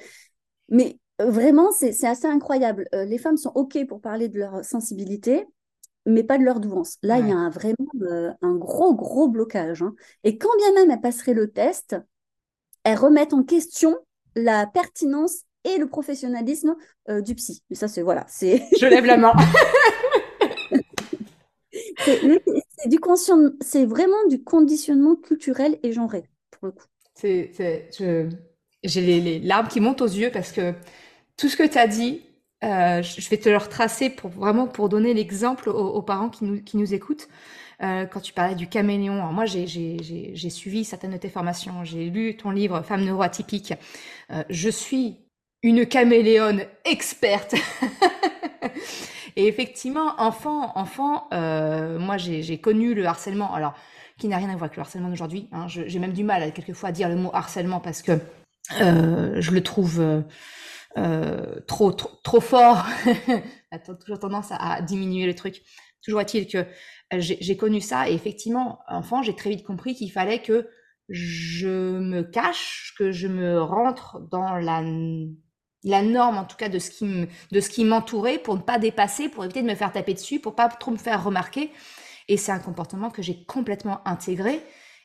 Mais 0.68 0.98
vraiment, 1.26 1.70
c'est 1.72 2.04
assez 2.04 2.26
incroyable. 2.26 2.86
Euh, 2.94 3.04
les 3.04 3.18
femmes 3.18 3.36
sont 3.36 3.52
ok 3.54 3.86
pour 3.86 4.00
parler 4.00 4.28
de 4.28 4.38
leur 4.38 4.64
sensibilité, 4.64 5.46
mais 6.06 6.24
pas 6.24 6.38
de 6.38 6.44
leur 6.44 6.60
douance. 6.60 6.96
Là, 7.02 7.18
il 7.18 7.28
y 7.28 7.32
a 7.32 7.36
un, 7.36 7.50
vraiment 7.50 7.76
un 8.42 8.54
gros, 8.54 8.94
gros 8.94 9.28
blocage. 9.28 9.82
Hein. 9.82 9.94
Et 10.24 10.38
quand 10.38 10.54
bien 10.56 10.72
même 10.74 10.90
elles 10.90 11.00
passeraient 11.00 11.34
le 11.34 11.50
test, 11.50 11.96
elles 12.84 12.98
remettent 12.98 13.34
en 13.34 13.42
question 13.42 13.98
la 14.34 14.66
pertinence 14.66 15.44
et 15.64 15.76
le 15.76 15.88
professionnalisme 15.88 16.76
euh, 17.08 17.20
du 17.20 17.34
psy. 17.34 17.62
Mais 17.68 17.76
ça, 17.76 17.88
c'est 17.88 18.02
voilà, 18.02 18.24
c'est. 18.28 18.64
Je 18.80 18.86
lève 18.86 19.04
la 19.04 19.16
main. 19.16 19.32
c'est 22.04 22.88
du 22.88 22.98
conscient, 22.98 23.50
c'est 23.60 23.84
vraiment 23.84 24.26
du 24.28 24.42
conditionnement 24.42 25.16
culturel 25.16 25.78
et 25.82 25.92
genré 25.92 26.24
pour 26.50 26.66
le 26.66 26.72
coup. 26.72 26.86
C'est, 27.14 27.50
j'ai 28.82 29.00
les, 29.00 29.38
larmes 29.40 29.68
qui 29.68 29.80
montent 29.80 30.00
aux 30.00 30.06
yeux 30.06 30.30
parce 30.32 30.52
que 30.52 30.72
tout 31.40 31.48
ce 31.48 31.56
que 31.56 31.66
tu 31.66 31.78
as 31.78 31.86
dit, 31.86 32.20
euh, 32.62 33.02
je 33.02 33.28
vais 33.30 33.38
te 33.38 33.48
le 33.48 33.56
retracer 33.56 34.10
pour 34.10 34.30
vraiment 34.30 34.66
pour 34.66 34.90
donner 34.90 35.14
l'exemple 35.14 35.70
aux, 35.70 36.02
parents 36.02 36.28
qui 36.28 36.44
nous, 36.44 36.62
qui 36.62 36.76
nous 36.76 36.92
écoutent. 36.92 37.28
Euh, 37.82 38.04
quand 38.04 38.20
tu 38.20 38.34
parlais 38.34 38.54
du 38.54 38.66
caméléon, 38.66 39.14
moi 39.32 39.46
j'ai 39.46 40.50
suivi 40.50 40.84
certaines 40.84 41.12
de 41.12 41.16
tes 41.16 41.30
formations, 41.30 41.82
j'ai 41.82 42.10
lu 42.10 42.36
ton 42.36 42.50
livre 42.50 42.82
Femmes 42.82 43.06
neuroatypiques. 43.06 43.72
Euh, 44.30 44.44
je 44.50 44.68
suis 44.68 45.16
une 45.62 45.86
caméléone 45.86 46.64
experte. 46.84 47.54
et 49.36 49.46
effectivement, 49.46 50.12
enfant, 50.18 50.72
enfant, 50.74 51.26
moi 51.32 52.18
j'ai 52.18 52.58
connu 52.58 52.92
le 52.92 53.06
harcèlement, 53.06 53.54
alors 53.54 53.72
qui 54.18 54.28
n'a 54.28 54.36
rien 54.36 54.50
à 54.50 54.52
voir 54.52 54.64
avec 54.64 54.76
le 54.76 54.82
harcèlement 54.82 55.08
d'aujourd'hui. 55.08 55.48
Hein. 55.52 55.66
J'ai 55.68 55.98
même 55.98 56.12
du 56.12 56.24
mal 56.24 56.52
quelquefois 56.52 56.90
à 56.90 56.92
dire 56.92 57.08
le 57.08 57.16
mot 57.16 57.30
harcèlement 57.32 57.80
parce 57.80 58.02
que 58.02 58.12
je 58.78 59.50
le 59.50 59.62
trouve 59.62 60.22
euh, 60.98 61.60
trop, 61.66 61.92
trop, 61.92 62.18
trop 62.22 62.40
fort. 62.40 62.84
Toujours 64.00 64.18
tendance 64.18 64.48
à, 64.50 64.82
diminuer 64.82 65.26
le 65.26 65.34
truc. 65.34 65.62
Toujours 66.02 66.20
est-il 66.20 66.48
que 66.48 66.66
j'ai 67.18 67.56
connu 67.56 67.80
ça 67.80 68.08
et 68.08 68.14
effectivement, 68.14 68.80
enfant, 68.88 69.22
j'ai 69.22 69.34
très 69.34 69.50
vite 69.50 69.64
compris 69.64 69.94
qu'il 69.94 70.10
fallait 70.10 70.42
que 70.42 70.68
je 71.08 71.98
me 71.98 72.22
cache, 72.22 72.94
que 72.96 73.12
je 73.12 73.26
me 73.26 73.60
rentre 73.60 74.20
dans 74.30 74.54
la, 74.56 74.82
norme, 76.02 76.38
en 76.38 76.44
tout 76.44 76.56
cas, 76.56 76.68
de 76.68 76.78
ce 76.78 76.90
qui 76.90 77.26
de 77.50 77.60
ce 77.60 77.68
qui 77.68 77.84
m'entourait 77.84 78.38
pour 78.38 78.56
ne 78.56 78.62
pas 78.62 78.78
dépasser, 78.78 79.28
pour 79.28 79.44
éviter 79.44 79.62
de 79.62 79.68
me 79.68 79.74
faire 79.74 79.92
taper 79.92 80.14
dessus, 80.14 80.40
pour 80.40 80.54
pas 80.54 80.68
trop 80.68 80.92
me 80.92 80.96
faire 80.96 81.22
remarquer. 81.22 81.70
Et 82.28 82.36
c'est 82.36 82.52
un 82.52 82.60
comportement 82.60 83.10
que 83.10 83.22
j'ai 83.22 83.44
complètement 83.44 84.06
intégré. 84.06 84.62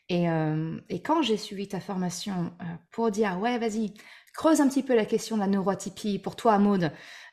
Et, 0.10 0.30
euh, 0.30 0.78
quand 1.04 1.24
j'ai 1.24 1.38
suivi 1.38 1.68
ta 1.68 1.80
formation 1.80 2.54
euh, 2.62 2.66
pour 2.92 3.10
dire, 3.10 3.40
ouais, 3.40 3.58
vas-y, 3.58 3.96
creuse 4.36 4.62
un 4.62 4.68
petit 4.68 4.84
peu 4.84 4.96
la 4.96 5.06
question 5.06 5.38
de 5.38 5.42
la 5.42 5.48
neurotypie 5.48 6.20
pour 6.20 6.36
toi, 6.36 6.60
Maud, 6.60 6.92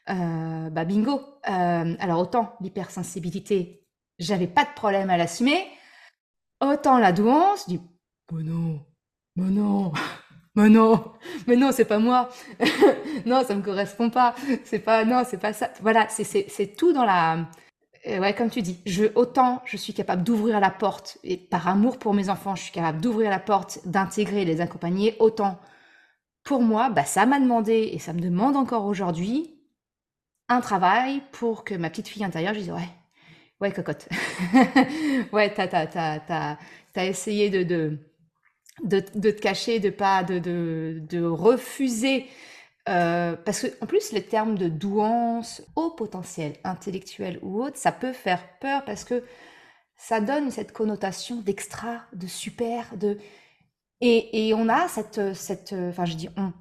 euh, 0.09 0.71
bah 0.71 0.85
bingo. 0.85 1.21
Euh, 1.49 1.95
alors 1.99 2.21
autant 2.21 2.55
l'hypersensibilité, 2.61 3.85
j'avais 4.19 4.47
pas 4.47 4.65
de 4.65 4.71
problème 4.75 5.11
à 5.11 5.17
l'assumer. 5.17 5.67
Autant 6.61 6.99
la 6.99 7.13
douance, 7.13 7.69
du 7.69 7.81
oh 8.33 8.41
non, 8.41 8.81
oh 9.39 9.43
non, 9.43 9.93
mais 10.55 10.69
non, 10.69 11.13
mais 11.49 11.57
non, 11.57 11.73
c'est 11.73 11.85
pas 11.85 11.99
moi. 11.99 12.29
non, 13.27 13.45
ça 13.45 13.55
me 13.57 13.63
correspond 13.63 14.11
pas. 14.11 14.35
C'est 14.65 14.79
pas, 14.79 15.05
non, 15.05 15.25
c'est 15.27 15.39
pas 15.39 15.53
ça. 15.53 15.71
Voilà, 15.81 16.07
c'est 16.09 16.77
tout 16.77 16.93
dans 16.93 17.05
la. 17.05 17.49
Euh, 18.07 18.19
ouais, 18.19 18.35
comme 18.35 18.51
tu 18.51 18.63
dis, 18.63 18.81
je, 18.87 19.05
autant 19.15 19.63
je 19.65 19.77
suis 19.77 19.95
capable 19.95 20.23
d'ouvrir 20.23 20.61
la 20.61 20.71
porte, 20.71 21.19
et 21.25 21.37
par 21.37 21.67
amour 21.69 21.99
pour 21.99 22.15
mes 22.15 22.29
enfants, 22.29 22.55
je 22.55 22.63
suis 22.63 22.73
capable 22.73 23.01
d'ouvrir 23.01 23.31
la 23.31 23.39
porte, 23.41 23.81
d'intégrer, 23.87 24.45
les 24.45 24.61
accompagner, 24.61 25.17
autant 25.19 25.59
pour 26.45 26.61
moi, 26.63 26.91
bah, 26.91 27.05
ça 27.05 27.27
m'a 27.27 27.41
demandé, 27.41 27.91
et 27.93 27.99
ça 27.99 28.13
me 28.13 28.21
demande 28.21 28.57
encore 28.57 28.87
aujourd'hui, 28.87 29.55
un 30.49 30.61
travail 30.61 31.23
pour 31.33 31.65
que 31.65 31.75
ma 31.75 31.91
petite 31.91 32.09
fille 32.09 32.25
intérieure, 32.25 32.55
je 32.55 32.61
dise 32.61 32.71
ouais, 32.71 32.89
ouais, 33.61 33.73
cocotte. 33.73 34.09
ouais, 35.33 35.53
t'as, 35.55 36.57
essayé 36.97 37.49
de, 37.51 37.63
de, 37.63 37.99
de, 38.83 39.01
te 39.31 39.41
cacher, 39.41 39.81
de 39.81 39.91
pas, 39.91 40.25
de, 40.25 40.39
de, 40.39 41.03
de 41.09 41.23
refuser. 41.25 42.27
Euh, 42.89 43.37
parce 43.37 43.63
que 43.63 43.69
en 43.81 43.87
plus 43.87 44.11
les 44.11 44.25
termes 44.25 44.59
de 44.59 44.69
douance, 44.69 45.63
haut 45.77 45.91
potentiel 45.91 46.55
intellectuel 46.65 47.39
ou 47.43 47.63
autre, 47.63 47.77
ça 47.77 47.93
peut 47.93 48.13
faire 48.13 48.59
peur 48.59 48.85
parce 48.85 49.05
que 49.05 49.23
ça 49.97 50.21
donne 50.21 50.51
cette 50.51 50.73
connotation 50.73 51.37
d'extra, 51.37 52.03
de 52.13 52.27
super, 52.27 52.97
de 52.97 53.19
et, 54.03 54.53
on 54.55 54.69
a 54.69 54.89
cette 54.89 55.35
cette, 55.35 55.73
enfin 55.73 56.05
je 56.05 56.15
dis 56.15 56.29
on, 56.37 56.53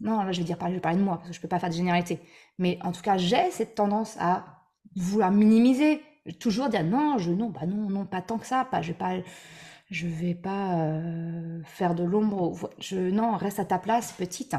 non 0.00 0.22
là 0.22 0.32
je 0.32 0.40
vais 0.40 0.46
je 0.46 0.52
vais 0.52 0.80
parler 0.80 0.98
de 0.98 1.04
moi 1.04 1.16
parce 1.16 1.28
que 1.28 1.34
je 1.34 1.40
peux 1.40 1.48
pas 1.48 1.58
faire 1.58 1.70
de 1.70 1.74
généralité, 1.74 2.20
mais 2.58 2.78
en 2.82 2.92
tout 2.92 3.02
cas, 3.02 3.16
j'ai 3.16 3.50
cette 3.50 3.74
tendance 3.76 4.16
à 4.18 4.44
vouloir 4.96 5.30
minimiser, 5.30 6.02
toujours 6.40 6.68
dire 6.68 6.84
non, 6.84 7.18
je 7.18 7.30
non, 7.30 7.50
bah 7.50 7.66
non, 7.66 7.88
non, 7.88 8.04
pas 8.04 8.20
tant 8.20 8.38
que 8.38 8.46
ça, 8.46 8.64
pas, 8.64 8.82
je 8.82 8.88
vais 8.88 8.98
pas, 8.98 9.16
je 9.90 10.06
vais 10.06 10.34
pas 10.34 10.80
euh, 10.80 11.62
faire 11.64 11.94
de 11.94 12.02
l'ombre. 12.02 12.70
Je 12.78 12.96
non, 12.96 13.36
reste 13.36 13.60
à 13.60 13.64
ta 13.64 13.78
place, 13.78 14.12
petite. 14.12 14.56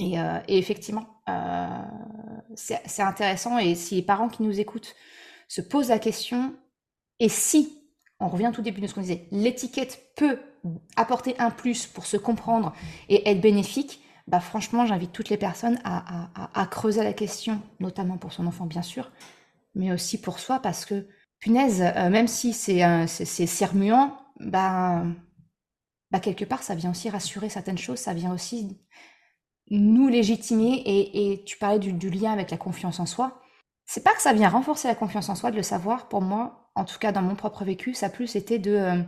Et, 0.00 0.18
euh, 0.18 0.40
effectivement, 0.48 1.22
euh, 1.28 1.82
c'est 2.54 3.02
intéressant. 3.02 3.58
Et 3.58 3.74
si 3.74 3.96
les 3.96 4.02
parents 4.02 4.28
qui 4.28 4.42
nous 4.42 4.58
écoutent 4.58 4.96
se 5.46 5.60
posent 5.60 5.90
la 5.90 5.98
question, 5.98 6.54
et 7.20 7.28
si, 7.28 7.79
on 8.20 8.28
revient 8.28 8.50
tout 8.52 8.62
début 8.62 8.80
de 8.80 8.86
ce 8.86 8.94
qu'on 8.94 9.00
disait, 9.00 9.26
l'étiquette 9.32 10.12
peut 10.16 10.38
apporter 10.96 11.34
un 11.38 11.50
plus 11.50 11.86
pour 11.86 12.06
se 12.06 12.16
comprendre 12.16 12.74
et 13.08 13.28
être 13.28 13.40
bénéfique, 13.40 14.02
bah 14.26 14.40
franchement, 14.40 14.86
j'invite 14.86 15.12
toutes 15.12 15.28
les 15.28 15.36
personnes 15.36 15.80
à, 15.84 16.66
creuser 16.70 17.02
la 17.02 17.12
question, 17.12 17.60
notamment 17.80 18.18
pour 18.18 18.32
son 18.32 18.46
enfant, 18.46 18.66
bien 18.66 18.82
sûr, 18.82 19.10
mais 19.74 19.90
aussi 19.90 20.20
pour 20.20 20.38
soi, 20.38 20.60
parce 20.60 20.84
que, 20.84 21.08
punaise, 21.40 21.82
euh, 21.82 22.10
même 22.10 22.28
si 22.28 22.52
c'est 22.52 23.26
sermuant, 23.26 24.16
bah, 24.38 25.02
bah, 26.10 26.20
quelque 26.20 26.44
part, 26.44 26.62
ça 26.62 26.74
vient 26.74 26.90
aussi 26.90 27.10
rassurer 27.10 27.48
certaines 27.48 27.78
choses, 27.78 27.98
ça 27.98 28.14
vient 28.14 28.32
aussi 28.32 28.80
nous 29.70 30.08
légitimer, 30.08 30.82
et, 30.84 31.42
tu 31.44 31.56
parlais 31.58 31.78
du, 31.78 32.10
lien 32.10 32.32
avec 32.32 32.50
la 32.50 32.56
confiance 32.56 33.00
en 33.00 33.06
soi. 33.06 33.40
C'est 33.86 34.04
pas 34.04 34.14
que 34.14 34.22
ça 34.22 34.32
vient 34.32 34.48
renforcer 34.48 34.86
la 34.86 34.94
confiance 34.94 35.28
en 35.28 35.34
soi 35.34 35.50
de 35.50 35.56
le 35.56 35.62
savoir, 35.62 36.08
pour 36.08 36.20
moi, 36.22 36.69
en 36.74 36.84
tout 36.84 36.98
cas 36.98 37.12
dans 37.12 37.22
mon 37.22 37.34
propre 37.34 37.64
vécu, 37.64 37.94
ça 37.94 38.06
a 38.06 38.10
plus 38.10 38.36
été 38.36 38.58
de, 38.58 38.72
euh, 38.72 39.02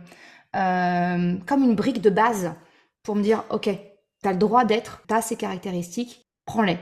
euh, 0.55 1.35
comme 1.45 1.63
une 1.63 1.75
brique 1.75 2.01
de 2.01 2.09
base 2.09 2.53
pour 3.03 3.15
me 3.15 3.23
dire, 3.23 3.43
ok, 3.49 3.63
tu 3.63 4.29
as 4.29 4.31
le 4.31 4.37
droit 4.37 4.65
d'être, 4.65 5.03
tu 5.07 5.13
as 5.13 5.21
ces 5.21 5.35
caractéristiques, 5.35 6.27
prends-les. 6.45 6.77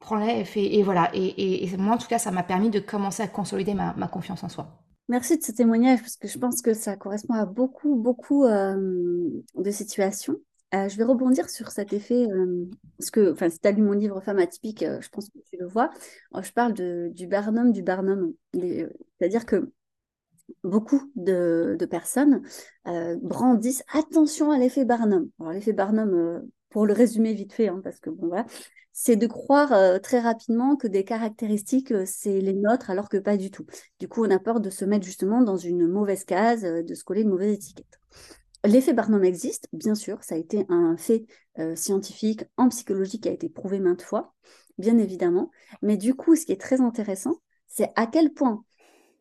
Prends-les 0.00 0.44
et, 0.54 0.82
voilà. 0.82 1.10
Et, 1.14 1.68
moi, 1.78 1.94
en 1.94 1.98
tout 1.98 2.06
cas, 2.06 2.18
ça 2.18 2.30
m'a 2.30 2.44
permis 2.44 2.70
de 2.70 2.78
commencer 2.78 3.22
à 3.22 3.28
consolider 3.28 3.74
ma, 3.74 4.08
confiance 4.08 4.44
en 4.44 4.48
soi. 4.48 4.84
Merci 5.08 5.38
de 5.38 5.42
ce 5.42 5.52
témoignage 5.52 6.00
parce 6.00 6.16
que 6.16 6.28
je 6.28 6.38
pense 6.38 6.62
que 6.62 6.74
ça 6.74 6.96
correspond 6.96 7.34
à 7.34 7.44
beaucoup, 7.44 7.96
beaucoup 7.96 8.44
euh, 8.44 9.30
de 9.54 9.70
situations. 9.70 10.36
Je 10.72 10.96
vais 10.96 11.04
rebondir 11.04 11.48
sur 11.48 11.70
cet 11.70 11.94
effet, 11.94 12.26
parce 12.98 13.10
que 13.10 13.32
enfin, 13.32 13.48
si 13.48 13.58
tu 13.58 13.66
as 13.66 13.72
lu 13.72 13.80
mon 13.80 13.92
livre 13.92 14.20
Femme 14.20 14.38
atypique, 14.38 14.84
je 14.84 15.08
pense 15.08 15.30
que 15.30 15.38
tu 15.50 15.56
le 15.58 15.66
vois. 15.66 15.90
je 16.38 16.52
parle 16.52 16.74
de, 16.74 17.10
du 17.14 17.26
Barnum 17.26 17.72
du 17.72 17.82
Barnum. 17.82 18.34
C'est-à-dire 18.52 19.46
que 19.46 19.72
beaucoup 20.64 21.10
de, 21.16 21.76
personnes 21.90 22.42
brandissent 23.22 23.84
attention 23.92 24.50
à 24.50 24.58
l'effet 24.58 24.84
Barnum. 24.84 25.28
Alors 25.40 25.52
l'effet 25.52 25.72
Barnum, 25.72 26.42
pour 26.70 26.86
le 26.86 26.92
résumer 26.92 27.32
vite 27.32 27.52
fait, 27.52 27.68
hein, 27.68 27.80
parce 27.82 28.00
que 28.00 28.10
bon 28.10 28.28
voilà, 28.28 28.46
c'est 28.98 29.16
de 29.16 29.26
croire 29.26 29.74
euh, 29.74 29.98
très 29.98 30.20
rapidement 30.20 30.74
que 30.74 30.86
des 30.86 31.04
caractéristiques, 31.04 31.92
euh, 31.92 32.04
c'est 32.06 32.40
les 32.40 32.54
nôtres, 32.54 32.88
alors 32.88 33.10
que 33.10 33.18
pas 33.18 33.36
du 33.36 33.50
tout. 33.50 33.66
Du 34.00 34.08
coup, 34.08 34.24
on 34.24 34.30
a 34.30 34.38
peur 34.38 34.58
de 34.58 34.70
se 34.70 34.86
mettre 34.86 35.04
justement 35.04 35.42
dans 35.42 35.58
une 35.58 35.86
mauvaise 35.86 36.24
case, 36.24 36.64
euh, 36.64 36.82
de 36.82 36.94
se 36.94 37.04
coller 37.04 37.20
une 37.20 37.28
mauvaise 37.28 37.52
étiquette. 37.52 38.00
L'effet 38.64 38.94
Barnum 38.94 39.22
existe, 39.22 39.68
bien 39.74 39.94
sûr, 39.94 40.24
ça 40.24 40.34
a 40.34 40.38
été 40.38 40.64
un 40.70 40.96
fait 40.96 41.26
scientifique 41.74 42.44
en 42.56 42.68
psychologie 42.68 43.20
qui 43.20 43.28
a 43.28 43.32
été 43.32 43.48
prouvé 43.48 43.80
maintes 43.80 44.02
fois, 44.02 44.34
bien 44.76 44.98
évidemment. 44.98 45.50
Mais 45.82 45.96
du 45.96 46.14
coup, 46.14 46.34
ce 46.34 46.44
qui 46.44 46.52
est 46.52 46.60
très 46.60 46.80
intéressant, 46.80 47.36
c'est 47.68 47.92
à 47.96 48.06
quel 48.06 48.32
point 48.32 48.64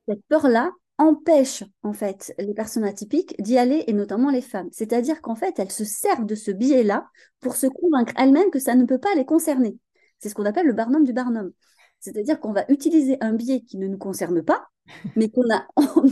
cette 0.08 0.24
peur-là, 0.30 0.72
empêche 0.98 1.64
en 1.84 1.94
fait 1.94 2.34
les 2.40 2.54
personnes 2.54 2.86
atypiques 2.86 3.36
d'y 3.42 3.58
aller 3.58 3.84
et 3.88 3.94
notamment 3.94 4.30
les 4.30 4.42
femmes. 4.42 4.70
C'est-à-dire 4.72 5.22
qu'en 5.22 5.36
fait, 5.36 5.60
elles 5.60 5.72
se 5.72 5.86
servent 5.86 6.26
de 6.26 6.36
ce 6.36 6.52
biais-là 6.52 7.08
pour 7.42 7.56
se 7.56 7.68
convaincre 7.68 8.14
elles-mêmes 8.18 8.52
que 8.52 8.60
ça 8.60 8.76
ne 8.76 8.86
peut 8.86 9.00
pas 9.00 9.14
les 9.16 9.26
concerner. 9.26 9.78
C'est 10.20 10.30
ce 10.30 10.36
qu'on 10.36 10.46
appelle 10.46 10.68
le 10.68 10.74
barnum 10.74 11.04
du 11.04 11.14
barnum. 11.14 11.52
C'est-à-dire 12.00 12.40
qu'on 12.40 12.54
va 12.54 12.66
utiliser 12.70 13.18
un 13.22 13.34
biais 13.34 13.62
qui 13.62 13.78
ne 13.78 13.88
nous 13.88 13.98
concerne 13.98 14.42
pas, 14.44 14.68
mais 15.16 15.30
qu'on 15.30 15.50
a, 15.52 15.66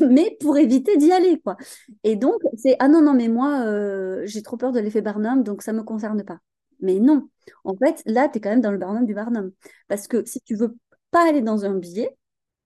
mais 0.09 0.37
pour 0.39 0.57
éviter 0.57 0.97
d'y 0.97 1.11
aller, 1.11 1.39
quoi. 1.39 1.55
Et 2.03 2.15
donc, 2.15 2.35
c'est 2.57 2.75
ah 2.79 2.87
non 2.87 3.01
non 3.01 3.13
mais 3.13 3.27
moi 3.27 3.61
euh, 3.65 4.23
j'ai 4.25 4.41
trop 4.41 4.57
peur 4.57 4.71
de 4.71 4.79
l'effet 4.79 5.01
Barnum, 5.01 5.43
donc 5.43 5.61
ça 5.61 5.73
me 5.73 5.83
concerne 5.83 6.23
pas. 6.23 6.39
Mais 6.79 6.99
non, 6.99 7.29
en 7.63 7.75
fait, 7.75 8.01
là 8.05 8.27
tu 8.27 8.37
es 8.39 8.41
quand 8.41 8.49
même 8.49 8.61
dans 8.61 8.71
le 8.71 8.77
Barnum 8.77 9.05
du 9.05 9.13
Barnum, 9.13 9.51
parce 9.87 10.07
que 10.07 10.25
si 10.25 10.41
tu 10.41 10.55
veux 10.55 10.75
pas 11.11 11.27
aller 11.29 11.41
dans 11.41 11.65
un 11.65 11.75
biais, 11.75 12.17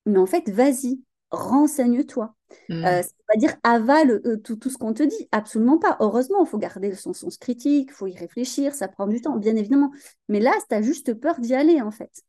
mais 0.06 0.17
en 0.19 0.25
fait, 0.25 0.49
vas-y, 0.49 1.01
renseigne-toi. 1.32 2.34
Mmh. 2.70 2.86
Euh, 2.86 3.02
ça 3.02 3.10
veut 3.10 3.26
pas 3.28 3.38
dire 3.38 3.56
avale 3.63 4.22
euh, 4.26 4.38
tout, 4.38 4.56
tout, 4.56 4.70
ce 4.70 4.78
qu'on 4.78 4.94
te 4.94 5.04
dit, 5.04 5.28
absolument 5.32 5.78
pas. 5.78 5.98
Heureusement, 6.00 6.44
il 6.44 6.48
faut 6.48 6.58
garder 6.58 6.94
son 6.96 7.13
sens 7.13 7.38
critique, 7.38 7.90
il 7.92 7.94
faut 7.94 8.08
y 8.08 8.16
réfléchir, 8.16 8.74
ça 8.74 8.88
prend 8.88 9.08
du 9.08 9.22
temps, 9.22 9.38
bien 9.38 9.56
évidemment. 9.56 9.92
Mais 10.30 10.40
là, 10.40 10.54
tu 10.70 10.76
as 10.76 10.82
juste 10.82 11.13
peur 11.13 11.40
d'y 11.40 11.54
aller, 11.54 11.82
en 11.82 11.92
fait. 11.92 12.24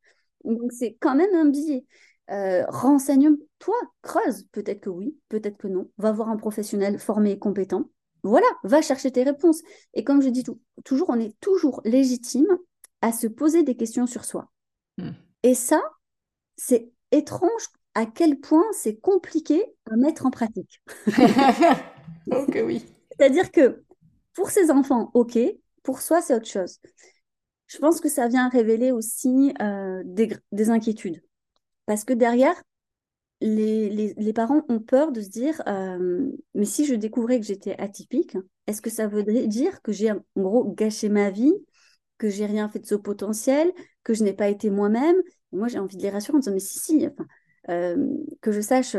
Donc, 0.45 0.73
c'est 0.73 0.97
quand 1.01 1.15
même 1.15 1.35
un 1.35 1.47
biais. 1.47 1.85
Euh, 2.31 2.65
renseigne-toi, 2.69 3.77
creuse. 4.03 4.47
Peut-être 4.53 4.81
que 4.81 4.91
oui, 4.91 5.17
peut-être 5.29 5.57
que 5.57 5.69
non. 5.69 5.91
Va 5.99 6.13
voir 6.13 6.29
un 6.29 6.37
professionnel 6.37 6.99
formé 6.99 7.33
et 7.33 7.39
compétent. 7.39 7.91
Voilà, 8.23 8.47
va 8.65 8.83
chercher 8.83 9.11
tes 9.11 9.23
réponses. 9.23 9.63
Et 9.95 10.05
comme 10.05 10.21
je 10.21 10.29
dis 10.29 10.43
tout, 10.43 10.61
toujours, 10.85 11.11
on 11.11 11.19
est 11.19 11.39
toujours 11.41 11.81
légitime 11.85 12.59
à 13.01 13.13
se 13.13 13.29
poser 13.29 13.63
des 13.63 13.77
questions 13.77 14.07
sur 14.07 14.25
soi. 14.25 14.51
Mmh. 14.99 15.11
Et 15.45 15.55
ça, 15.55 15.81
c'est 16.57 16.91
étrange 17.13 17.69
à 17.99 18.07
quel 18.07 18.39
point 18.39 18.65
c'est 18.71 18.95
compliqué 19.01 19.61
à 19.91 19.97
mettre 19.97 20.25
en 20.25 20.31
pratique. 20.31 20.81
ok, 22.31 22.63
oui. 22.65 22.85
C'est-à-dire 23.11 23.51
que 23.51 23.83
pour 24.35 24.51
ces 24.51 24.71
enfants, 24.71 25.11
ok, 25.15 25.37
pour 25.83 26.01
soi, 26.01 26.23
c'est 26.23 26.33
autre 26.33 26.47
chose. 26.47 26.79
Je 27.67 27.77
pense 27.79 28.01
que 28.01 28.09
ça 28.09 28.29
vient 28.29 28.49
révéler 28.49 28.93
aussi 28.93 29.53
euh, 29.61 30.01
des, 30.05 30.71
inquiétudes. 30.71 31.25
Parce 31.87 32.05
que 32.05 32.13
derrière, 32.13 32.55
les, 33.41 34.33
parents 34.33 34.63
ont 34.69 34.79
peur 34.79 35.11
de 35.11 35.21
se 35.21 35.29
dire, 35.29 35.61
euh, 35.67 36.31
mais 36.55 36.67
si 36.67 36.87
je 36.87 36.95
découvrais 36.95 37.41
que 37.41 37.47
j'étais 37.47 37.77
atypique, 37.81 38.37
est-ce 38.69 38.81
que 38.81 38.91
ça 38.91 39.09
voudrait 39.09 39.49
dire 39.49 39.83
que 39.83 39.91
j'ai 39.91 40.13
en 40.13 40.21
gros 40.37 40.73
gâché 40.73 41.09
ma 41.09 41.31
vie, 41.31 41.55
que 42.17 42.29
j'ai 42.29 42.47
rien 42.47 42.69
fait 42.69 42.79
de 42.79 42.87
ce 42.87 42.95
potentiel, 42.95 43.73
que 44.05 44.15
je 44.15 44.23
n'ai 44.23 44.35
pas 44.35 44.49
été 44.51 44.71
moi-même? 44.71 45.17
Moi, 45.51 45.67
j'ai 45.67 45.81
envie 45.81 45.97
de 45.97 46.03
les 46.03 46.11
rassurer 46.11 46.37
en 46.37 46.39
disant, 46.39 46.53
mais 46.53 46.61
si, 46.61 46.79
si, 46.79 47.05
enfin, 47.05 47.27
que 47.69 48.53
je 48.53 48.61
sache, 48.61 48.97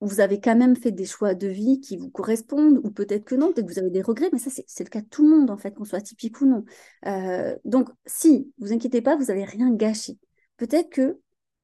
vous 0.00 0.20
avez 0.20 0.40
quand 0.40 0.56
même 0.56 0.76
fait 0.76 0.92
des 0.92 1.04
choix 1.04 1.34
de 1.34 1.48
vie 1.48 1.80
qui 1.80 1.96
vous 1.96 2.10
correspondent, 2.10 2.80
ou 2.84 2.90
peut-être 2.90 3.24
que 3.24 3.34
non, 3.34 3.52
peut-être 3.52 3.66
que 3.66 3.72
vous 3.72 3.78
avez 3.78 3.90
des 3.90 4.02
regrets, 4.02 4.28
mais 4.32 4.38
ça, 4.38 4.50
c'est 4.50 4.84
le 4.84 4.90
cas 4.90 5.00
de 5.00 5.06
tout 5.06 5.24
le 5.24 5.36
monde, 5.36 5.50
en 5.50 5.56
fait, 5.56 5.72
qu'on 5.72 5.84
soit 5.84 6.00
typique 6.00 6.40
ou 6.40 6.46
non. 6.46 6.64
Euh, 7.06 7.56
donc, 7.64 7.88
si, 8.06 8.52
vous 8.58 8.72
inquiétez 8.72 9.02
pas, 9.02 9.16
vous 9.16 9.26
n'avez 9.26 9.44
rien 9.44 9.72
gâché. 9.72 10.18
Peut-être 10.56 10.90
que 10.90 11.18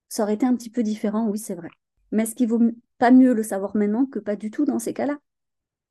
ça 0.09 0.25
aurait 0.25 0.35
été 0.35 0.47
un 0.47 0.55
petit 0.57 0.71
peu 0.71 0.83
différent, 0.83 1.29
oui, 1.29 1.39
c'est 1.39 1.55
vrai. 1.55 1.69
Mais 2.11 2.25
est-ce 2.25 2.35
qu'il 2.35 2.49
vaut 2.49 2.61
pas 2.99 3.11
mieux 3.11 3.35
le 3.35 3.43
savoir 3.43 3.77
maintenant 3.77 4.07
que 4.07 4.19
pas 4.19 4.37
du 4.37 4.51
tout 4.51 4.65
dans 4.65 4.79
ces 4.79 4.95
cas-là 4.95 5.19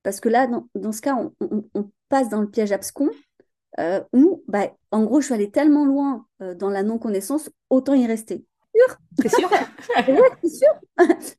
Parce 0.04 0.20
que 0.20 0.30
là, 0.30 0.48
dans, 0.76 0.92
ce 0.92 1.02
cas, 1.02 1.16
on, 1.40 1.92
passe 2.10 2.30
dans 2.30 2.42
le 2.42 2.50
piège 2.50 2.72
abscon 2.72 3.10
euh, 3.80 4.02
où, 4.14 4.44
bah, 4.48 4.72
en 4.92 5.04
gros, 5.04 5.22
je 5.22 5.26
suis 5.28 5.34
allée 5.34 5.50
tellement 5.50 5.86
loin 5.86 6.28
euh, 6.42 6.56
dans 6.56 6.70
la 6.70 6.84
non-connaissance, 6.84 7.50
autant 7.70 7.94
y 7.94 8.06
rester. 8.06 8.46
Sûr 8.88 8.98
C'est 9.20 9.30
sûr 9.30 9.50
C'est 10.42 10.50
sûr 10.50 10.70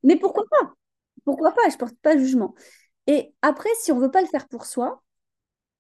Mais 0.02 0.16
pourquoi 0.16 0.44
pas? 0.50 0.74
Pourquoi 1.24 1.52
pas? 1.52 1.68
Je 1.70 1.76
porte 1.76 1.96
pas 1.96 2.16
jugement. 2.16 2.54
Et 3.06 3.34
après, 3.42 3.68
si 3.80 3.92
on 3.92 3.98
veut 3.98 4.10
pas 4.10 4.22
le 4.22 4.26
faire 4.28 4.48
pour 4.48 4.66
soi, 4.66 5.02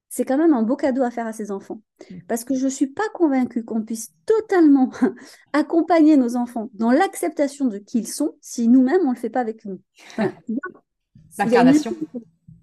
c'est 0.08 0.24
quand 0.24 0.38
même 0.38 0.54
un 0.54 0.62
beau 0.62 0.76
cadeau 0.76 1.02
à 1.02 1.10
faire 1.10 1.26
à 1.26 1.32
ses 1.32 1.50
enfants. 1.50 1.80
Mm. 2.08 2.18
Parce 2.28 2.44
que 2.44 2.54
je 2.54 2.66
ne 2.66 2.70
suis 2.70 2.86
pas 2.86 3.08
convaincue 3.14 3.64
qu'on 3.64 3.82
puisse 3.82 4.12
totalement 4.26 4.90
accompagner 5.52 6.16
nos 6.16 6.36
enfants 6.36 6.70
dans 6.74 6.92
l'acceptation 6.92 7.66
de 7.66 7.78
qui 7.78 7.98
ils 7.98 8.08
sont 8.08 8.36
si 8.40 8.68
nous-mêmes, 8.68 9.00
on 9.02 9.10
ne 9.10 9.14
le 9.14 9.20
fait 9.20 9.30
pas 9.30 9.40
avec 9.40 9.64
nous. 9.64 9.80
L'incarnation. 11.38 11.94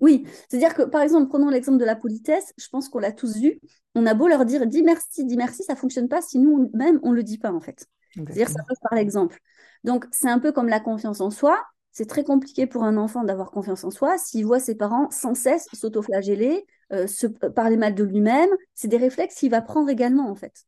Oui, 0.01 0.25
c'est-à-dire 0.49 0.73
que, 0.73 0.81
par 0.83 1.01
exemple, 1.01 1.29
prenons 1.29 1.49
l'exemple 1.49 1.77
de 1.77 1.85
la 1.85 1.95
politesse, 1.95 2.53
je 2.57 2.67
pense 2.69 2.89
qu'on 2.89 2.99
l'a 2.99 3.11
tous 3.11 3.37
vu, 3.37 3.59
on 3.95 4.05
a 4.05 4.13
beau 4.13 4.27
leur 4.27 4.45
dire 4.45 4.65
dis 4.65 4.83
merci, 4.83 5.25
dis 5.25 5.37
merci, 5.37 5.63
ça 5.63 5.73
ne 5.73 5.77
fonctionne 5.77 6.09
pas 6.09 6.21
si 6.21 6.39
nous-mêmes, 6.39 6.99
on 7.03 7.11
ne 7.11 7.15
le 7.15 7.23
dit 7.23 7.37
pas, 7.37 7.53
en 7.53 7.59
fait. 7.61 7.87
C'est-à-dire 8.15 8.49
ça 8.49 8.63
passe 8.67 8.79
par 8.81 8.97
l'exemple. 8.97 9.39
Donc, 9.83 10.05
c'est 10.11 10.29
un 10.29 10.39
peu 10.39 10.51
comme 10.51 10.67
la 10.67 10.79
confiance 10.79 11.21
en 11.21 11.29
soi 11.29 11.57
c'est 11.91 12.07
très 12.07 12.23
compliqué 12.23 12.67
pour 12.67 12.83
un 12.83 12.97
enfant 12.97 13.23
d'avoir 13.23 13.51
confiance 13.51 13.83
en 13.83 13.91
soi 13.91 14.17
s'il 14.17 14.45
voit 14.45 14.59
ses 14.59 14.75
parents 14.75 15.09
sans 15.11 15.35
cesse 15.35 15.67
s'autoflageller, 15.73 16.65
euh, 16.93 17.05
se 17.07 17.27
euh, 17.43 17.49
parler 17.49 17.77
mal 17.77 17.95
de 17.95 18.03
lui-même. 18.03 18.49
C'est 18.75 18.87
des 18.87 18.97
réflexes 18.97 19.35
qu'il 19.35 19.51
va 19.51 19.61
prendre 19.61 19.89
également, 19.89 20.29
en 20.29 20.35
fait. 20.35 20.65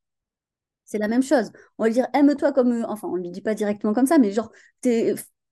C'est 0.85 0.97
la 0.97 1.07
même 1.07 1.23
chose. 1.23 1.51
On 1.77 1.83
va 1.83 1.87
lui 1.87 1.93
dire 1.93 2.07
aime-toi 2.13 2.51
comme. 2.51 2.85
Enfin, 2.87 3.07
on 3.07 3.15
ne 3.15 3.21
lui 3.21 3.31
dit 3.31 3.41
pas 3.41 3.55
directement 3.55 3.93
comme 3.93 4.05
ça, 4.05 4.17
mais 4.17 4.31
genre, 4.31 4.51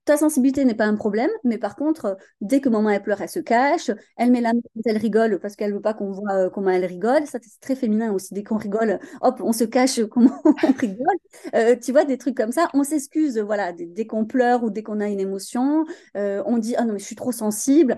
ta 0.04 0.16
sensibilité 0.16 0.64
n'est 0.64 0.74
pas 0.74 0.86
un 0.86 0.96
problème, 0.96 1.30
mais 1.44 1.58
par 1.58 1.76
contre, 1.76 2.04
euh, 2.06 2.14
dès 2.40 2.60
que 2.60 2.68
maman 2.68 2.90
elle 2.90 3.02
pleure, 3.02 3.20
elle 3.20 3.28
se 3.28 3.38
cache, 3.38 3.90
elle 4.16 4.30
met 4.30 4.40
la 4.40 4.52
main 4.52 4.60
elle 4.84 4.96
rigole 4.96 5.38
parce 5.38 5.54
qu'elle 5.54 5.72
veut 5.72 5.80
pas 5.80 5.94
qu'on 5.94 6.10
voit 6.10 6.32
euh, 6.32 6.50
comment 6.50 6.70
elle 6.70 6.84
rigole. 6.84 7.26
Ça, 7.26 7.38
c'est 7.40 7.60
très 7.60 7.76
féminin 7.76 8.12
aussi. 8.12 8.34
Dès 8.34 8.42
qu'on 8.42 8.56
rigole, 8.56 8.98
hop, 9.20 9.40
on 9.40 9.52
se 9.52 9.64
cache 9.64 10.04
comment 10.10 10.40
on 10.44 10.72
rigole. 10.72 11.16
Euh, 11.54 11.76
tu 11.76 11.92
vois, 11.92 12.04
des 12.04 12.18
trucs 12.18 12.36
comme 12.36 12.52
ça. 12.52 12.68
On 12.74 12.82
s'excuse, 12.84 13.38
voilà, 13.38 13.72
dès, 13.72 14.06
qu'on 14.06 14.24
pleure 14.24 14.64
ou 14.64 14.70
dès 14.70 14.82
qu'on 14.82 15.00
a 15.00 15.08
une 15.08 15.20
émotion. 15.20 15.84
on 16.14 16.58
dit, 16.58 16.74
ah 16.76 16.84
non, 16.84 16.94
mais 16.94 16.98
je 16.98 17.04
suis 17.04 17.16
trop 17.16 17.32
sensible. 17.32 17.96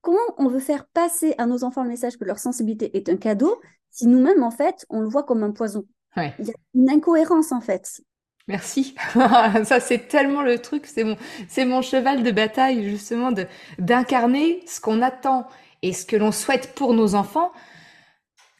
Comment 0.00 0.18
on 0.36 0.48
veut 0.48 0.60
faire 0.60 0.86
passer 0.86 1.34
à 1.38 1.46
nos 1.46 1.64
enfants 1.64 1.82
le 1.82 1.88
message 1.88 2.16
que 2.16 2.24
leur 2.24 2.38
sensibilité 2.38 2.96
est 2.96 3.08
un 3.08 3.16
cadeau 3.16 3.60
si 3.90 4.06
nous-mêmes, 4.06 4.42
en 4.42 4.50
fait, 4.50 4.86
on 4.90 5.00
le 5.00 5.08
voit 5.08 5.24
comme 5.24 5.42
un 5.42 5.50
poison? 5.50 5.84
Il 6.16 6.46
y 6.46 6.50
a 6.50 6.54
une 6.74 6.90
incohérence, 6.90 7.52
en 7.52 7.60
fait. 7.60 8.00
Merci. 8.48 8.94
Ça, 9.14 9.78
c'est 9.78 10.08
tellement 10.08 10.42
le 10.42 10.58
truc. 10.58 10.86
C'est 10.86 11.64
mon, 11.64 11.82
cheval 11.82 12.22
de 12.22 12.30
bataille, 12.30 12.88
justement, 12.88 13.30
de, 13.30 13.46
d'incarner 13.78 14.62
ce 14.66 14.80
qu'on 14.80 15.02
attend 15.02 15.46
et 15.82 15.92
ce 15.92 16.04
que 16.04 16.16
l'on 16.16 16.32
souhaite 16.32 16.74
pour 16.74 16.94
nos 16.94 17.14
enfants. 17.14 17.52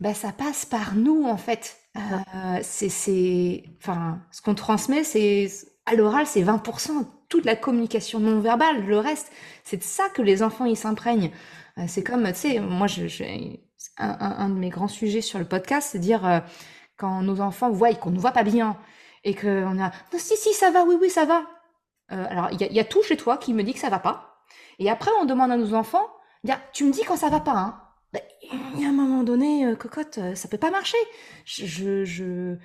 Ben, 0.00 0.14
ça 0.14 0.30
passe 0.30 0.64
par 0.64 0.94
nous, 0.94 1.24
en 1.24 1.38
fait. 1.38 1.78
Euh, 1.96 2.58
c'est, 2.62 2.90
c'est, 2.90 3.64
enfin, 3.82 4.20
ce 4.30 4.42
qu'on 4.42 4.54
transmet, 4.54 5.02
c'est, 5.02 5.48
à 5.86 5.94
l'oral, 5.94 6.26
c'est 6.26 6.42
20%. 6.42 7.06
Toute 7.28 7.44
la 7.44 7.56
communication 7.56 8.20
non 8.20 8.40
verbale, 8.40 8.86
le 8.86 8.98
reste, 8.98 9.30
c'est 9.64 9.78
de 9.78 9.82
ça 9.82 10.08
que 10.10 10.22
les 10.22 10.42
enfants, 10.42 10.64
ils 10.66 10.76
s'imprègnent. 10.76 11.30
Euh, 11.78 11.84
c'est 11.88 12.02
comme, 12.02 12.26
tu 12.28 12.34
sais, 12.34 12.60
moi, 12.60 12.86
je, 12.86 13.02
un, 13.98 14.16
un, 14.20 14.48
de 14.48 14.54
mes 14.54 14.68
grands 14.68 14.88
sujets 14.88 15.20
sur 15.20 15.38
le 15.38 15.44
podcast, 15.44 15.90
c'est 15.92 15.98
dire, 15.98 16.26
euh, 16.26 16.40
quand 16.96 17.22
nos 17.22 17.40
enfants 17.40 17.70
voient 17.70 17.94
qu'on 17.94 18.10
ne 18.10 18.18
voit 18.18 18.32
pas 18.32 18.44
bien, 18.44 18.76
et 19.24 19.34
qu'on 19.34 19.78
a 19.78 19.90
non, 20.12 20.18
si, 20.18 20.36
si, 20.36 20.52
ça 20.52 20.70
va, 20.70 20.84
oui, 20.84 20.96
oui, 21.00 21.10
ça 21.10 21.24
va. 21.24 21.46
Euh, 22.12 22.26
alors, 22.28 22.48
il 22.52 22.60
y, 22.60 22.80
a 22.80 22.84
tout 22.84 23.02
chez 23.02 23.16
toi 23.16 23.36
qui 23.36 23.52
me 23.52 23.62
dit 23.62 23.74
que 23.74 23.80
ça 23.80 23.90
va 23.90 23.98
pas. 23.98 24.42
Et 24.78 24.90
après, 24.90 25.10
on 25.20 25.24
demande 25.24 25.50
à 25.50 25.56
nos 25.56 25.74
enfants, 25.74 26.06
tu 26.72 26.84
me 26.84 26.92
dis 26.92 27.02
quand 27.06 27.16
ça 27.16 27.28
va 27.28 27.40
pas, 27.40 27.56
hein. 27.56 27.80
Ben, 28.12 28.22
il 28.74 28.80
y 28.80 28.86
a 28.86 28.88
un 28.88 28.92
moment 28.92 29.22
donné, 29.22 29.66
euh, 29.66 29.76
cocotte, 29.76 30.16
euh, 30.16 30.34
ça 30.34 30.48
peut 30.48 30.56
pas 30.56 30.70
marcher. 30.70 30.96
Je, 31.44 32.04
je, 32.04 32.56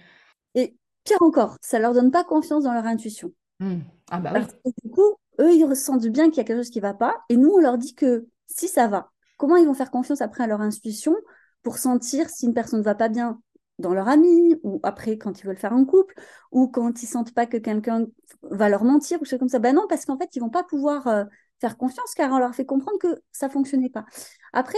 Et 0.55 0.77
pire 1.03 1.21
encore, 1.21 1.57
ça 1.59 1.79
leur 1.79 1.93
donne 1.93 2.11
pas 2.11 2.23
confiance 2.23 2.63
dans 2.63 2.73
leur 2.73 2.85
intuition. 2.85 3.33
Mmh. 3.59 3.79
Ah 4.09 4.19
bah 4.19 4.31
oui. 4.35 4.71
du 4.83 4.89
coup, 4.89 5.17
eux, 5.39 5.53
ils 5.53 5.65
ressentent 5.65 6.07
bien 6.07 6.29
qu'il 6.29 6.37
y 6.37 6.39
a 6.39 6.43
quelque 6.45 6.59
chose 6.59 6.69
qui 6.69 6.79
va 6.79 6.93
pas, 6.93 7.25
et 7.27 7.35
nous, 7.35 7.49
on 7.49 7.59
leur 7.59 7.77
dit 7.77 7.93
que 7.93 8.27
si 8.47 8.69
ça 8.69 8.87
va, 8.87 9.11
comment 9.37 9.57
ils 9.57 9.65
vont 9.65 9.73
faire 9.73 9.91
confiance 9.91 10.21
après 10.21 10.45
à 10.45 10.47
leur 10.47 10.61
intuition 10.61 11.15
pour 11.61 11.77
sentir 11.77 12.29
si 12.29 12.45
une 12.45 12.53
personne 12.53 12.79
ne 12.79 12.85
va 12.85 12.95
pas 12.95 13.09
bien? 13.09 13.41
Dans 13.79 13.93
leur 13.93 14.07
ami, 14.07 14.55
ou 14.63 14.79
après 14.83 15.17
quand 15.17 15.39
ils 15.41 15.45
veulent 15.45 15.57
faire 15.57 15.73
un 15.73 15.85
couple, 15.85 16.15
ou 16.51 16.67
quand 16.67 17.01
ils 17.01 17.07
sentent 17.07 17.33
pas 17.33 17.45
que 17.45 17.57
quelqu'un 17.57 18.05
va 18.43 18.69
leur 18.69 18.83
mentir, 18.83 19.21
ou 19.21 19.25
choses 19.25 19.39
comme 19.39 19.49
ça. 19.49 19.59
Ben 19.59 19.75
non, 19.75 19.85
parce 19.89 20.05
qu'en 20.05 20.17
fait, 20.17 20.35
ils 20.35 20.39
vont 20.39 20.49
pas 20.49 20.63
pouvoir 20.63 21.07
euh, 21.07 21.23
faire 21.59 21.77
confiance 21.77 22.13
car 22.15 22.31
on 22.31 22.39
leur 22.39 22.53
fait 22.53 22.65
comprendre 22.65 22.99
que 22.99 23.21
ça 23.31 23.49
fonctionnait 23.49 23.89
pas. 23.89 24.05
Après, 24.53 24.77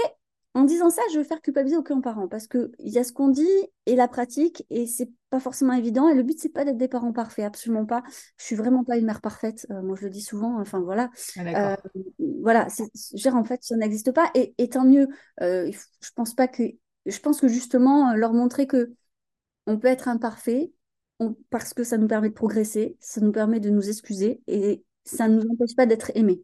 en 0.54 0.64
disant 0.64 0.90
ça, 0.90 1.02
je 1.12 1.18
veux 1.18 1.26
faire 1.26 1.42
culpabiliser 1.42 1.76
aucun 1.76 2.00
parent 2.00 2.30
parce 2.30 2.48
qu'il 2.48 2.70
y 2.80 2.98
a 2.98 3.04
ce 3.04 3.12
qu'on 3.12 3.28
dit 3.28 3.50
et 3.86 3.96
la 3.98 4.08
pratique 4.08 4.66
et 4.70 4.88
c'est 4.88 5.10
pas 5.30 5.42
forcément 5.42 5.74
évident. 5.74 6.08
Et 6.08 6.16
le 6.16 6.24
but, 6.24 6.40
c'est 6.40 6.48
pas 6.48 6.64
d'être 6.64 6.78
des 6.78 6.88
parents 6.88 7.12
parfaits, 7.12 7.44
absolument 7.44 7.86
pas. 7.86 8.04
Je 8.38 8.46
suis 8.46 8.56
vraiment 8.56 8.86
pas 8.86 8.98
une 8.98 9.06
mère 9.06 9.20
parfaite. 9.20 9.68
Euh, 9.70 9.82
moi, 9.82 9.98
je 10.00 10.06
le 10.06 10.10
dis 10.10 10.22
souvent. 10.22 10.62
Enfin, 10.62 10.80
voilà. 10.80 11.10
Ah, 11.38 11.74
euh, 11.74 12.02
voilà. 12.42 12.68
en 13.34 13.44
fait, 13.44 13.64
ça 13.64 13.76
n'existe 13.76 14.14
pas. 14.14 14.32
Et, 14.34 14.56
et, 14.58 14.70
tant 14.70 14.86
mieux. 14.86 15.10
je 15.42 16.12
pense 16.16 16.34
pas 16.34 16.48
que 16.48 16.64
je 17.06 17.20
pense 17.20 17.42
que 17.42 17.48
justement, 17.48 18.12
euh, 18.12 18.16
leur 18.16 18.34
montrer 18.34 18.68
que 18.68 18.94
on 19.68 19.78
peut 19.78 19.88
être 19.88 20.08
imparfait 20.08 20.72
parce 21.50 21.74
que 21.74 21.84
ça 21.84 21.98
nous 21.98 22.08
permet 22.08 22.30
de 22.30 22.34
progresser, 22.34 22.98
ça 23.00 23.22
nous 23.22 23.32
permet 23.32 23.60
de 23.60 23.70
nous 23.70 23.88
excuser 23.88 24.42
et 24.48 24.84
ça 25.06 25.28
ne 25.28 25.42
nous 25.42 25.50
empêche 25.50 25.76
pas 25.76 25.86
d'être 25.86 26.12
aimés. 26.16 26.44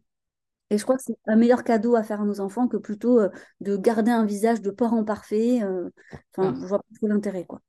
Et 0.69 0.77
je 0.77 0.83
crois 0.83 0.95
que 0.95 1.03
c'est 1.05 1.17
un 1.27 1.35
meilleur 1.35 1.63
cadeau 1.63 1.95
à 1.95 2.03
faire 2.03 2.21
à 2.21 2.25
nos 2.25 2.39
enfants 2.39 2.67
que 2.67 2.77
plutôt 2.77 3.19
euh, 3.19 3.29
de 3.59 3.75
garder 3.75 4.11
un 4.11 4.25
visage 4.25 4.61
de 4.61 4.71
parent 4.71 5.03
parfait. 5.03 5.61
Euh, 5.61 5.89
enfin, 6.33 6.55
je 6.55 6.65
vois 6.65 6.79
pas 6.79 6.95
trop 6.95 7.07
l'intérêt, 7.07 7.45
quoi. 7.45 7.61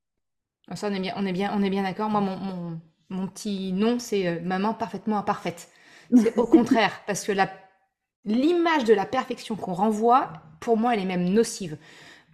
Ah, 0.69 0.77
ça, 0.77 0.89
on 0.89 0.95
est 0.95 1.01
bien, 1.01 1.13
on 1.17 1.27
est 1.27 1.33
bien, 1.33 1.53
on 1.53 1.63
est 1.63 1.71
bien 1.71 1.83
d'accord. 1.83 2.09
Moi, 2.09 2.21
mon, 2.21 2.81
mon, 3.11 3.27
petit 3.27 3.73
nom, 3.73 3.99
c'est 3.99 4.41
maman 4.41 4.73
parfaitement 4.75 5.19
imparfaite. 5.19 5.69
C'est 6.15 6.39
au 6.39 6.47
contraire, 6.47 6.93
parce 7.09 7.25
que 7.25 7.33
l'image 8.25 8.85
de 8.85 8.95
la 8.95 9.05
perfection 9.05 9.57
qu'on 9.57 9.73
renvoie, 9.73 10.33
pour 10.61 10.77
moi, 10.77 10.95
elle 10.95 11.01
est 11.01 11.05
même 11.05 11.25
nocive. 11.25 11.77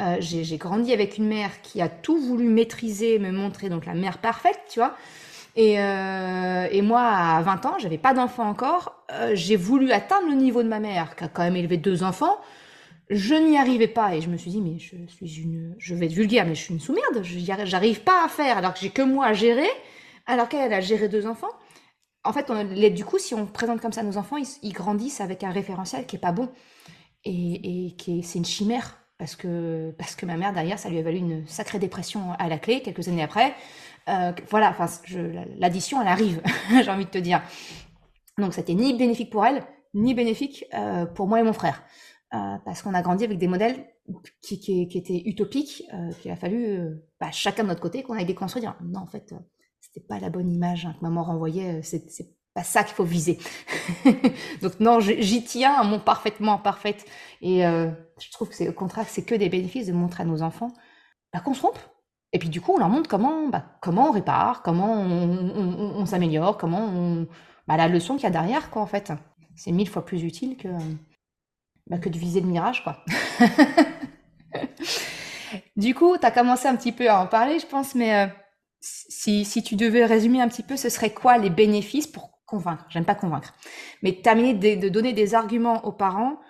Euh, 0.01 0.17
j'ai 0.21 0.57
grandi 0.59 0.93
avec 0.93 1.19
une 1.19 1.27
mère 1.27 1.61
qui 1.63 1.83
a 1.83 1.89
tout 1.89 2.19
voulu 2.19 2.49
maîtriser, 2.49 3.19
me 3.19 3.33
montrer 3.33 3.69
donc 3.69 3.85
la 3.85 3.95
mère 3.95 4.19
parfaite, 4.19 4.61
tu 4.71 4.79
vois. 4.79 4.95
Et, 5.57 5.81
euh, 5.81 6.83
moi, 6.83 7.03
à 7.03 7.43
20 7.43 7.67
ans, 7.67 7.79
j'avais 7.79 7.99
pas 7.99 8.15
d'enfant 8.15 8.49
encore. 8.49 9.03
Euh, 9.13 9.33
j'ai 9.35 9.57
voulu 9.57 9.91
atteindre 9.91 10.29
le 10.29 10.37
niveau 10.37 10.63
de 10.63 10.69
ma 10.69 10.79
mère, 10.79 11.17
qui 11.17 11.25
a 11.25 11.29
quand 11.29 11.43
même 11.43 11.57
élevé 11.57 11.79
deux 11.79 12.05
enfants. 12.05 12.39
Je 13.11 13.35
n'y 13.35 13.59
arrivais 13.59 13.89
pas 13.89 14.15
et 14.15 14.21
je 14.21 14.29
me 14.29 14.37
suis 14.37 14.51
dit, 14.53 14.61
mais 14.61 14.79
je 14.79 14.95
suis 15.09 15.43
une, 15.43 15.75
je 15.79 15.95
vais 15.95 16.07
être 16.07 16.13
vulgaire, 16.13 16.47
mais 16.47 16.55
je 16.55 16.63
suis 16.63 16.75
une 16.75 16.81
sous-merde. 16.81 17.23
J'arrive 17.65 18.03
pas 18.03 18.25
à 18.25 18.29
faire 18.29 18.59
alors 18.59 18.75
que 18.75 18.81
j'ai 18.81 18.91
que 18.91 19.03
moi 19.03 19.27
à 19.27 19.33
gérer, 19.33 19.69
alors 20.27 20.49
qu'elle 20.49 20.73
a 20.73 20.81
géré 20.81 21.09
deux 21.09 21.27
enfants. 21.27 21.49
En 22.23 22.33
fait, 22.33 22.51
on, 22.51 22.65
du 22.91 23.05
coup, 23.05 23.19
si 23.19 23.35
on 23.35 23.47
présente 23.47 23.81
comme 23.81 23.93
ça 23.93 24.03
nos 24.03 24.19
enfants, 24.19 24.37
ils, 24.37 24.47
ils 24.63 24.73
grandissent 24.73 25.21
avec 25.21 25.43
un 25.43 25.51
référentiel 25.51 26.07
qui 26.07 26.17
est 26.17 26.21
pas 26.21 26.33
bon 26.33 26.51
et, 27.25 27.87
et 27.87 27.97
qui 27.97 28.23
c'est 28.23 28.39
une 28.39 28.45
chimère 28.45 28.99
parce 29.19 29.35
que, 29.35 29.91
parce 29.99 30.15
que 30.15 30.27
ma 30.27 30.37
mère, 30.37 30.53
derrière, 30.53 30.79
ça 30.79 30.89
lui 30.89 30.99
a 30.99 31.03
valu 31.03 31.19
une 31.19 31.47
sacrée 31.47 31.81
dépression 31.81 32.33
à 32.39 32.49
la 32.49 32.59
clé, 32.59 32.83
quelques 32.83 33.09
années 33.09 33.23
après. 33.23 33.53
Euh, 34.09 34.33
voilà, 34.49 34.71
enfin, 34.71 34.87
l'addition, 35.59 36.01
elle 36.01 36.09
arrive, 36.09 36.41
j'ai 36.83 36.91
envie 36.91 37.05
de 37.05 37.11
te 37.11 37.19
dire. 37.19 37.43
Donc, 38.39 38.55
c'était 38.55 38.75
ni 38.75 38.97
bénéfique 38.97 39.31
pour 39.31 39.45
elle, 39.45 39.65
ni 39.93 40.15
bénéfique 40.15 40.65
euh, 40.73 41.05
pour 41.05 41.27
moi 41.27 41.41
et 41.41 41.43
mon 41.43 41.53
frère. 41.53 41.83
Euh, 42.33 42.57
parce 42.65 42.83
qu'on 42.83 42.95
a 42.95 43.03
grandi 43.03 43.25
avec 43.25 43.39
des 43.39 43.49
modèles 43.49 43.87
qui, 44.41 44.61
qui, 44.61 44.83
étaient 44.83 45.23
utopiques, 45.27 45.83
qu'il 46.21 46.31
a 46.31 46.37
fallu, 46.37 47.01
bah, 47.21 47.31
chacun 47.33 47.65
de 47.65 47.69
notre 47.69 47.81
côté, 47.81 48.03
qu'on 48.03 48.15
aille 48.15 48.25
déconstruire. 48.25 48.77
Non, 48.83 49.01
en 49.01 49.07
fait, 49.07 49.35
c'était 49.81 50.07
pas 50.07 50.21
la 50.21 50.31
bonne 50.31 50.51
image 50.53 50.87
hein, 50.87 50.95
que 50.97 51.03
maman 51.03 51.25
renvoyait, 51.25 51.83
c'est 51.83 52.07
pas 52.55 52.63
ça 52.63 52.85
qu'il 52.85 52.95
faut 52.95 53.05
viser. 53.05 53.39
Donc 54.63 54.81
non, 54.81 55.01
j'y 55.01 55.45
tiens 55.45 55.75
à 55.75 55.85
mon 55.85 56.01
parfaitement 56.01 56.59
parfaite. 56.59 57.05
Et 57.41 57.67
euh, 57.67 57.91
je 58.21 58.31
trouve 58.31 58.49
que 58.49 58.55
c'est 58.55 58.69
au 58.69 58.73
contraire, 58.73 59.07
c'est 59.09 59.25
que 59.25 59.35
des 59.35 59.49
bénéfices 59.49 59.87
de 59.87 59.93
montrer 59.93 60.23
à 60.23 60.27
nos 60.27 60.43
enfants 60.43 60.73
bah, 61.33 61.41
qu'on 61.41 61.55
se 61.55 61.61
trompe. 61.61 61.79
Et 62.33 62.39
puis 62.39 62.49
du 62.49 62.61
coup, 62.61 62.75
on 62.75 62.79
leur 62.79 62.89
montre 62.89 63.09
comment, 63.09 63.49
bah, 63.49 63.65
comment 63.81 64.09
on 64.09 64.13
répare, 64.13 64.63
comment 64.63 64.93
on, 64.93 66.07
s'améliore, 66.07 66.59
comment 66.59 66.85
on... 66.85 67.27
Bah, 67.67 67.77
la 67.77 67.89
leçon 67.89 68.15
qu'il 68.15 68.25
y 68.25 68.27
a 68.27 68.31
derrière, 68.31 68.71
quoi, 68.71 68.83
en 68.83 68.87
fait. 68.87 69.13
C'est 69.57 69.73
mille 69.73 69.89
fois 69.89 70.05
plus 70.05 70.23
utile 70.23 70.57
que, 70.57 70.69
bah, 71.87 71.99
que 71.99 72.09
de 72.09 72.19
viser 72.19 72.41
le 72.41 72.47
mirage, 72.47 72.85
quoi. 72.85 73.05
du 75.77 75.95
coup, 75.95 76.17
tu 76.19 76.27
as 76.27 76.31
commencé 76.31 76.69
un 76.69 76.77
petit 76.77 76.93
peu 76.93 77.09
à 77.09 77.21
en 77.21 77.27
parler, 77.27 77.59
je 77.59 77.67
pense, 77.67 77.95
mais 77.95 78.15
euh, 78.15 78.27
si, 78.81 79.45
si 79.45 79.63
tu 79.63 79.77
devais 79.77 80.05
résumer 80.05 80.41
un 80.41 80.49
petit 80.49 80.63
peu, 80.63 80.77
ce 80.77 80.91
serait 80.91 81.13
quoi 81.13 81.39
les 81.39 81.51
bénéfices 81.51 82.07
pour 82.07 82.38
convaincre, 82.49 82.85
j'aime 82.89 83.05
pas 83.05 83.15
convaincre, 83.15 83.55
mais 84.03 84.21
terminer 84.23 84.55
de, 84.55 84.81
de, 84.81 84.89
donner 84.89 85.13
des 85.13 85.35
arguments 85.35 85.85
aux 85.85 85.93
parents 85.93 86.41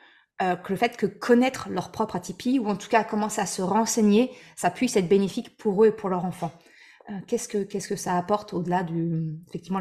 euh, 0.41 0.55
que 0.55 0.73
le 0.73 0.79
fait 0.79 0.97
que 0.97 1.07
connaître 1.07 1.69
leur 1.69 1.91
propre 1.91 2.15
atypie, 2.15 2.61
ou 2.61 2.69
en 2.69 2.77
tout 2.77 2.89
cas 2.89 3.03
commencer 3.03 3.41
à 3.41 3.47
se 3.47 3.61
renseigner, 3.61 4.31
ça 4.55 4.71
puisse 4.71 4.97
être 4.97 5.09
bénéfique 5.09 5.57
pour 5.57 5.83
eux 5.83 5.89
et 5.89 5.93
pour 5.93 6.09
leur 6.09 6.25
enfant. 6.25 6.53
Euh, 7.11 7.15
qu'est-ce 7.27 7.49
que 7.49 7.59
qu'est-ce 7.65 7.89
que 7.89 7.97
ça 7.97 8.17
apporte 8.17 8.55
au-delà 8.55 8.85
du 8.85 9.37
effectivement 9.49 9.81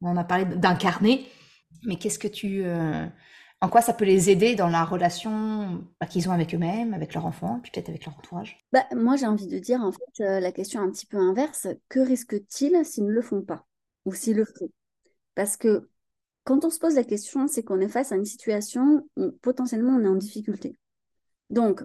on 0.00 0.16
a 0.16 0.22
parlé 0.22 0.44
d'incarner, 0.44 1.26
Mais 1.84 1.96
qu'est-ce 1.96 2.20
que 2.20 2.28
tu... 2.28 2.62
Euh, 2.64 3.06
en 3.60 3.68
quoi 3.68 3.80
ça 3.80 3.92
peut 3.92 4.04
les 4.04 4.30
aider 4.30 4.54
dans 4.54 4.68
la 4.68 4.84
relation 4.84 5.84
bah, 6.00 6.06
qu'ils 6.06 6.28
ont 6.28 6.32
avec 6.32 6.54
eux-mêmes, 6.54 6.94
avec 6.94 7.14
leur 7.14 7.26
enfant, 7.26 7.58
puis 7.60 7.72
peut-être 7.72 7.88
avec 7.88 8.06
leur 8.06 8.16
entourage? 8.16 8.56
Bah, 8.72 8.84
Moi, 8.94 9.16
j'ai 9.16 9.26
envie 9.26 9.48
de 9.48 9.58
dire, 9.58 9.80
en 9.80 9.90
fait, 9.90 10.40
la 10.40 10.52
question 10.52 10.80
un 10.80 10.88
petit 10.92 11.06
peu 11.06 11.16
inverse. 11.16 11.66
Que 11.88 11.98
risquent-ils 11.98 12.84
s'ils 12.84 13.06
ne 13.06 13.10
le 13.10 13.22
font 13.22 13.42
pas? 13.42 13.66
Ou 14.04 14.14
s'ils 14.14 14.36
le 14.36 14.44
font? 14.44 14.70
Parce 15.38 15.56
que 15.56 15.88
quand 16.42 16.64
on 16.64 16.70
se 16.70 16.80
pose 16.80 16.96
la 16.96 17.04
question, 17.04 17.46
c'est 17.46 17.62
qu'on 17.62 17.78
est 17.78 17.86
face 17.86 18.10
à 18.10 18.16
une 18.16 18.24
situation 18.24 19.08
où 19.16 19.30
potentiellement 19.30 19.92
on 19.92 20.02
est 20.02 20.08
en 20.08 20.16
difficulté. 20.16 20.76
Donc, 21.48 21.84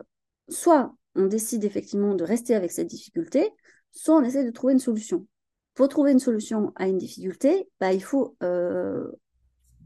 soit 0.49 0.95
on 1.13 1.27
décide 1.27 1.63
effectivement 1.63 2.15
de 2.15 2.23
rester 2.23 2.55
avec 2.55 2.71
cette 2.71 2.87
difficulté, 2.87 3.47
soit 3.91 4.15
on 4.15 4.23
essaie 4.23 4.43
de 4.43 4.49
trouver 4.49 4.73
une 4.73 4.79
solution. 4.79 5.27
Pour 5.75 5.87
trouver 5.87 6.13
une 6.13 6.19
solution 6.19 6.73
à 6.75 6.87
une 6.87 6.97
difficulté, 6.97 7.69
bah, 7.79 7.93
il 7.93 8.03
faut 8.03 8.35
euh, 8.41 9.05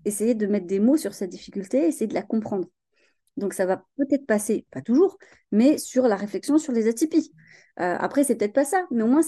essayer 0.05 0.33
de 0.33 0.47
mettre 0.47 0.67
des 0.67 0.79
mots 0.79 0.95
sur 0.95 1.13
cette 1.13 1.31
difficulté, 1.31 1.87
essayer 1.87 2.07
de 2.07 2.13
la 2.13 2.23
comprendre. 2.23 2.69
Donc 3.37 3.53
ça 3.53 3.65
va 3.65 3.83
peut-être 3.97 4.25
passer, 4.25 4.65
pas 4.71 4.81
toujours, 4.81 5.17
mais 5.51 5.77
sur 5.77 6.07
la 6.07 6.15
réflexion 6.15 6.57
sur 6.57 6.73
les 6.73 6.87
atypies. 6.87 7.31
Euh, 7.79 7.95
après, 7.99 8.23
c'est 8.23 8.35
peut-être 8.35 8.53
pas 8.53 8.65
ça, 8.65 8.85
mais 8.91 9.03
au 9.03 9.07
moins, 9.07 9.21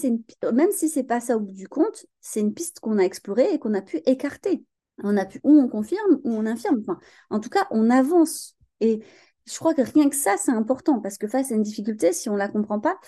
même 0.52 0.72
si 0.72 0.88
c'est 0.88 1.04
pas 1.04 1.20
ça 1.20 1.36
au 1.36 1.40
bout 1.40 1.52
du 1.52 1.68
compte, 1.68 2.06
c'est 2.20 2.40
une 2.40 2.52
piste 2.52 2.80
qu'on 2.80 2.98
a 2.98 3.02
explorée 3.02 3.54
et 3.54 3.58
qu'on 3.60 3.74
a 3.74 3.82
pu 3.82 3.98
écarter. 4.06 4.64
On 5.02 5.16
a 5.16 5.24
pu, 5.24 5.40
ou 5.44 5.58
on 5.58 5.68
confirme, 5.68 6.20
ou 6.24 6.32
on 6.32 6.44
infirme. 6.44 6.80
Enfin, 6.80 6.98
en 7.30 7.38
tout 7.38 7.48
cas, 7.48 7.66
on 7.70 7.88
avance. 7.88 8.56
Et 8.80 9.00
je 9.46 9.58
crois 9.58 9.72
que 9.74 9.82
rien 9.82 10.08
que 10.10 10.16
ça, 10.16 10.36
c'est 10.36 10.50
important, 10.50 11.00
parce 11.00 11.16
que 11.16 11.28
face 11.28 11.52
à 11.52 11.54
une 11.54 11.62
difficulté, 11.62 12.12
si 12.12 12.28
on 12.28 12.34
ne 12.34 12.38
la 12.38 12.48
comprend 12.48 12.80
pas, 12.80 12.98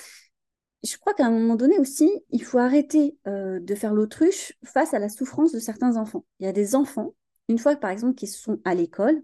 je 0.85 0.97
crois 0.97 1.15
qu'à 1.15 1.27
un 1.27 1.31
moment 1.31 1.57
donné 1.57 1.79
aussi, 1.79 2.11
il 2.31 2.43
faut 2.43 2.59
arrêter 2.59 3.17
euh, 3.27 3.61
de 3.61 3.75
faire 3.75 3.93
l'autruche 3.93 4.53
face 4.65 4.95
à 4.95 4.99
la 4.99 5.09
souffrance 5.09 5.53
de 5.53 5.59
certains 5.59 5.97
enfants. 5.97 6.25
Il 6.41 6.47
y 6.47 6.49
a 6.49 6.53
des 6.53 6.75
enfants 6.75 7.15
une 7.49 7.59
fois, 7.59 7.77
par 7.77 7.91
exemple, 7.91 8.15
qu'ils 8.15 8.29
sont 8.29 8.61
à 8.65 8.75
l'école 8.75 9.23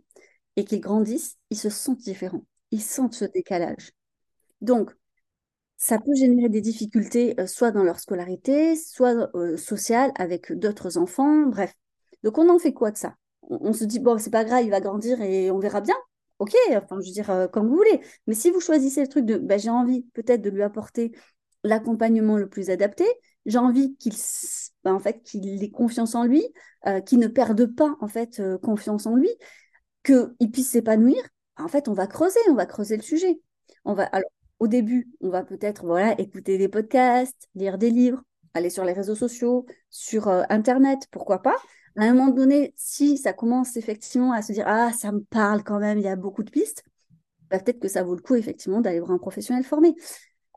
et 0.59 0.65
qu'ils 0.65 0.81
grandissent, 0.81 1.37
ils 1.51 1.57
se 1.57 1.71
sentent 1.71 2.01
différents. 2.01 2.45
Ils 2.73 2.83
sentent 2.83 3.15
ce 3.15 3.25
décalage. 3.25 3.93
Donc, 4.61 4.91
ça 5.77 5.99
peut 5.99 6.17
générer 6.17 6.49
des 6.49 6.61
difficultés, 6.61 7.39
euh, 7.39 7.47
soit 7.47 7.71
dans 7.71 7.85
leur 7.85 8.01
scolarité, 8.01 8.75
soit 8.75 9.31
euh, 9.37 9.57
sociale, 9.57 10.11
avec 10.17 10.53
d'autres 10.53 10.99
enfants, 10.99 11.47
bref. 11.47 11.73
Donc, 12.25 12.39
on 12.39 12.49
en 12.49 12.59
fait 12.59 12.73
quoi 12.73 12.91
de 12.91 12.97
ça? 12.97 13.15
On, 13.43 13.73
se 13.73 13.85
dit, 13.85 14.01
bon, 14.01 14.19
c'est 14.19 14.31
pas 14.31 14.45
grave, 14.45 14.65
il 14.65 14.71
va 14.71 14.81
grandir 14.81 15.23
et 15.23 15.53
on 15.53 15.61
verra 15.61 15.81
bien. 15.81 15.95
Ok, 16.41 16.53
enfin, 16.73 17.01
je 17.01 17.07
veux 17.07 17.13
dire, 17.13 17.31
euh, 17.31 17.47
comme 17.47 17.69
vous 17.69 17.77
voulez. 17.77 18.01
Mais 18.27 18.35
si 18.35 18.51
vous 18.51 18.61
choisissez 18.61 19.03
le 19.03 19.09
truc 19.09 19.25
de, 19.27 19.39
ben, 19.39 19.61
j'ai 19.61 19.71
envie 19.71 20.03
peut-être 20.13 20.43
de 20.43 20.51
lui 20.51 20.63
apporter 20.63 21.13
l'accompagnement 21.63 22.37
le 22.37 22.49
plus 22.49 22.69
adapté, 22.69 23.05
j'ai 23.47 23.59
envie 23.59 23.97
qu'il 23.97 24.15
ben, 24.83 24.93
en 24.93 24.99
fait, 24.99 25.23
qu'il 25.23 25.63
ait 25.63 25.71
confiance 25.71 26.17
en 26.17 26.25
lui, 26.25 26.45
euh, 26.89 27.01
qu'il 27.01 27.21
ne 27.21 27.29
perde 27.29 27.65
pas 27.77 27.97
en 28.01 28.09
fait 28.09 28.43
confiance 28.61 29.07
en 29.07 29.15
lui, 29.15 29.31
qu'il 30.05 30.51
puisse 30.51 30.71
s'épanouir. 30.71 31.23
En 31.57 31.69
fait, 31.69 31.89
on 31.89 31.93
va 31.93 32.07
creuser, 32.07 32.41
on 32.49 32.55
va 32.55 32.67
creuser 32.67 32.97
le 32.97 33.03
sujet. 33.03 33.41
On 33.85 33.95
va 33.95 34.11
au 34.61 34.67
début, 34.67 35.09
on 35.21 35.31
va 35.31 35.45
peut-être 35.45 35.85
écouter 36.19 36.59
des 36.59 36.69
podcasts, 36.69 37.49
lire 37.55 37.79
des 37.79 37.91
livres, 37.91 38.23
aller 38.55 38.71
sur 38.71 38.85
les 38.85 38.93
réseaux 38.93 39.15
sociaux, 39.15 39.67
sur 39.91 40.29
euh, 40.29 40.43
internet, 40.49 41.07
pourquoi 41.11 41.43
pas. 41.43 41.57
À 41.97 42.05
un 42.05 42.15
moment 42.15 42.29
donné, 42.33 42.75
si 42.77 43.19
ça 43.19 43.33
commence 43.33 43.77
effectivement 43.77 44.33
à 44.33 44.43
se 44.43 44.53
dire 44.53 44.65
ah 44.67 44.93
ça 44.93 45.13
me 45.13 45.21
parle 45.21 45.63
quand 45.65 45.79
même, 45.79 45.99
il 45.99 46.05
y 46.05 46.09
a 46.09 46.17
beaucoup 46.17 46.43
de 46.43 46.51
pistes, 46.51 46.85
bah, 47.51 47.59
peut-être 47.59 47.81
que 47.81 47.89
ça 47.89 48.03
vaut 48.03 48.15
le 48.15 48.21
coup 48.23 48.35
effectivement 48.35 48.81
d'aller 48.81 49.01
voir 49.01 49.13
un 49.13 49.19
professionnel 49.19 49.65
formé. 49.65 49.95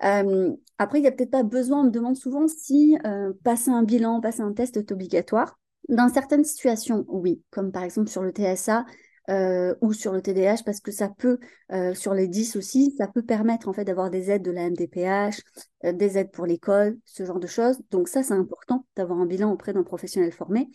Euh, 0.03 0.51
après, 0.77 0.97
il 0.99 1.01
n'y 1.03 1.07
a 1.07 1.11
peut-être 1.11 1.31
pas 1.31 1.43
besoin, 1.43 1.81
on 1.81 1.83
me 1.85 1.91
demande 1.91 2.15
souvent 2.15 2.47
si 2.47 2.97
euh, 3.05 3.33
passer 3.43 3.69
un 3.69 3.83
bilan, 3.83 4.19
passer 4.19 4.41
un 4.41 4.53
test 4.53 4.77
est 4.77 4.91
obligatoire. 4.91 5.59
Dans 5.89 6.09
certaines 6.09 6.43
situations, 6.43 7.05
oui, 7.07 7.41
comme 7.51 7.71
par 7.71 7.83
exemple 7.83 8.09
sur 8.09 8.23
le 8.23 8.31
TSA 8.31 8.85
euh, 9.29 9.75
ou 9.81 9.93
sur 9.93 10.11
le 10.13 10.21
TDAH, 10.21 10.63
parce 10.65 10.79
que 10.79 10.91
ça 10.91 11.09
peut, 11.09 11.39
sur 11.93 12.13
les 12.13 12.27
10 12.27 12.55
aussi, 12.55 12.93
ça 12.97 13.07
peut 13.07 13.23
permettre 13.23 13.67
en 13.67 13.73
fait 13.73 13.85
d'avoir 13.85 14.09
des 14.09 14.31
aides 14.31 14.43
de 14.43 14.51
la 14.51 14.69
MDPH, 14.69 15.41
des 15.83 16.17
aides 16.17 16.31
pour 16.31 16.45
l'école, 16.45 16.97
ce 17.05 17.25
genre 17.25 17.39
de 17.39 17.47
choses. 17.47 17.79
Donc 17.91 18.07
ça, 18.07 18.23
c'est 18.23 18.33
important 18.33 18.85
d'avoir 18.95 19.19
un 19.19 19.25
bilan 19.25 19.51
auprès 19.51 19.73
d'un 19.73 19.83
professionnel 19.83 20.31
formé. 20.31 20.69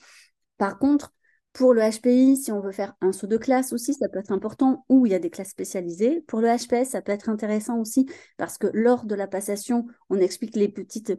Par 0.59 0.79
contre, 0.79 1.13
pour 1.57 1.73
le 1.73 1.81
HPI, 1.81 2.37
si 2.37 2.53
on 2.53 2.61
veut 2.61 2.71
faire 2.71 2.95
un 3.01 3.13
saut 3.13 3.27
de 3.27 3.39
classe 3.39 3.73
aussi, 3.73 3.95
ça 3.95 4.11
peut 4.11 4.19
être 4.19 4.31
important, 4.31 4.85
ou 4.91 5.07
il 5.07 5.13
y 5.13 5.15
a 5.15 5.19
des 5.19 5.31
classes 5.31 5.49
spécialisées. 5.49 6.23
Pour 6.27 6.43
le 6.43 6.49
HPS, 6.49 6.91
ça 6.91 7.01
peut 7.01 7.13
être 7.13 7.31
intéressant 7.31 7.79
aussi 7.79 8.07
parce 8.37 8.59
que 8.59 8.67
lors 8.75 9.07
de 9.07 9.15
la 9.15 9.27
passation, 9.27 9.87
on 10.11 10.19
explique 10.19 10.55
les 10.55 10.69
petites 10.69 11.15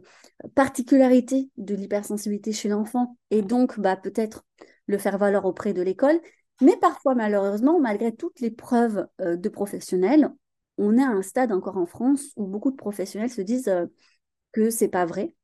particularités 0.54 1.50
de 1.56 1.74
l'hypersensibilité 1.74 2.52
chez 2.52 2.68
l'enfant 2.68 3.16
et 3.32 3.42
donc 3.42 3.80
bah, 3.80 3.96
peut-être 3.96 4.44
le 4.86 4.98
faire 4.98 5.18
valoir 5.18 5.44
auprès 5.44 5.72
de 5.72 5.82
l'école. 5.82 6.20
Mais 6.60 6.76
parfois, 6.76 7.14
malheureusement, 7.14 7.80
malgré 7.80 8.14
toutes 8.14 8.40
les 8.40 8.50
preuves 8.50 9.06
euh, 9.20 9.36
de 9.36 9.48
professionnels, 9.48 10.32
on 10.78 10.96
est 10.96 11.02
à 11.02 11.08
un 11.08 11.22
stade 11.22 11.52
encore 11.52 11.76
en 11.76 11.86
France 11.86 12.32
où 12.36 12.46
beaucoup 12.46 12.70
de 12.70 12.76
professionnels 12.76 13.30
se 13.30 13.42
disent 13.42 13.68
euh, 13.68 13.86
que 14.52 14.70
c'est 14.70 14.88
pas 14.88 15.04
vrai. 15.06 15.34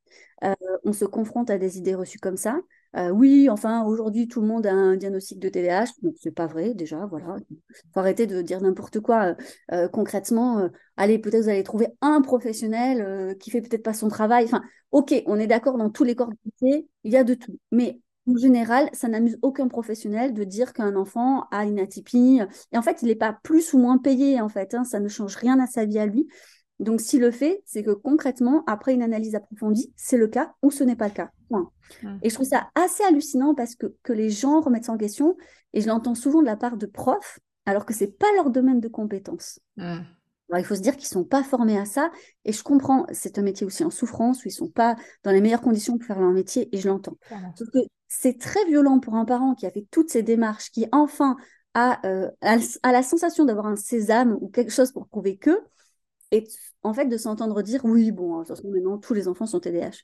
Euh, 0.43 0.53
on 0.83 0.93
se 0.93 1.05
confronte 1.05 1.49
à 1.49 1.57
des 1.57 1.77
idées 1.77 1.95
reçues 1.95 2.19
comme 2.19 2.37
ça. 2.37 2.59
Euh, 2.95 3.09
oui, 3.09 3.49
enfin, 3.49 3.83
aujourd'hui, 3.85 4.27
tout 4.27 4.41
le 4.41 4.47
monde 4.47 4.65
a 4.65 4.73
un 4.73 4.95
diagnostic 4.95 5.39
de 5.39 5.49
TDAH. 5.49 5.87
Donc, 6.01 6.15
c'est 6.21 6.31
pas 6.31 6.47
vrai, 6.47 6.73
déjà, 6.73 7.05
voilà. 7.05 7.37
faut 7.93 7.99
arrêter 7.99 8.25
de 8.27 8.41
dire 8.41 8.61
n'importe 8.61 9.01
quoi. 9.01 9.35
Concrètement, 9.91 10.69
allez, 10.95 11.19
peut-être 11.19 11.43
vous 11.43 11.49
allez 11.49 11.63
trouver 11.63 11.87
un 12.01 12.21
professionnel 12.21 13.35
qui 13.37 13.51
fait 13.51 13.61
peut-être 13.61 13.83
pas 13.83 13.93
son 13.93 14.07
travail. 14.07 14.45
Enfin, 14.45 14.63
ok, 14.91 15.13
on 15.25 15.37
est 15.39 15.47
d'accord 15.47 15.77
dans 15.77 15.89
tous 15.89 16.05
les 16.05 16.15
corps 16.15 16.29
de 16.29 16.37
métier, 16.45 16.87
il 17.03 17.11
y 17.11 17.17
a 17.17 17.25
de 17.25 17.33
tout. 17.33 17.59
Mais 17.71 17.99
en 18.27 18.37
général, 18.37 18.89
ça 18.93 19.07
n'amuse 19.07 19.37
aucun 19.41 19.67
professionnel 19.67 20.33
de 20.33 20.43
dire 20.43 20.73
qu'un 20.73 20.95
enfant 20.95 21.45
a 21.51 21.65
une 21.65 21.79
atypie. 21.79 22.39
Et 22.71 22.77
en 22.77 22.81
fait, 22.81 23.01
il 23.01 23.07
n'est 23.07 23.15
pas 23.15 23.37
plus 23.43 23.73
ou 23.73 23.77
moins 23.77 23.97
payé, 23.97 24.41
en 24.41 24.49
fait. 24.49 24.73
Hein, 24.73 24.83
ça 24.83 24.99
ne 24.99 25.07
change 25.07 25.35
rien 25.35 25.59
à 25.59 25.67
sa 25.67 25.85
vie 25.85 25.99
à 25.99 26.05
lui. 26.05 26.27
Donc, 26.79 27.01
s'il 27.01 27.21
le 27.21 27.31
fait, 27.31 27.61
c'est 27.65 27.83
que 27.83 27.91
concrètement, 27.91 28.63
après 28.67 28.93
une 28.93 29.01
analyse 29.01 29.35
approfondie, 29.35 29.93
c'est 29.95 30.17
le 30.17 30.27
cas 30.27 30.53
ou 30.61 30.71
ce 30.71 30.83
n'est 30.83 30.95
pas 30.95 31.07
le 31.07 31.13
cas. 31.13 31.31
Mmh. 31.49 32.17
Et 32.23 32.29
je 32.29 32.35
trouve 32.35 32.47
ça 32.47 32.69
assez 32.75 33.03
hallucinant 33.03 33.53
parce 33.55 33.75
que, 33.75 33.93
que 34.03 34.11
les 34.11 34.29
gens 34.29 34.59
remettent 34.59 34.85
ça 34.85 34.91
en 34.91 34.97
question, 34.97 35.37
et 35.73 35.81
je 35.81 35.87
l'entends 35.87 36.15
souvent 36.15 36.41
de 36.41 36.45
la 36.45 36.57
part 36.57 36.77
de 36.77 36.85
profs, 36.85 37.39
alors 37.65 37.85
que 37.85 37.93
ce 37.93 38.03
n'est 38.03 38.11
pas 38.11 38.27
leur 38.35 38.49
domaine 38.49 38.79
de 38.79 38.87
compétence. 38.87 39.59
Mmh. 39.77 39.99
il 40.57 40.65
faut 40.65 40.75
se 40.75 40.81
dire 40.81 40.97
qu'ils 40.97 41.05
ne 41.05 41.21
sont 41.21 41.23
pas 41.23 41.43
formés 41.43 41.77
à 41.77 41.85
ça, 41.85 42.11
et 42.43 42.51
je 42.51 42.63
comprends, 42.63 43.05
c'est 43.11 43.37
un 43.37 43.43
métier 43.43 43.65
aussi 43.65 43.83
en 43.83 43.89
souffrance, 43.89 44.39
où 44.39 44.47
ils 44.47 44.51
ne 44.51 44.55
sont 44.55 44.69
pas 44.69 44.95
dans 45.23 45.31
les 45.31 45.41
meilleures 45.41 45.61
conditions 45.61 45.97
pour 45.97 46.07
faire 46.07 46.19
leur 46.19 46.31
métier, 46.31 46.67
et 46.75 46.79
je 46.79 46.89
l'entends. 46.89 47.17
C'est 48.07 48.39
très 48.39 48.63
violent 48.65 48.99
pour 48.99 49.15
un 49.15 49.25
parent 49.25 49.55
qui 49.55 49.65
a 49.65 49.71
fait 49.71 49.85
toutes 49.91 50.09
ces 50.09 50.23
démarches, 50.23 50.71
qui 50.71 50.87
enfin 50.91 51.37
a, 51.73 52.05
euh, 52.05 52.29
a 52.41 52.91
la 52.91 53.03
sensation 53.03 53.45
d'avoir 53.45 53.67
un 53.67 53.75
sésame 53.75 54.37
ou 54.41 54.49
quelque 54.49 54.71
chose 54.71 54.91
pour 54.91 55.07
prouver 55.07 55.37
que, 55.37 55.59
et 56.31 56.47
en 56.83 56.93
fait, 56.93 57.05
de 57.05 57.17
s'entendre 57.17 57.61
dire 57.61 57.83
oui, 57.85 58.11
bon, 58.11 58.39
de 58.39 58.45
toute 58.45 58.55
façon, 58.55 58.69
maintenant, 58.69 58.97
tous 58.97 59.13
les 59.13 59.27
enfants 59.27 59.45
sont 59.45 59.59
TDAH. 59.59 59.97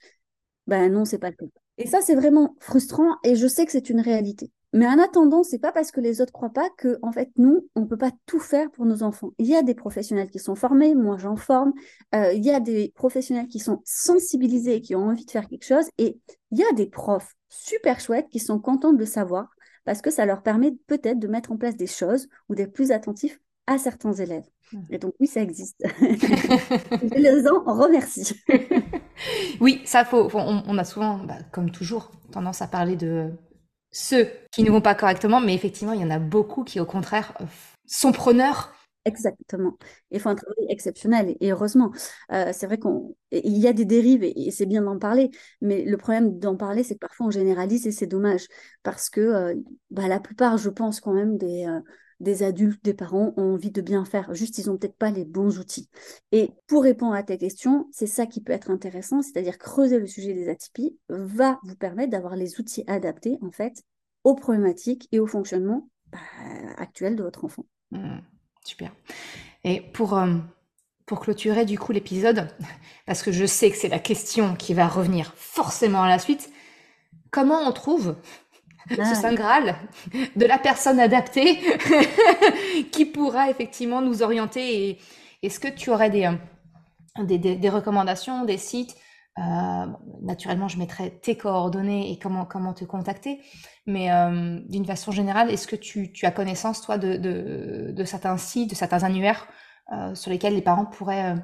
Ben 0.67 0.91
non, 0.91 1.05
c'est 1.05 1.17
pas 1.17 1.29
le 1.29 1.35
cas. 1.35 1.45
Et 1.77 1.87
ça, 1.87 2.01
c'est 2.01 2.15
vraiment 2.15 2.55
frustrant 2.59 3.17
et 3.23 3.35
je 3.35 3.47
sais 3.47 3.65
que 3.65 3.71
c'est 3.71 3.89
une 3.89 4.01
réalité. 4.01 4.51
Mais 4.73 4.87
en 4.87 4.99
attendant, 4.99 5.43
c'est 5.43 5.59
pas 5.59 5.73
parce 5.73 5.91
que 5.91 5.99
les 5.99 6.21
autres 6.21 6.31
croient 6.31 6.53
pas 6.53 6.69
que, 6.77 6.97
en 7.01 7.11
fait, 7.11 7.29
nous, 7.35 7.67
on 7.75 7.85
peut 7.85 7.97
pas 7.97 8.11
tout 8.25 8.39
faire 8.39 8.71
pour 8.71 8.85
nos 8.85 9.03
enfants. 9.03 9.31
Il 9.37 9.47
y 9.47 9.55
a 9.55 9.63
des 9.63 9.75
professionnels 9.75 10.29
qui 10.29 10.39
sont 10.39 10.55
formés, 10.55 10.95
moi 10.95 11.17
j'en 11.17 11.35
forme. 11.35 11.73
Euh, 12.15 12.31
il 12.31 12.45
y 12.45 12.51
a 12.51 12.61
des 12.61 12.93
professionnels 12.95 13.47
qui 13.47 13.59
sont 13.59 13.81
sensibilisés 13.83 14.75
et 14.75 14.81
qui 14.81 14.95
ont 14.95 15.09
envie 15.09 15.25
de 15.25 15.31
faire 15.31 15.47
quelque 15.47 15.65
chose. 15.65 15.85
Et 15.97 16.17
il 16.51 16.57
y 16.59 16.63
a 16.63 16.71
des 16.73 16.87
profs 16.87 17.35
super 17.51 17.99
chouettes 17.99 18.29
qui 18.29 18.39
sont 18.39 18.59
contents 18.59 18.93
de 18.93 18.99
le 18.99 19.05
savoir 19.05 19.55
parce 19.83 20.01
que 20.01 20.09
ça 20.09 20.25
leur 20.25 20.41
permet 20.41 20.71
peut-être 20.87 21.19
de 21.19 21.27
mettre 21.27 21.51
en 21.51 21.57
place 21.57 21.75
des 21.75 21.87
choses 21.87 22.27
ou 22.49 22.55
d'être 22.55 22.73
plus 22.73 22.91
attentifs 22.91 23.39
à 23.67 23.77
certains 23.77 24.13
élèves. 24.13 24.45
Et 24.89 24.97
donc, 24.97 25.13
oui, 25.19 25.27
ça 25.27 25.41
existe. 25.41 25.83
Je 25.99 27.15
les 27.15 27.47
en 27.47 27.61
remercie. 27.73 28.41
oui, 29.59 29.81
ça 29.83 30.05
faut. 30.05 30.29
On, 30.33 30.77
a 30.77 30.83
souvent, 30.85 31.17
bah, 31.17 31.39
comme 31.51 31.71
toujours, 31.71 32.11
tendance 32.31 32.61
à 32.61 32.67
parler 32.67 32.95
de 32.95 33.31
ceux 33.91 34.29
qui 34.51 34.63
ne 34.63 34.71
vont 34.71 34.79
pas 34.79 34.95
correctement, 34.95 35.41
mais 35.41 35.53
effectivement, 35.53 35.93
il 35.93 35.99
y 35.99 36.05
en 36.05 36.09
a 36.09 36.19
beaucoup 36.19 36.63
qui, 36.63 36.79
au 36.79 36.85
contraire, 36.85 37.33
euh, 37.41 37.45
sont 37.85 38.13
preneurs. 38.13 38.73
Exactement. 39.05 39.77
Il 40.11 40.19
faut 40.19 40.29
un 40.29 40.35
travail 40.35 40.65
exceptionnel 40.69 41.35
et 41.39 41.51
heureusement, 41.51 41.91
euh, 42.31 42.51
c'est 42.53 42.67
vrai 42.67 42.77
qu'il 42.77 43.57
y 43.57 43.67
a 43.67 43.73
des 43.73 43.85
dérives 43.85 44.23
et, 44.23 44.51
c'est 44.51 44.67
bien 44.67 44.83
d'en 44.83 44.99
parler, 44.99 45.31
mais 45.59 45.83
le 45.83 45.97
problème 45.97 46.37
d'en 46.37 46.55
parler, 46.55 46.83
c'est 46.83 46.93
que 46.95 46.99
parfois 46.99 47.27
on 47.27 47.31
généralise 47.31 47.87
et 47.87 47.91
c'est 47.91 48.05
dommage 48.05 48.47
parce 48.83 49.09
que 49.09 49.21
euh, 49.21 49.55
bah, 49.89 50.07
la 50.07 50.19
plupart, 50.19 50.57
je 50.57 50.69
pense 50.69 50.99
quand 51.01 51.13
même 51.13 51.37
des, 51.37 51.65
des 52.21 52.43
adultes, 52.43 52.83
des 52.85 52.93
parents 52.93 53.33
ont 53.35 53.53
envie 53.55 53.71
de 53.71 53.81
bien 53.81 54.05
faire, 54.05 54.33
juste 54.33 54.59
ils 54.59 54.67
n'ont 54.67 54.77
peut-être 54.77 54.95
pas 54.95 55.09
les 55.09 55.25
bons 55.25 55.57
outils. 55.57 55.89
Et 56.31 56.51
pour 56.67 56.83
répondre 56.83 57.15
à 57.15 57.23
ta 57.23 57.35
question, 57.35 57.87
c'est 57.91 58.07
ça 58.07 58.27
qui 58.27 58.41
peut 58.41 58.53
être 58.53 58.69
intéressant, 58.69 59.21
c'est-à-dire 59.21 59.57
creuser 59.57 59.99
le 59.99 60.07
sujet 60.07 60.33
des 60.33 60.47
atypies 60.47 60.97
va 61.09 61.59
vous 61.63 61.75
permettre 61.75 62.11
d'avoir 62.11 62.35
les 62.35 62.59
outils 62.59 62.83
adaptés 62.87 63.37
en 63.41 63.51
fait 63.51 63.83
aux 64.23 64.35
problématiques 64.35 65.09
et 65.11 65.19
au 65.19 65.25
fonctionnement 65.25 65.89
bah, 66.11 66.19
actuel 66.77 67.15
de 67.15 67.23
votre 67.23 67.43
enfant. 67.43 67.65
Mmh, 67.89 68.19
super. 68.63 68.91
Et 69.63 69.81
pour, 69.81 70.17
euh, 70.17 70.35
pour 71.05 71.19
clôturer 71.19 71.65
du 71.65 71.77
coup 71.77 71.91
l'épisode, 71.91 72.47
parce 73.05 73.23
que 73.23 73.31
je 73.31 73.45
sais 73.45 73.69
que 73.71 73.77
c'est 73.77 73.87
la 73.87 73.99
question 73.99 74.55
qui 74.55 74.73
va 74.73 74.87
revenir 74.87 75.33
forcément 75.35 76.03
à 76.03 76.09
la 76.09 76.19
suite, 76.19 76.51
comment 77.31 77.59
on 77.61 77.71
trouve 77.71 78.15
ce 78.89 79.15
Saint 79.15 79.33
Graal 79.33 79.75
de 80.35 80.45
la 80.45 80.57
personne 80.57 80.99
adaptée 80.99 81.59
qui 82.91 83.05
pourra 83.05 83.49
effectivement 83.49 84.01
nous 84.01 84.23
orienter. 84.23 84.99
Est-ce 85.43 85.59
que 85.59 85.67
tu 85.67 85.89
aurais 85.91 86.09
des, 86.09 86.29
des, 87.19 87.37
des, 87.37 87.69
recommandations, 87.69 88.43
des 88.43 88.57
sites 88.57 88.95
euh, 89.39 89.85
naturellement, 90.21 90.67
je 90.67 90.77
mettrai 90.77 91.19
tes 91.19 91.37
coordonnées 91.37 92.11
et 92.11 92.19
comment, 92.19 92.45
comment 92.45 92.73
te 92.73 92.83
contacter. 92.83 93.41
Mais 93.85 94.11
euh, 94.11 94.59
d'une 94.67 94.85
façon 94.85 95.11
générale, 95.11 95.49
est-ce 95.49 95.67
que 95.67 95.75
tu, 95.75 96.11
tu, 96.11 96.25
as 96.25 96.31
connaissance, 96.31 96.81
toi, 96.81 96.97
de, 96.97 97.15
de, 97.15 98.03
certains 98.03 98.37
sites, 98.37 98.69
de 98.69 98.75
certains 98.75 99.03
annuaires 99.03 99.47
euh, 99.93 100.13
sur 100.15 100.31
lesquels 100.31 100.55
les 100.55 100.61
parents 100.61 100.85
pourraient 100.85 101.35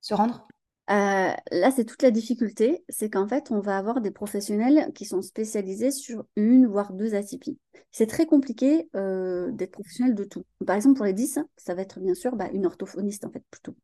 se 0.00 0.14
rendre? 0.14 0.48
Là, 0.88 1.70
c'est 1.74 1.84
toute 1.84 2.02
la 2.02 2.10
difficulté, 2.10 2.84
c'est 2.90 3.08
qu'en 3.08 3.26
fait, 3.26 3.50
on 3.50 3.60
va 3.60 3.78
avoir 3.78 4.00
des 4.02 4.10
professionnels 4.10 4.92
qui 4.94 5.06
sont 5.06 5.22
spécialisés 5.22 5.90
sur 5.90 6.26
une 6.36 6.66
voire 6.66 6.92
deux 6.92 7.14
atypies. 7.14 7.58
C'est 7.90 8.06
très 8.06 8.26
compliqué 8.26 8.88
d'être 8.92 9.72
professionnel 9.72 10.14
de 10.14 10.24
tout. 10.24 10.44
Par 10.66 10.76
exemple, 10.76 10.96
pour 10.96 11.06
les 11.06 11.14
10, 11.14 11.38
ça 11.56 11.74
va 11.74 11.82
être 11.82 12.00
bien 12.00 12.14
sûr 12.14 12.36
bah, 12.36 12.48
une 12.52 12.66
orthophoniste, 12.66 13.24
en 13.24 13.30
fait, 13.30 13.42
plutôt. 13.50 13.74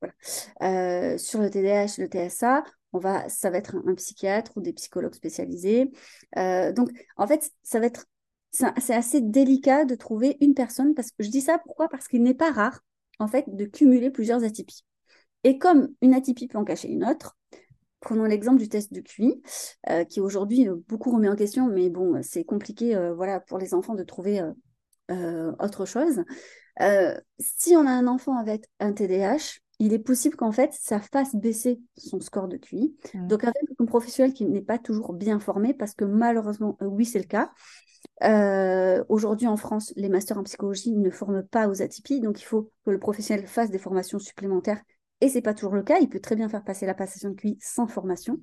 Voilà. 0.00 1.18
Sur 1.18 1.40
le 1.40 1.50
TDAH, 1.50 1.98
le 1.98 2.06
TSA, 2.06 2.62
on 2.94 2.98
va, 2.98 3.28
ça 3.28 3.50
va 3.50 3.58
être 3.58 3.76
un, 3.86 3.94
psychiatre 3.94 4.52
ou 4.56 4.60
des 4.60 4.72
psychologues 4.72 5.14
spécialisés. 5.14 5.90
donc, 6.36 6.90
en 7.16 7.26
fait, 7.26 7.50
ça 7.62 7.80
va 7.80 7.86
être, 7.86 8.06
c'est 8.52 8.94
assez 8.94 9.20
délicat 9.20 9.84
de 9.84 9.94
trouver 9.94 10.36
une 10.40 10.54
personne, 10.54 10.94
parce 10.94 11.10
que 11.10 11.22
je 11.24 11.30
dis 11.30 11.40
ça 11.40 11.58
pourquoi? 11.58 11.88
Parce 11.88 12.08
qu'il 12.08 12.22
n'est 12.22 12.34
pas 12.34 12.52
rare, 12.52 12.80
en 13.18 13.26
fait, 13.26 13.44
de 13.48 13.64
cumuler 13.64 14.10
plusieurs 14.10 14.44
atypies. 14.44 14.84
Et 15.44 15.58
comme 15.58 15.88
une 16.00 16.14
atypie 16.14 16.48
peut 16.48 16.58
en 16.58 16.64
cacher 16.64 16.88
une 16.88 17.04
autre, 17.04 17.36
prenons 18.04 18.24
l'exemple 18.24 18.58
du 18.58 18.68
test 18.68 18.92
de 18.92 19.00
QI, 19.00 19.42
euh, 19.90 20.04
qui 20.04 20.20
aujourd'hui 20.20 20.68
euh, 20.68 20.76
beaucoup 20.88 21.10
remet 21.10 21.28
en 21.28 21.36
question, 21.36 21.66
mais 21.66 21.90
bon, 21.90 22.20
c'est 22.22 22.44
compliqué 22.44 22.94
euh, 22.94 23.14
voilà, 23.14 23.40
pour 23.40 23.58
les 23.58 23.74
enfants 23.74 23.94
de 23.94 24.04
trouver 24.04 24.42
autre 25.58 25.84
chose. 25.84 26.22
si 27.38 27.76
on 27.76 27.86
a 27.86 27.90
un 27.90 28.06
enfant 28.06 28.38
avec 28.38 28.64
un 28.80 28.92
TDAH, 28.92 29.58
il 29.78 29.92
est 29.92 29.98
possible 29.98 30.36
qu'en 30.36 30.52
fait, 30.52 30.72
ça 30.72 31.00
fasse 31.00 31.34
baisser 31.34 31.80
son 31.96 32.20
score 32.20 32.48
de 32.48 32.56
QI. 32.56 32.96
Mmh. 33.14 33.26
Donc, 33.26 33.44
avec 33.44 33.56
un 33.78 33.84
professionnel 33.84 34.32
qui 34.32 34.46
n'est 34.46 34.62
pas 34.62 34.78
toujours 34.78 35.12
bien 35.12 35.40
formé, 35.40 35.74
parce 35.74 35.94
que 35.94 36.04
malheureusement, 36.04 36.76
oui, 36.80 37.04
c'est 37.04 37.18
le 37.18 37.24
cas. 37.24 37.50
Aujourd'hui, 39.08 39.46
en 39.46 39.56
France, 39.56 39.92
les 39.96 40.08
masters 40.08 40.38
en 40.38 40.44
psychologie 40.44 40.92
ne 40.92 41.10
forment 41.10 41.42
pas 41.42 41.68
aux 41.68 41.82
atypies, 41.82 42.20
donc 42.20 42.40
il 42.40 42.44
faut 42.44 42.70
que 42.84 42.90
le 42.90 42.98
professionnel 42.98 43.46
fasse 43.46 43.70
des 43.70 43.78
formations 43.78 44.18
supplémentaires 44.18 44.80
et 45.20 45.28
c'est 45.28 45.40
pas 45.40 45.54
toujours 45.54 45.74
le 45.74 45.82
cas, 45.82 45.98
il 46.00 46.08
peut 46.08 46.20
très 46.20 46.36
bien 46.36 46.48
faire 46.48 46.64
passer 46.64 46.86
la 46.86 46.94
passation 46.94 47.30
de 47.30 47.34
QI 47.34 47.56
sans 47.60 47.86
formation, 47.86 48.40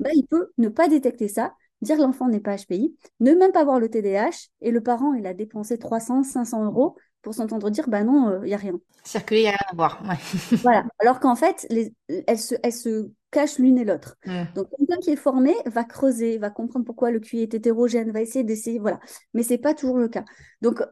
bah, 0.00 0.10
il 0.14 0.26
peut 0.26 0.50
ne 0.56 0.68
pas 0.68 0.88
détecter 0.88 1.28
ça, 1.28 1.54
dire 1.82 1.98
l'enfant 1.98 2.28
n'est 2.28 2.40
pas 2.40 2.56
HPI, 2.56 2.96
ne 3.20 3.32
même 3.32 3.52
pas 3.52 3.64
voir 3.64 3.78
le 3.78 3.90
TDAH, 3.90 4.48
et 4.60 4.70
le 4.70 4.80
parent, 4.80 5.12
il 5.14 5.26
a 5.26 5.34
dépensé 5.34 5.78
300, 5.78 6.22
500 6.22 6.64
euros 6.64 6.96
pour 7.22 7.34
s'entendre 7.34 7.70
dire, 7.70 7.88
bah 7.88 8.04
non, 8.04 8.30
il 8.30 8.34
euh, 8.34 8.46
n'y 8.46 8.54
a 8.54 8.58
rien. 8.58 8.74
Circuler, 9.04 9.40
il 9.40 9.44
n'y 9.44 9.48
a 9.48 9.52
rien 9.52 9.66
à 9.70 9.74
voir. 9.74 10.02
voilà, 10.62 10.84
alors 10.98 11.20
qu'en 11.20 11.36
fait, 11.36 11.66
les, 11.70 11.94
elles, 12.26 12.38
se, 12.38 12.54
elles 12.62 12.72
se 12.72 13.10
cachent 13.30 13.58
l'une 13.58 13.78
et 13.78 13.84
l'autre. 13.84 14.16
Donc, 14.54 14.68
quelqu'un 14.76 14.98
qui 14.98 15.10
est 15.10 15.16
formé 15.16 15.54
va 15.66 15.84
creuser, 15.84 16.38
va 16.38 16.50
comprendre 16.50 16.84
pourquoi 16.84 17.10
le 17.10 17.20
QI 17.20 17.42
est 17.42 17.54
hétérogène, 17.54 18.10
va 18.10 18.20
essayer 18.20 18.44
d'essayer, 18.44 18.78
voilà. 18.78 19.00
Mais 19.34 19.42
c'est 19.42 19.58
pas 19.58 19.74
toujours 19.74 19.98
le 19.98 20.08
cas. 20.08 20.24
Donc, 20.60 20.82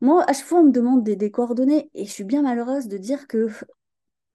moi, 0.00 0.24
à 0.28 0.32
chaque 0.32 0.46
fois, 0.46 0.60
on 0.60 0.64
me 0.64 0.72
demande 0.72 1.02
des, 1.02 1.16
des, 1.16 1.30
coordonnées 1.30 1.90
et 1.94 2.04
je 2.04 2.10
suis 2.10 2.24
bien 2.24 2.42
malheureuse 2.42 2.88
de 2.88 2.98
dire 2.98 3.26
que 3.26 3.48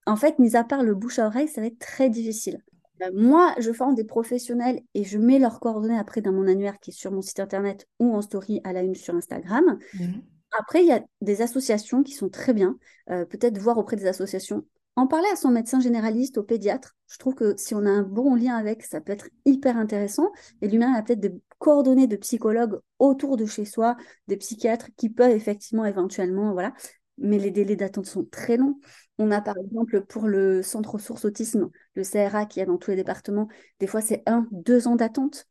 en 0.08 0.16
fait, 0.16 0.40
mis 0.40 0.56
à 0.56 0.64
part 0.64 0.84
le 0.84 0.96
bouche 0.96 1.20
à 1.20 1.28
oreille, 1.28 1.50
ça 1.50 1.62
va 1.62 1.68
être 1.68 1.80
très 1.80 2.10
difficile. 2.10 2.64
Euh, 3.02 3.12
moi, 3.14 3.54
je 3.60 3.72
forme 3.72 3.94
des 3.94 4.06
professionnels 4.06 4.82
et 4.94 5.04
je 5.04 5.18
mets 5.18 5.38
leurs 5.38 5.60
coordonnées 5.60 6.00
après 6.00 6.22
dans 6.22 6.32
mon 6.32 6.48
annuaire 6.48 6.80
qui 6.80 6.92
est 6.92 6.94
sur 6.94 7.12
mon 7.12 7.22
site 7.22 7.40
internet 7.40 7.88
ou 8.00 8.16
en 8.16 8.22
story 8.22 8.62
à 8.64 8.74
la 8.74 8.82
une 8.82 8.96
sur 8.96 9.14
Instagram. 9.16 9.78
Mhm. 9.94 10.24
Après, 10.60 10.82
il 10.84 10.88
y 10.88 10.92
a 10.92 11.02
des 11.22 11.42
associations 11.42 12.04
qui 12.04 12.14
sont 12.14 12.30
très 12.30 12.54
bien. 12.54 12.78
Euh, 13.10 13.26
peut-être 13.26 13.58
voir 13.58 13.78
auprès 13.78 13.96
des 13.96 14.08
associations. 14.08 14.66
En 14.96 15.06
parler 15.06 15.28
à 15.32 15.36
son 15.36 15.52
médecin 15.52 15.80
généraliste, 15.80 16.40
au 16.40 16.44
pédiatre. 16.44 16.96
Je 17.08 17.20
trouve 17.20 17.36
que 17.36 17.56
si 17.56 17.76
on 17.76 17.86
a 17.86 17.90
un 17.90 18.02
bon 18.02 18.34
lien 18.34 18.56
avec, 18.56 18.84
ça 18.84 19.00
peut 19.00 19.12
être 19.12 19.30
hyper 19.46 19.78
intéressant. 19.78 20.32
Et 20.62 20.68
lui-même 20.68 20.96
a 20.96 21.04
peut-être 21.04 21.20
des 21.20 21.34
coordonnées 21.60 22.08
de 22.08 22.16
psychologues 22.16 22.80
autour 22.98 23.38
de 23.38 23.46
chez 23.46 23.66
soi, 23.66 23.96
des 24.28 24.38
psychiatres 24.38 24.90
qui 24.98 25.10
peuvent 25.10 25.32
effectivement 25.32 25.86
éventuellement, 25.86 26.52
voilà. 26.54 26.74
Mais 27.20 27.38
les 27.38 27.52
délais 27.52 27.76
d'attente 27.76 28.08
sont 28.08 28.26
très 28.26 28.58
longs. 28.58 28.80
On 29.20 29.32
a 29.32 29.42
par 29.42 29.58
exemple 29.58 30.02
pour 30.02 30.28
le 30.28 30.64
centre 30.64 30.92
ressources 30.92 31.26
autisme, 31.26 31.70
le 31.94 32.04
CRA 32.04 32.46
qui 32.46 32.60
est 32.60 32.66
dans 32.66 32.78
tous 32.78 32.92
les 32.92 32.98
départements, 32.98 33.48
des 33.80 33.88
fois 33.88 34.02
c'est 34.02 34.24
un, 34.28 34.48
deux 34.52 34.88
ans 34.88 34.96
d'attente. 34.96 35.48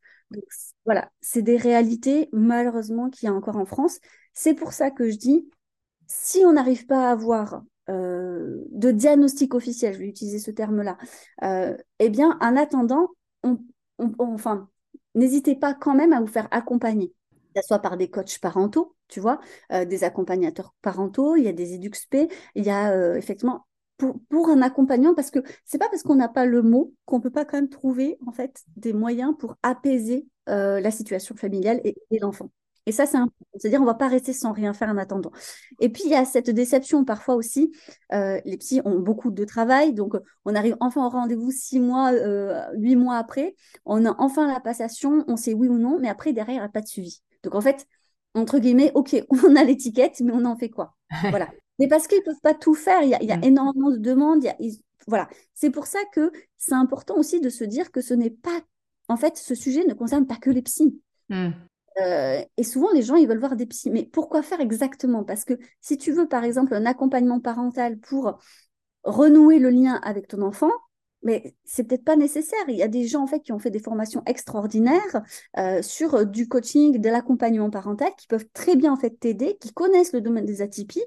voilà, 0.85 1.11
c'est 1.21 1.41
des 1.41 1.57
réalités 1.57 2.29
malheureusement 2.31 3.09
qu'il 3.09 3.27
y 3.27 3.29
a 3.29 3.33
encore 3.33 3.57
en 3.57 3.65
France. 3.65 3.99
C'est 4.39 4.53
pour 4.53 4.71
ça 4.71 4.91
que 4.91 5.09
je 5.09 5.15
dis, 5.17 5.49
si 6.05 6.45
on 6.45 6.53
n'arrive 6.53 6.85
pas 6.85 7.09
à 7.09 7.11
avoir 7.11 7.63
euh, 7.89 8.63
de 8.69 8.91
diagnostic 8.91 9.55
officiel, 9.55 9.95
je 9.95 9.97
vais 9.97 10.07
utiliser 10.07 10.37
ce 10.37 10.51
terme-là, 10.51 10.95
euh, 11.41 11.75
eh 11.97 12.09
bien 12.09 12.37
en 12.39 12.55
attendant, 12.55 13.09
enfin, 14.19 14.69
n'hésitez 15.15 15.55
pas 15.55 15.73
quand 15.73 15.95
même 15.95 16.13
à 16.13 16.19
vous 16.21 16.27
faire 16.27 16.47
accompagner, 16.51 17.07
que 17.55 17.61
ce 17.61 17.67
soit 17.67 17.79
par 17.79 17.97
des 17.97 18.11
coachs 18.11 18.37
parentaux, 18.37 18.95
tu 19.07 19.19
vois, 19.19 19.39
euh, 19.71 19.85
des 19.85 20.03
accompagnateurs 20.03 20.75
parentaux, 20.83 21.35
il 21.35 21.43
y 21.43 21.47
a 21.47 21.53
des 21.53 21.73
EduxP, 21.73 22.31
il 22.53 22.63
y 22.63 22.69
a 22.69 23.17
effectivement 23.17 23.65
pour, 23.97 24.49
un 24.49 24.61
accompagnant, 24.61 25.15
parce 25.15 25.31
que 25.31 25.39
c'est 25.65 25.79
pas 25.79 25.89
parce 25.89 26.03
qu'on 26.03 26.13
n'a 26.13 26.29
pas 26.29 26.45
le 26.45 26.61
mot 26.61 26.93
qu'on 27.05 27.21
peut 27.21 27.31
pas 27.31 27.43
quand 27.43 27.57
même 27.57 27.69
trouver 27.69 28.19
en 28.27 28.31
fait 28.31 28.63
des 28.75 28.93
moyens 28.93 29.33
pour 29.35 29.55
apaiser 29.63 30.27
la 30.45 30.91
situation 30.91 31.35
familiale 31.35 31.81
et, 31.83 31.95
l'enfant. 32.19 32.51
Et 32.87 32.91
ça, 32.91 33.05
c'est 33.05 33.17
important. 33.17 33.45
C'est-à-dire, 33.59 33.79
on 33.79 33.83
ne 33.83 33.89
va 33.89 33.93
pas 33.93 34.07
rester 34.07 34.33
sans 34.33 34.51
rien 34.51 34.73
faire 34.73 34.89
en 34.89 34.97
attendant. 34.97 35.31
Et 35.79 35.89
puis, 35.89 36.03
il 36.05 36.11
y 36.11 36.15
a 36.15 36.25
cette 36.25 36.49
déception 36.49 37.05
parfois 37.05 37.35
aussi. 37.35 37.71
les 38.11 38.57
psys 38.57 38.81
ont 38.85 38.99
beaucoup 38.99 39.29
de 39.29 39.45
travail. 39.45 39.93
Donc, 39.93 40.15
on 40.45 40.55
arrive 40.55 40.75
enfin 40.79 41.05
au 41.05 41.09
rendez-vous 41.09 41.51
six 41.51 41.79
mois, 41.79 42.11
huit 42.73 42.95
mois 42.95 43.17
après. 43.17 43.55
On 43.85 44.05
a 44.05 44.15
enfin 44.17 44.47
la 44.47 44.59
passation. 44.59 45.23
On 45.27 45.35
sait 45.35 45.53
oui 45.53 45.67
ou 45.67 45.77
non. 45.77 45.99
Mais 45.99 46.09
après, 46.09 46.33
derrière, 46.33 46.55
il 46.55 46.59
n'y 46.59 46.65
a 46.65 46.69
pas 46.69 46.81
de 46.81 46.87
suivi. 46.87 47.21
Donc, 47.43 47.55
en 47.55 47.61
fait, 47.61 47.85
entre 48.33 48.59
guillemets, 48.59 48.91
OK, 48.95 49.15
on 49.29 49.55
a 49.55 49.63
l'étiquette, 49.63 50.19
mais 50.21 50.31
on 50.33 50.45
en 50.45 50.57
fait 50.57 50.69
quoi? 50.69 50.95
Voilà. 51.29 51.49
Mais 51.79 51.87
parce 51.87 52.07
qu'ils 52.07 52.19
ne 52.19 52.23
peuvent 52.23 52.41
pas 52.41 52.53
tout 52.53 52.73
faire, 52.73 53.01
il 53.03 53.09
y 53.09 53.31
a, 53.31 53.37
mm. 53.37 53.43
énormément 53.43 53.91
de 53.91 53.97
demandes. 53.97 54.45
voilà. 55.07 55.29
C'est 55.53 55.69
pour 55.69 55.85
ça 55.85 55.99
que 56.11 56.31
c'est 56.57 56.73
important 56.73 57.15
aussi 57.17 57.39
de 57.39 57.49
se 57.49 57.63
dire 57.63 57.91
que 57.91 58.01
ce 58.01 58.13
n'est 58.13 58.31
pas. 58.31 58.61
En 59.07 59.17
fait, 59.17 59.37
ce 59.37 59.55
sujet 59.55 59.85
ne 59.85 59.93
concerne 59.93 60.27
pas 60.27 60.37
que 60.37 60.49
les 60.49 60.61
psys. 60.61 60.99
Mm. 61.29 61.51
Euh, 62.01 62.41
et 62.57 62.63
souvent, 62.63 62.91
les 62.93 63.01
gens, 63.01 63.15
ils 63.15 63.27
veulent 63.27 63.39
voir 63.39 63.55
des 63.55 63.65
psys. 63.65 63.89
Mais 63.89 64.05
pourquoi 64.05 64.41
faire 64.43 64.61
exactement? 64.61 65.23
Parce 65.23 65.45
que 65.45 65.53
si 65.81 65.97
tu 65.97 66.11
veux, 66.11 66.27
par 66.27 66.43
exemple, 66.43 66.73
un 66.73 66.85
accompagnement 66.85 67.39
parental 67.39 67.97
pour 67.97 68.37
renouer 69.03 69.59
le 69.59 69.69
lien 69.69 69.95
avec 70.03 70.27
ton 70.27 70.41
enfant, 70.41 70.71
mais 71.23 71.55
c'est 71.65 71.83
peut-être 71.83 72.03
pas 72.03 72.15
nécessaire. 72.15 72.59
Il 72.67 72.75
y 72.75 72.83
a 72.83 72.87
des 72.87 73.07
gens 73.07 73.23
en 73.23 73.27
fait 73.27 73.41
qui 73.41 73.51
ont 73.51 73.59
fait 73.59 73.71
des 73.71 73.79
formations 73.79 74.21
extraordinaires 74.25 75.21
euh, 75.57 75.81
sur 75.81 76.15
euh, 76.15 76.25
du 76.25 76.47
coaching, 76.47 76.99
de 76.99 77.09
l'accompagnement 77.09 77.69
parental, 77.69 78.09
qui 78.17 78.27
peuvent 78.27 78.47
très 78.53 78.75
bien 78.75 78.93
en 78.93 78.97
fait 78.97 79.11
t'aider, 79.19 79.57
qui 79.59 79.73
connaissent 79.73 80.13
le 80.13 80.21
domaine 80.21 80.45
des 80.45 80.61
atypies. 80.61 81.03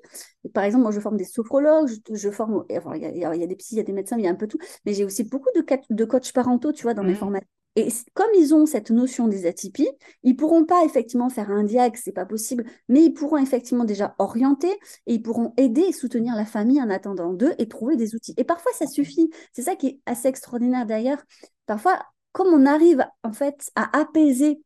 par 0.53 0.65
exemple, 0.65 0.83
moi 0.83 0.93
je 0.93 1.01
forme 1.01 1.17
des 1.17 1.25
sophrologues, 1.25 1.91
je, 2.13 2.31
forme, 2.31 2.65
il 2.69 3.19
y, 3.19 3.25
a, 3.25 3.47
des 3.47 3.57
psys, 3.57 3.77
il 3.77 3.79
y 3.79 3.81
a 3.81 3.85
des 3.85 3.93
médecins, 3.93 4.17
il 4.19 4.25
y 4.25 4.29
a 4.29 4.31
un 4.31 4.35
peu 4.35 4.49
tout, 4.49 4.59
mais 4.85 4.95
j'ai 4.95 5.05
aussi 5.05 5.25
beaucoup 5.25 5.51
de, 5.55 5.65
de 5.91 6.05
coachs 6.05 6.33
parentaux, 6.33 6.73
tu 6.73 6.83
vois, 6.83 6.95
dans 6.95 7.05
mes 7.05 7.13
mmh. 7.13 7.17
formations. 7.17 7.60
Et 7.77 7.89
comme 8.15 8.31
ils 8.37 8.53
ont 8.53 8.67
cette 8.67 8.91
notion 8.91 9.29
des 9.29 9.47
atypies, 9.47 9.89
ils 10.25 10.37
pourront 10.37 10.65
pas 10.65 10.85
effectivement 10.85 11.31
faire 11.31 11.51
un 11.51 11.63
diag, 11.63 11.97
c'est 11.97 12.13
pas 12.13 12.27
possible, 12.27 12.65
mais 12.89 13.05
ils 13.05 13.13
pourront 13.13 13.37
effectivement 13.37 13.85
déjà 13.85 14.17
orienter 14.19 14.73
et 15.07 15.15
ils 15.15 15.23
pourront 15.23 15.55
aider 15.57 15.83
et 15.83 15.93
soutenir 15.93 16.35
la 16.35 16.45
famille 16.45 16.83
en 16.83 16.91
attendant 16.91 17.33
d'eux 17.33 17.55
et 17.59 17.69
trouver 17.69 17.97
des 17.97 18.15
outils. 18.17 18.35
Et 18.37 18.45
parfois 18.45 18.73
ça 18.73 18.87
suffit. 18.87 19.31
C'est 19.53 19.63
ça 19.63 19.77
qui 19.77 19.87
est 19.87 20.01
assez 20.07 20.27
extraordinaire 20.27 20.85
d'ailleurs. 20.85 21.23
Parfois, 21.67 22.03
comme 22.33 22.49
on 22.49 22.67
arrive 22.67 23.07
en 23.23 23.33
fait 23.33 23.71
à 23.77 23.97
apaiser 23.99 24.61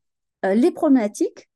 euh, 0.46 0.54
les 0.54 0.70
problématiques, 0.70 1.48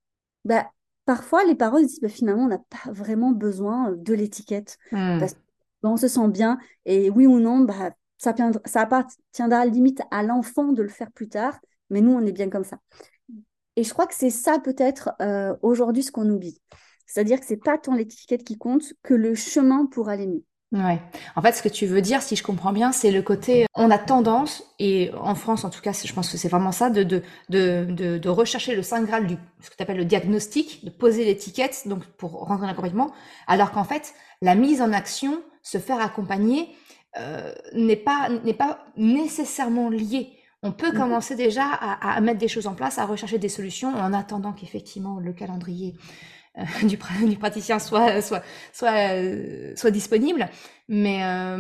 bah, 0.44 0.70
parfois 1.07 1.44
les 1.44 1.55
parents 1.55 1.80
disent 1.80 2.01
bah, 2.01 2.09
finalement 2.09 2.44
on 2.44 2.49
n'a 2.49 2.59
pas 2.59 2.92
vraiment 2.92 3.30
besoin 3.30 3.92
de 3.92 4.12
l'étiquette 4.12 4.76
mmh. 4.92 5.18
parce 5.18 5.34
qu'on 5.82 5.96
se 5.96 6.09
sent 6.09 6.28
bien 6.28 6.59
et 6.84 7.09
oui 7.09 7.26
ou 7.26 7.40
non, 7.40 7.61
bah, 7.61 7.92
ça, 8.19 8.35
ça 8.64 8.83
appartiendra 8.83 9.64
limite 9.64 10.03
à 10.11 10.23
l'enfant 10.23 10.73
de 10.73 10.83
le 10.83 10.89
faire 10.89 11.11
plus 11.12 11.29
tard, 11.29 11.59
mais 11.91 12.01
nous, 12.01 12.12
on 12.12 12.27
est 12.27 12.33
bien 12.33 12.51
comme 12.51 12.64
ça. 12.64 12.79
Et 13.77 13.85
je 13.85 13.93
crois 13.93 14.07
que 14.07 14.14
c'est 14.14 14.31
ça 14.31 14.59
peut-être 14.59 15.11
euh, 15.23 15.55
aujourd'hui 15.62 16.03
ce 16.03 16.11
qu'on 16.11 16.29
oublie. 16.29 16.61
C'est-à-dire 17.07 17.41
que 17.41 17.47
c'est 17.47 17.57
pas 17.57 17.79
tant 17.79 17.95
l'étiquette 17.95 18.45
qui 18.45 18.59
compte 18.59 18.93
que 19.03 19.14
le 19.14 19.35
chemin 19.35 19.87
pour 19.87 20.09
aller 20.09 20.27
mieux. 20.27 20.45
Ouais. 20.71 21.01
En 21.35 21.41
fait, 21.41 21.53
ce 21.53 21.62
que 21.62 21.69
tu 21.71 21.87
veux 21.87 22.03
dire, 22.03 22.21
si 22.21 22.37
je 22.37 22.43
comprends 22.43 22.75
bien, 22.75 22.93
c'est 22.93 23.11
le 23.11 23.23
côté, 23.23 23.64
on 23.75 23.91
a 23.91 23.97
tendance, 23.97 24.62
et 24.79 25.11
en 25.19 25.35
France 25.35 25.64
en 25.64 25.71
tout 25.71 25.81
cas, 25.81 25.93
je 25.93 26.12
pense 26.12 26.31
que 26.31 26.37
c'est 26.37 26.49
vraiment 26.49 26.73
ça, 26.73 26.91
de, 26.91 27.05
de, 27.05 27.23
de, 27.49 28.19
de, 28.19 28.29
rechercher 28.29 28.77
le 28.77 28.83
saint 28.83 29.03
graal 29.03 29.27
du, 29.27 29.37
ce 29.62 29.71
que 29.71 29.77
tu 29.77 29.83
appelles 29.83 29.97
le 29.97 30.05
diagnostic, 30.05 30.85
de 30.85 30.91
poser 30.91 31.25
l'étiquette, 31.25 31.85
donc 31.87 32.05
pour 32.19 32.33
rentrer 32.33 32.62
dans 32.62 32.66
l'accompagnement, 32.66 33.12
alors 33.47 33.71
qu'en 33.71 33.85
fait, 33.85 34.12
la 34.43 34.55
mise 34.55 34.83
en 34.83 34.93
action, 34.93 35.41
se 35.62 35.79
faire 35.79 36.01
accompagner, 36.01 36.69
euh, 37.17 37.53
n'est 37.73 37.97
pas, 37.97 38.29
n'est 38.45 38.55
pas 38.55 38.85
nécessairement 38.97 39.89
lié 39.89 40.39
on 40.63 40.73
peut 40.73 40.91
mhm. 40.91 40.99
commencer 40.99 41.37
déjà 41.37 41.67
à, 41.67 42.21
mettre 42.21 42.39
des 42.39 42.49
choses 42.49 42.67
en 42.67 42.75
place, 42.75 42.99
à 42.99 43.07
rechercher 43.07 43.39
des 43.39 43.49
solutions 43.49 43.91
en 43.95 44.13
attendant 44.13 44.53
qu'effectivement 44.53 45.21
le 45.21 45.33
calendrier 45.33 45.95
euh, 46.59 46.63
du, 46.83 46.99
praticien 46.99 47.79
soit, 47.79 48.21
soit, 48.23 48.43
soit, 48.73 49.15
euh, 49.15 49.73
soit 49.77 49.91
disponible, 49.91 50.49
mais 50.89 51.23
euh, 51.25 51.57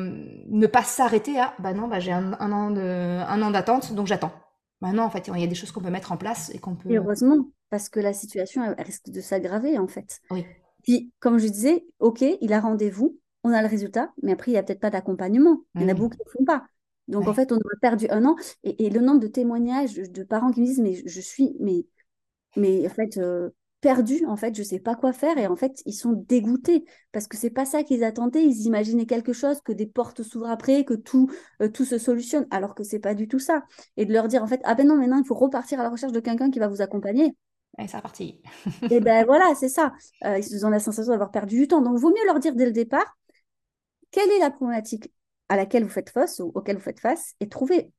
ne 0.48 0.66
pas 0.66 0.82
s'arrêter 0.82 1.38
à 1.38 1.54
bah 1.60 1.72
non, 1.72 1.86
bah 1.86 2.00
j'ai 2.00 2.12
un, 2.12 2.32
an 2.32 2.76
un 2.76 3.42
an 3.42 3.50
d'attente, 3.50 3.92
donc 3.94 4.06
j'attends. 4.06 4.32
Maintenant, 4.80 5.04
en 5.04 5.10
fait, 5.10 5.28
il 5.28 5.40
y 5.40 5.44
a 5.44 5.48
des 5.48 5.56
choses 5.56 5.72
qu'on 5.72 5.80
peut 5.80 5.90
mettre 5.90 6.12
en 6.12 6.16
place 6.16 6.52
et 6.54 6.58
qu'on 6.60 6.76
peut. 6.76 6.88
heureusement, 6.94 7.50
parce 7.68 7.88
que 7.88 7.98
la 7.98 8.12
situation 8.12 8.62
risque 8.78 9.10
de 9.10 9.20
s'aggraver, 9.20 9.76
en 9.76 9.88
fait. 9.88 10.20
Oui. 10.30 10.46
Puis, 10.84 11.12
comme 11.18 11.38
je 11.38 11.48
disais, 11.48 11.84
OK, 11.98 12.22
il 12.40 12.52
a 12.52 12.60
rendez-vous, 12.60 13.18
on 13.44 13.52
a 13.52 13.62
le 13.62 13.68
résultat, 13.68 14.12
mais 14.22 14.32
après, 14.32 14.50
il 14.50 14.54
n'y 14.54 14.58
a 14.58 14.62
peut-être 14.62 14.80
pas 14.80 14.90
d'accompagnement. 14.90 15.62
Il 15.74 15.82
y 15.82 15.84
en 15.84 15.88
a 15.88 15.94
mmh. 15.94 15.96
beaucoup 15.96 16.16
qui 16.16 16.22
ne 16.26 16.30
font 16.30 16.44
pas. 16.44 16.64
Donc, 17.08 17.26
en 17.26 17.34
fait, 17.34 17.52
on 17.52 17.56
a 17.56 17.76
perdu 17.80 18.06
un 18.10 18.24
an. 18.26 18.36
Et, 18.64 18.90
le 18.90 19.00
nombre 19.00 19.20
de 19.20 19.28
témoignages 19.28 19.94
de 19.94 20.22
parents 20.22 20.50
qui 20.50 20.60
me 20.60 20.66
disent, 20.66 20.80
mais 20.80 20.94
je, 21.06 21.20
suis, 21.20 21.56
mais, 21.58 21.86
mais 22.56 22.86
en 22.86 22.90
fait, 22.90 23.16
euh, 23.16 23.50
perdu, 23.80 24.24
en 24.26 24.36
fait, 24.36 24.54
je 24.54 24.60
ne 24.60 24.66
sais 24.66 24.78
pas 24.78 24.94
quoi 24.94 25.12
faire. 25.12 25.38
Et 25.38 25.46
en 25.46 25.56
fait, 25.56 25.80
ils 25.86 25.94
sont 25.94 26.12
dégoûtés 26.12 26.84
parce 27.12 27.26
que 27.26 27.36
c'est 27.36 27.50
pas 27.50 27.64
ça 27.64 27.82
qu'ils 27.82 28.04
attendaient. 28.04 28.44
Ils 28.44 28.66
imaginaient 28.66 29.06
quelque 29.06 29.32
chose, 29.32 29.60
que 29.62 29.72
des 29.72 29.86
portes 29.86 30.22
s'ouvrent 30.22 30.50
après, 30.50 30.84
que 30.84 30.94
tout, 30.94 31.30
euh, 31.62 31.68
tout 31.68 31.86
se 31.86 31.96
solutionne, 31.96 32.46
alors 32.50 32.74
que 32.74 32.84
c'est 32.84 32.98
pas 32.98 33.14
du 33.14 33.26
tout 33.26 33.38
ça. 33.38 33.62
Et 33.96 34.04
de 34.04 34.12
leur 34.12 34.28
dire, 34.28 34.42
en 34.42 34.46
fait, 34.46 34.60
ah 34.64 34.74
ben 34.74 34.86
non, 34.86 34.96
maintenant, 34.96 35.18
il 35.18 35.26
faut 35.26 35.34
repartir 35.34 35.80
à 35.80 35.84
la 35.84 35.90
recherche 35.90 36.12
de 36.12 36.20
quelqu'un 36.20 36.50
qui 36.50 36.58
va 36.58 36.68
vous 36.68 36.82
accompagner. 36.82 37.34
Et 37.78 37.86
c'est 37.88 37.96
reparti. 37.96 38.40
et 38.90 39.00
ben 39.00 39.24
voilà, 39.24 39.54
c'est 39.54 39.68
ça. 39.68 39.92
Euh, 40.24 40.38
ils 40.38 40.66
ont 40.66 40.70
la 40.70 40.80
sensation 40.80 41.12
d'avoir 41.12 41.30
perdu 41.30 41.56
du 41.56 41.68
temps. 41.68 41.80
Donc, 41.80 41.94
il 41.96 42.00
vaut 42.00 42.10
mieux 42.10 42.26
leur 42.26 42.38
dire 42.38 42.54
dès 42.54 42.66
le 42.66 42.72
départ, 42.72 43.16
quelle 44.10 44.30
est 44.30 44.38
la 44.38 44.50
problématique 44.50 45.12
à 45.48 45.56
laquelle 45.56 45.84
vous 45.84 45.90
faites 45.90 46.10
face 46.10 46.40
ou 46.40 46.52
auquel 46.54 46.76
vous 46.76 46.82
faites 46.82 47.00
face 47.00 47.34
et 47.40 47.48
trouver 47.48 47.92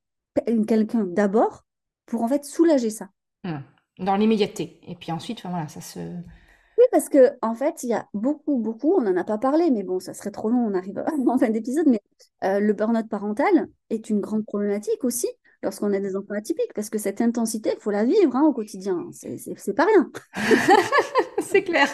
quelqu'un 0.68 1.04
d'abord 1.04 1.66
pour 2.06 2.24
en 2.24 2.28
fait 2.28 2.46
soulager 2.46 2.90
ça. 2.90 3.10
Mmh. 3.44 3.58
Dans 4.00 4.16
l'immédiateté. 4.16 4.80
Et 4.88 4.96
puis 4.96 5.12
ensuite, 5.12 5.42
voilà, 5.44 5.68
ça 5.68 5.82
se. 5.82 6.00
Oui, 6.00 6.86
parce 6.92 7.10
que 7.10 7.32
en 7.42 7.56
fait, 7.56 7.84
il 7.84 7.90
y 7.90 7.94
a 7.94 8.08
beaucoup, 8.14 8.58
beaucoup, 8.58 8.94
on 8.94 9.02
n'en 9.02 9.18
a 9.18 9.26
pas 9.26 9.38
parlé, 9.38 9.70
mais 9.70 9.84
bon, 9.84 10.00
ça 10.00 10.14
serait 10.14 10.32
trop 10.32 10.50
long, 10.50 10.66
on 10.66 10.74
arrive 10.74 11.04
en 11.28 11.38
fin 11.38 11.50
d'épisode, 11.50 11.88
mais 11.88 12.02
euh, 12.44 12.60
le 12.60 12.74
burn-out 12.74 13.10
parental 13.10 13.68
est 13.90 14.10
une 14.10 14.22
grande 14.22 14.46
problématique 14.46 15.04
aussi 15.04 15.28
lorsqu'on 15.64 15.94
a 15.94 16.00
des 16.00 16.16
enfants 16.16 16.34
atypiques, 16.36 16.74
parce 16.74 16.90
que 16.90 16.98
cette 16.98 17.22
intensité, 17.22 17.72
il 17.76 17.82
faut 17.82 17.92
la 17.92 18.06
vivre 18.06 18.36
hein, 18.36 18.44
au 18.44 18.54
quotidien, 18.54 19.08
c'est 19.12 19.74
pas 19.74 19.86
rien. 19.86 20.12
c'est 21.40 21.64
clair, 21.64 21.88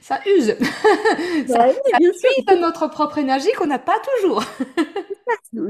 ça 0.00 0.20
use. 0.26 0.54
ça, 1.46 1.68
use 1.70 2.60
notre 2.60 2.88
propre 2.88 3.18
énergie 3.18 3.52
qu'on 3.58 3.66
n'a 3.66 3.78
pas 3.78 3.98
toujours. 4.18 4.42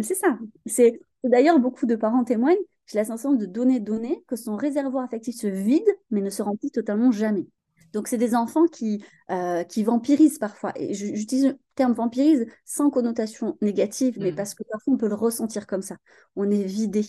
c'est 0.03 0.15
ça. 0.15 0.39
C'est 0.65 1.01
d'ailleurs 1.25 1.59
beaucoup 1.59 1.87
de 1.87 1.97
parents 1.97 2.25
témoignent. 2.25 2.57
J'ai 2.87 2.99
la 2.99 3.05
sensation 3.05 3.33
de 3.33 3.47
donner, 3.47 3.81
donner, 3.81 4.23
que 4.29 4.37
son 4.37 4.57
réservoir 4.57 5.05
affectif 5.05 5.35
se 5.35 5.49
vide, 5.49 5.89
mais 6.11 6.21
ne 6.21 6.31
se 6.31 6.43
remplit 6.43 6.71
totalement 6.71 7.11
jamais. 7.11 7.47
Donc, 7.97 8.09
c'est 8.09 8.19
des 8.19 8.35
enfants 8.35 8.67
qui, 8.67 9.03
euh, 9.31 9.65
qui 9.65 9.83
vampirisent 9.83 10.39
parfois. 10.39 10.71
Et 10.77 10.93
j'utilise 10.93 11.47
le 11.47 11.59
terme 11.77 11.95
vampirise 11.95 12.45
sans 12.67 12.91
connotation 12.91 13.57
négative, 13.63 14.19
mais 14.21 14.33
mmh. 14.33 14.35
parce 14.35 14.55
que 14.55 14.65
parfois 14.71 14.93
on 14.93 14.97
peut 14.99 15.09
le 15.09 15.15
ressentir 15.15 15.67
comme 15.67 15.81
ça. 15.81 15.97
On 16.37 16.51
est 16.51 16.63
vidé, 16.63 17.07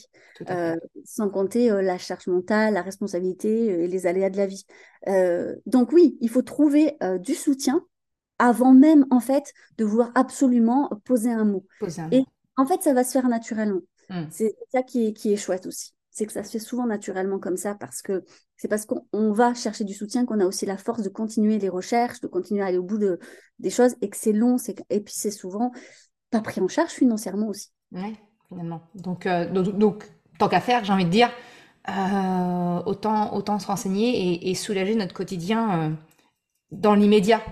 euh, 0.50 0.78
sans 1.04 1.30
compter 1.30 1.70
euh, 1.70 1.82
la 1.82 1.98
charge 1.98 2.28
mentale, 2.28 2.74
la 2.74 2.84
responsabilité 2.84 3.66
et 3.84 3.88
les 3.90 4.08
aléas 4.08 4.30
de 4.30 4.38
la 4.38 4.48
vie. 4.48 4.66
donc, 5.66 5.92
oui, 5.92 6.18
il 6.22 6.30
faut 6.30 6.42
trouver 6.42 6.98
du 7.20 7.36
soutien 7.36 7.84
avant 8.40 8.72
même, 8.72 9.06
en 9.10 9.20
fait, 9.20 9.52
de 9.78 9.84
vouloir 9.84 10.12
absolument 10.16 10.90
poser 11.04 11.32
un 11.32 11.44
mot. 11.44 11.66
Et 12.14 12.24
en 12.56 12.66
fait, 12.66 12.82
ça 12.82 12.94
va 12.94 13.04
se 13.04 13.12
faire 13.12 13.28
naturellement. 13.28 13.82
Mmh. 14.10 14.22
C'est 14.30 14.56
ça 14.72 14.84
qui 14.84 15.08
est, 15.08 15.14
qui 15.14 15.34
est 15.34 15.38
chouette 15.38 15.66
aussi 15.66 15.97
c'est 16.18 16.26
que 16.26 16.34
ça 16.34 16.44
se 16.44 16.50
fait 16.50 16.60
souvent 16.60 16.88
naturellement 16.88 17.38
comme 17.38 17.58
ça 17.58 17.76
parce 17.76 18.02
que 18.02 18.26
c'est 18.56 18.68
parce 18.68 18.88
qu'on 18.88 19.32
va 19.34 19.54
chercher 19.54 19.84
du 19.84 19.94
soutien 19.94 20.26
qu'on 20.26 20.40
a 20.40 20.48
aussi 20.48 20.66
la 20.66 20.76
force 20.76 21.04
de 21.04 21.10
continuer 21.10 21.60
les 21.60 21.70
recherches, 21.70 22.22
de 22.22 22.28
continuer 22.28 22.64
à 22.64 22.66
aller 22.66 22.80
au 22.80 22.84
bout 22.84 22.98
de, 22.98 23.20
des 23.60 23.70
choses 23.70 23.96
et 24.02 24.10
que 24.10 24.18
c'est 24.18 24.32
long 24.34 24.56
et 24.90 25.00
puis 25.00 25.14
c'est 25.16 25.30
souvent 25.30 25.72
pas 26.32 26.42
pris 26.42 26.60
en 26.60 26.68
charge 26.68 26.90
financièrement 26.90 27.50
aussi. 27.50 27.70
Oui, 27.92 28.16
finalement. 28.50 28.82
Donc, 28.96 29.28
euh, 29.28 29.48
donc, 29.52 30.06
tant 30.40 30.50
qu'à 30.50 30.60
faire, 30.60 30.84
j'ai 30.84 30.92
envie 30.92 31.06
de 31.06 31.12
dire, 31.12 31.30
euh, 31.88 32.82
autant, 32.88 33.36
autant 33.36 33.60
se 33.60 33.68
renseigner 33.68 34.50
et, 34.50 34.56
soulager 34.56 34.96
notre 34.96 35.14
quotidien 35.14 35.80
euh, 35.80 35.92
dans 36.72 36.96
l'immédiat, 36.96 37.44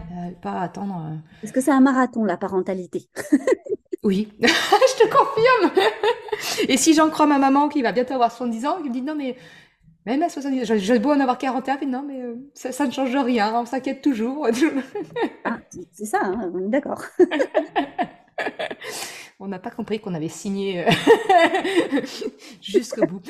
pas 0.42 0.60
attendre. 0.60 1.20
Est-ce 1.44 1.54
que 1.54 1.62
c'est 1.62 1.70
un 1.70 1.82
marathon, 1.82 2.26
la 2.26 2.38
parentalité 2.38 3.12
Oui, 4.06 4.30
je 4.40 5.04
te 5.04 5.10
confirme. 5.10 5.74
Et 6.70 6.78
si 6.78 6.94
j'en 6.94 7.10
crois 7.10 7.26
ma 7.26 7.40
maman 7.40 7.68
qui 7.70 7.82
va 7.82 7.92
bientôt 7.92 8.14
avoir 8.14 8.32
70 8.32 8.66
ans, 8.68 8.78
qui 8.78 8.90
me 8.90 8.94
dit 8.94 9.02
non 9.02 9.16
mais 9.16 9.36
même 10.06 10.22
à 10.22 10.30
70 10.30 10.72
ans, 10.72 10.76
j'ai 10.78 11.00
beau 11.00 11.12
en 11.12 11.20
avoir 11.20 11.40
41, 11.40 11.80
mais 11.80 11.88
non 11.88 12.04
mais 12.08 12.22
euh, 12.22 12.36
ça, 12.54 12.86
ne 12.86 12.92
change 12.92 13.16
rien, 13.16 13.60
on 13.60 13.66
s'inquiète 13.66 14.04
toujours. 14.04 14.48
ah, 15.44 15.58
c'est 15.92 16.06
ça, 16.06 16.20
hein, 16.22 16.52
on 16.54 16.68
est 16.68 16.70
d'accord. 16.70 17.02
on 19.40 19.48
n'a 19.48 19.58
pas 19.58 19.72
compris 19.72 20.00
qu'on 20.00 20.14
avait 20.14 20.30
signé 20.30 20.86
euh, 20.86 20.92
jusqu'au 22.62 23.08
bout. 23.08 23.24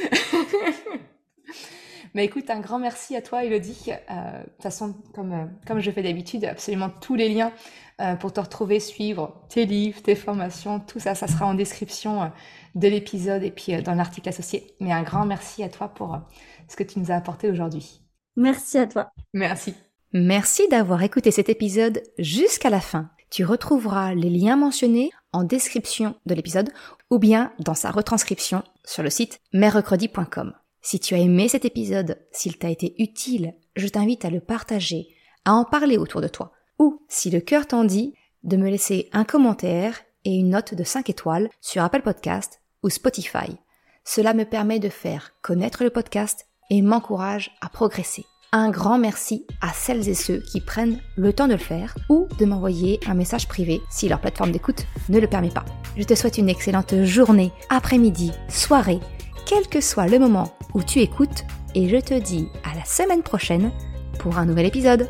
Mais 2.14 2.26
écoute, 2.26 2.50
un 2.50 2.60
grand 2.60 2.80
merci 2.80 3.16
à 3.16 3.22
toi, 3.22 3.46
Elodie. 3.46 3.92
Euh, 3.92 4.40
de 4.40 4.44
toute 4.44 4.64
façon, 4.64 4.94
comme, 5.14 5.50
comme 5.66 5.80
je 5.80 5.92
fais 5.92 6.04
d'habitude, 6.04 6.44
absolument 6.44 6.90
tous 6.90 7.16
les 7.16 7.30
liens 7.30 7.54
euh, 8.02 8.16
pour 8.16 8.34
te 8.34 8.42
retrouver, 8.42 8.82
suivre 8.82 9.46
tes 9.48 9.66
livres, 9.66 10.02
tes 10.02 10.16
formations, 10.16 10.82
tout 10.82 11.00
ça, 11.00 11.16
ça 11.16 11.28
sera 11.28 11.46
en 11.46 11.54
description 11.54 12.24
euh, 12.24 12.28
de 12.76 12.90
l'épisode 12.90 13.42
et 13.42 13.52
puis 13.52 13.74
euh, 13.74 13.82
dans 13.82 13.94
l'article 13.94 14.28
associé. 14.28 14.76
Mais 14.82 14.92
un 14.92 15.02
grand 15.04 15.26
merci 15.26 15.64
à 15.64 15.70
toi 15.70 15.88
pour 15.88 16.20
ce 16.68 16.76
que 16.76 16.84
tu 16.84 17.00
nous 17.00 17.12
as 17.12 17.16
apporté 17.16 17.50
aujourd'hui. 17.50 18.02
Merci 18.36 18.80
à 18.80 18.88
toi. 18.88 19.12
Merci. 19.34 19.76
Merci 20.12 20.68
d'avoir 20.68 21.04
écouté 21.04 21.32
cet 21.32 21.48
épisode 21.48 22.04
jusqu'à 22.20 22.70
la 22.70 22.82
fin. 22.82 23.12
Tu 23.30 23.46
retrouveras 23.46 24.14
les 24.14 24.30
liens 24.30 24.58
mentionnés 24.58 25.12
en 25.32 25.46
description 25.46 26.16
de 26.26 26.36
l'épisode 26.36 26.72
ou 27.10 27.18
bien 27.18 27.54
dans 27.60 27.76
sa 27.76 27.92
retranscription 27.92 28.64
sur 28.84 29.04
le 29.04 29.10
site 29.10 29.40
merrecredi.com. 29.54 30.54
Si 30.82 31.00
tu 31.00 31.16
as 31.16 31.20
aimé 31.20 31.48
cet 31.48 31.64
épisode, 31.64 32.20
s'il 32.34 32.58
t'a 32.58 32.70
été 32.70 33.02
utile, 33.02 33.56
je 33.78 33.88
t'invite 33.88 34.26
à 34.26 34.30
le 34.30 34.42
partager, 34.42 35.08
à 35.46 35.54
en 35.54 35.64
parler 35.64 35.98
autour 35.98 36.20
de 36.20 36.28
toi 36.28 36.52
ou, 36.80 37.02
si 37.08 37.30
le 37.30 37.40
cœur 37.40 37.68
t'en 37.68 37.84
dit, 37.84 38.14
de 38.44 38.58
me 38.58 38.70
laisser 38.70 39.10
un 39.14 39.24
commentaire 39.24 40.02
et 40.24 40.36
une 40.36 40.50
note 40.50 40.74
de 40.74 40.84
5 40.84 41.10
étoiles 41.10 41.50
sur 41.62 41.84
Apple 41.84 42.02
Podcast 42.02 42.62
ou 42.84 42.90
Spotify. 42.90 43.58
Cela 44.04 44.34
me 44.34 44.46
permet 44.46 44.80
de 44.80 44.90
faire 44.90 45.32
connaître 45.42 45.84
le 45.84 45.90
podcast 45.90 46.46
et 46.70 46.82
m'encourage 46.82 47.52
à 47.62 47.70
progresser. 47.70 48.26
Un 48.52 48.70
grand 48.70 48.98
merci 48.98 49.46
à 49.62 49.74
celles 49.74 50.08
et 50.08 50.14
ceux 50.14 50.40
qui 50.40 50.62
prennent 50.62 51.02
le 51.18 51.34
temps 51.34 51.48
de 51.48 51.54
le 51.54 51.60
faire 51.60 51.96
ou 52.10 52.28
de 52.40 52.46
m'envoyer 52.46 53.00
un 53.08 53.14
message 53.14 53.48
privé 53.48 53.82
si 53.90 54.08
leur 54.08 54.22
plateforme 54.22 54.52
d'écoute 54.52 54.86
ne 55.10 55.20
le 55.20 55.28
permet 55.28 55.50
pas. 55.50 55.66
Je 55.98 56.04
te 56.04 56.16
souhaite 56.16 56.38
une 56.38 56.50
excellente 56.50 57.04
journée, 57.04 57.52
après-midi, 57.70 58.32
soirée, 58.48 59.00
quel 59.46 59.68
que 59.68 59.82
soit 59.82 60.08
le 60.08 60.20
moment 60.20 60.54
où 60.74 60.84
tu 60.84 61.00
écoutes 61.00 61.44
et 61.74 61.90
je 61.90 61.98
te 61.98 62.14
dis 62.14 62.48
à 62.64 62.76
la 62.76 62.86
semaine 62.86 63.24
prochaine 63.24 63.72
pour 64.20 64.38
un 64.38 64.46
nouvel 64.46 64.68
épisode. 64.68 65.10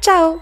Ciao 0.00 0.38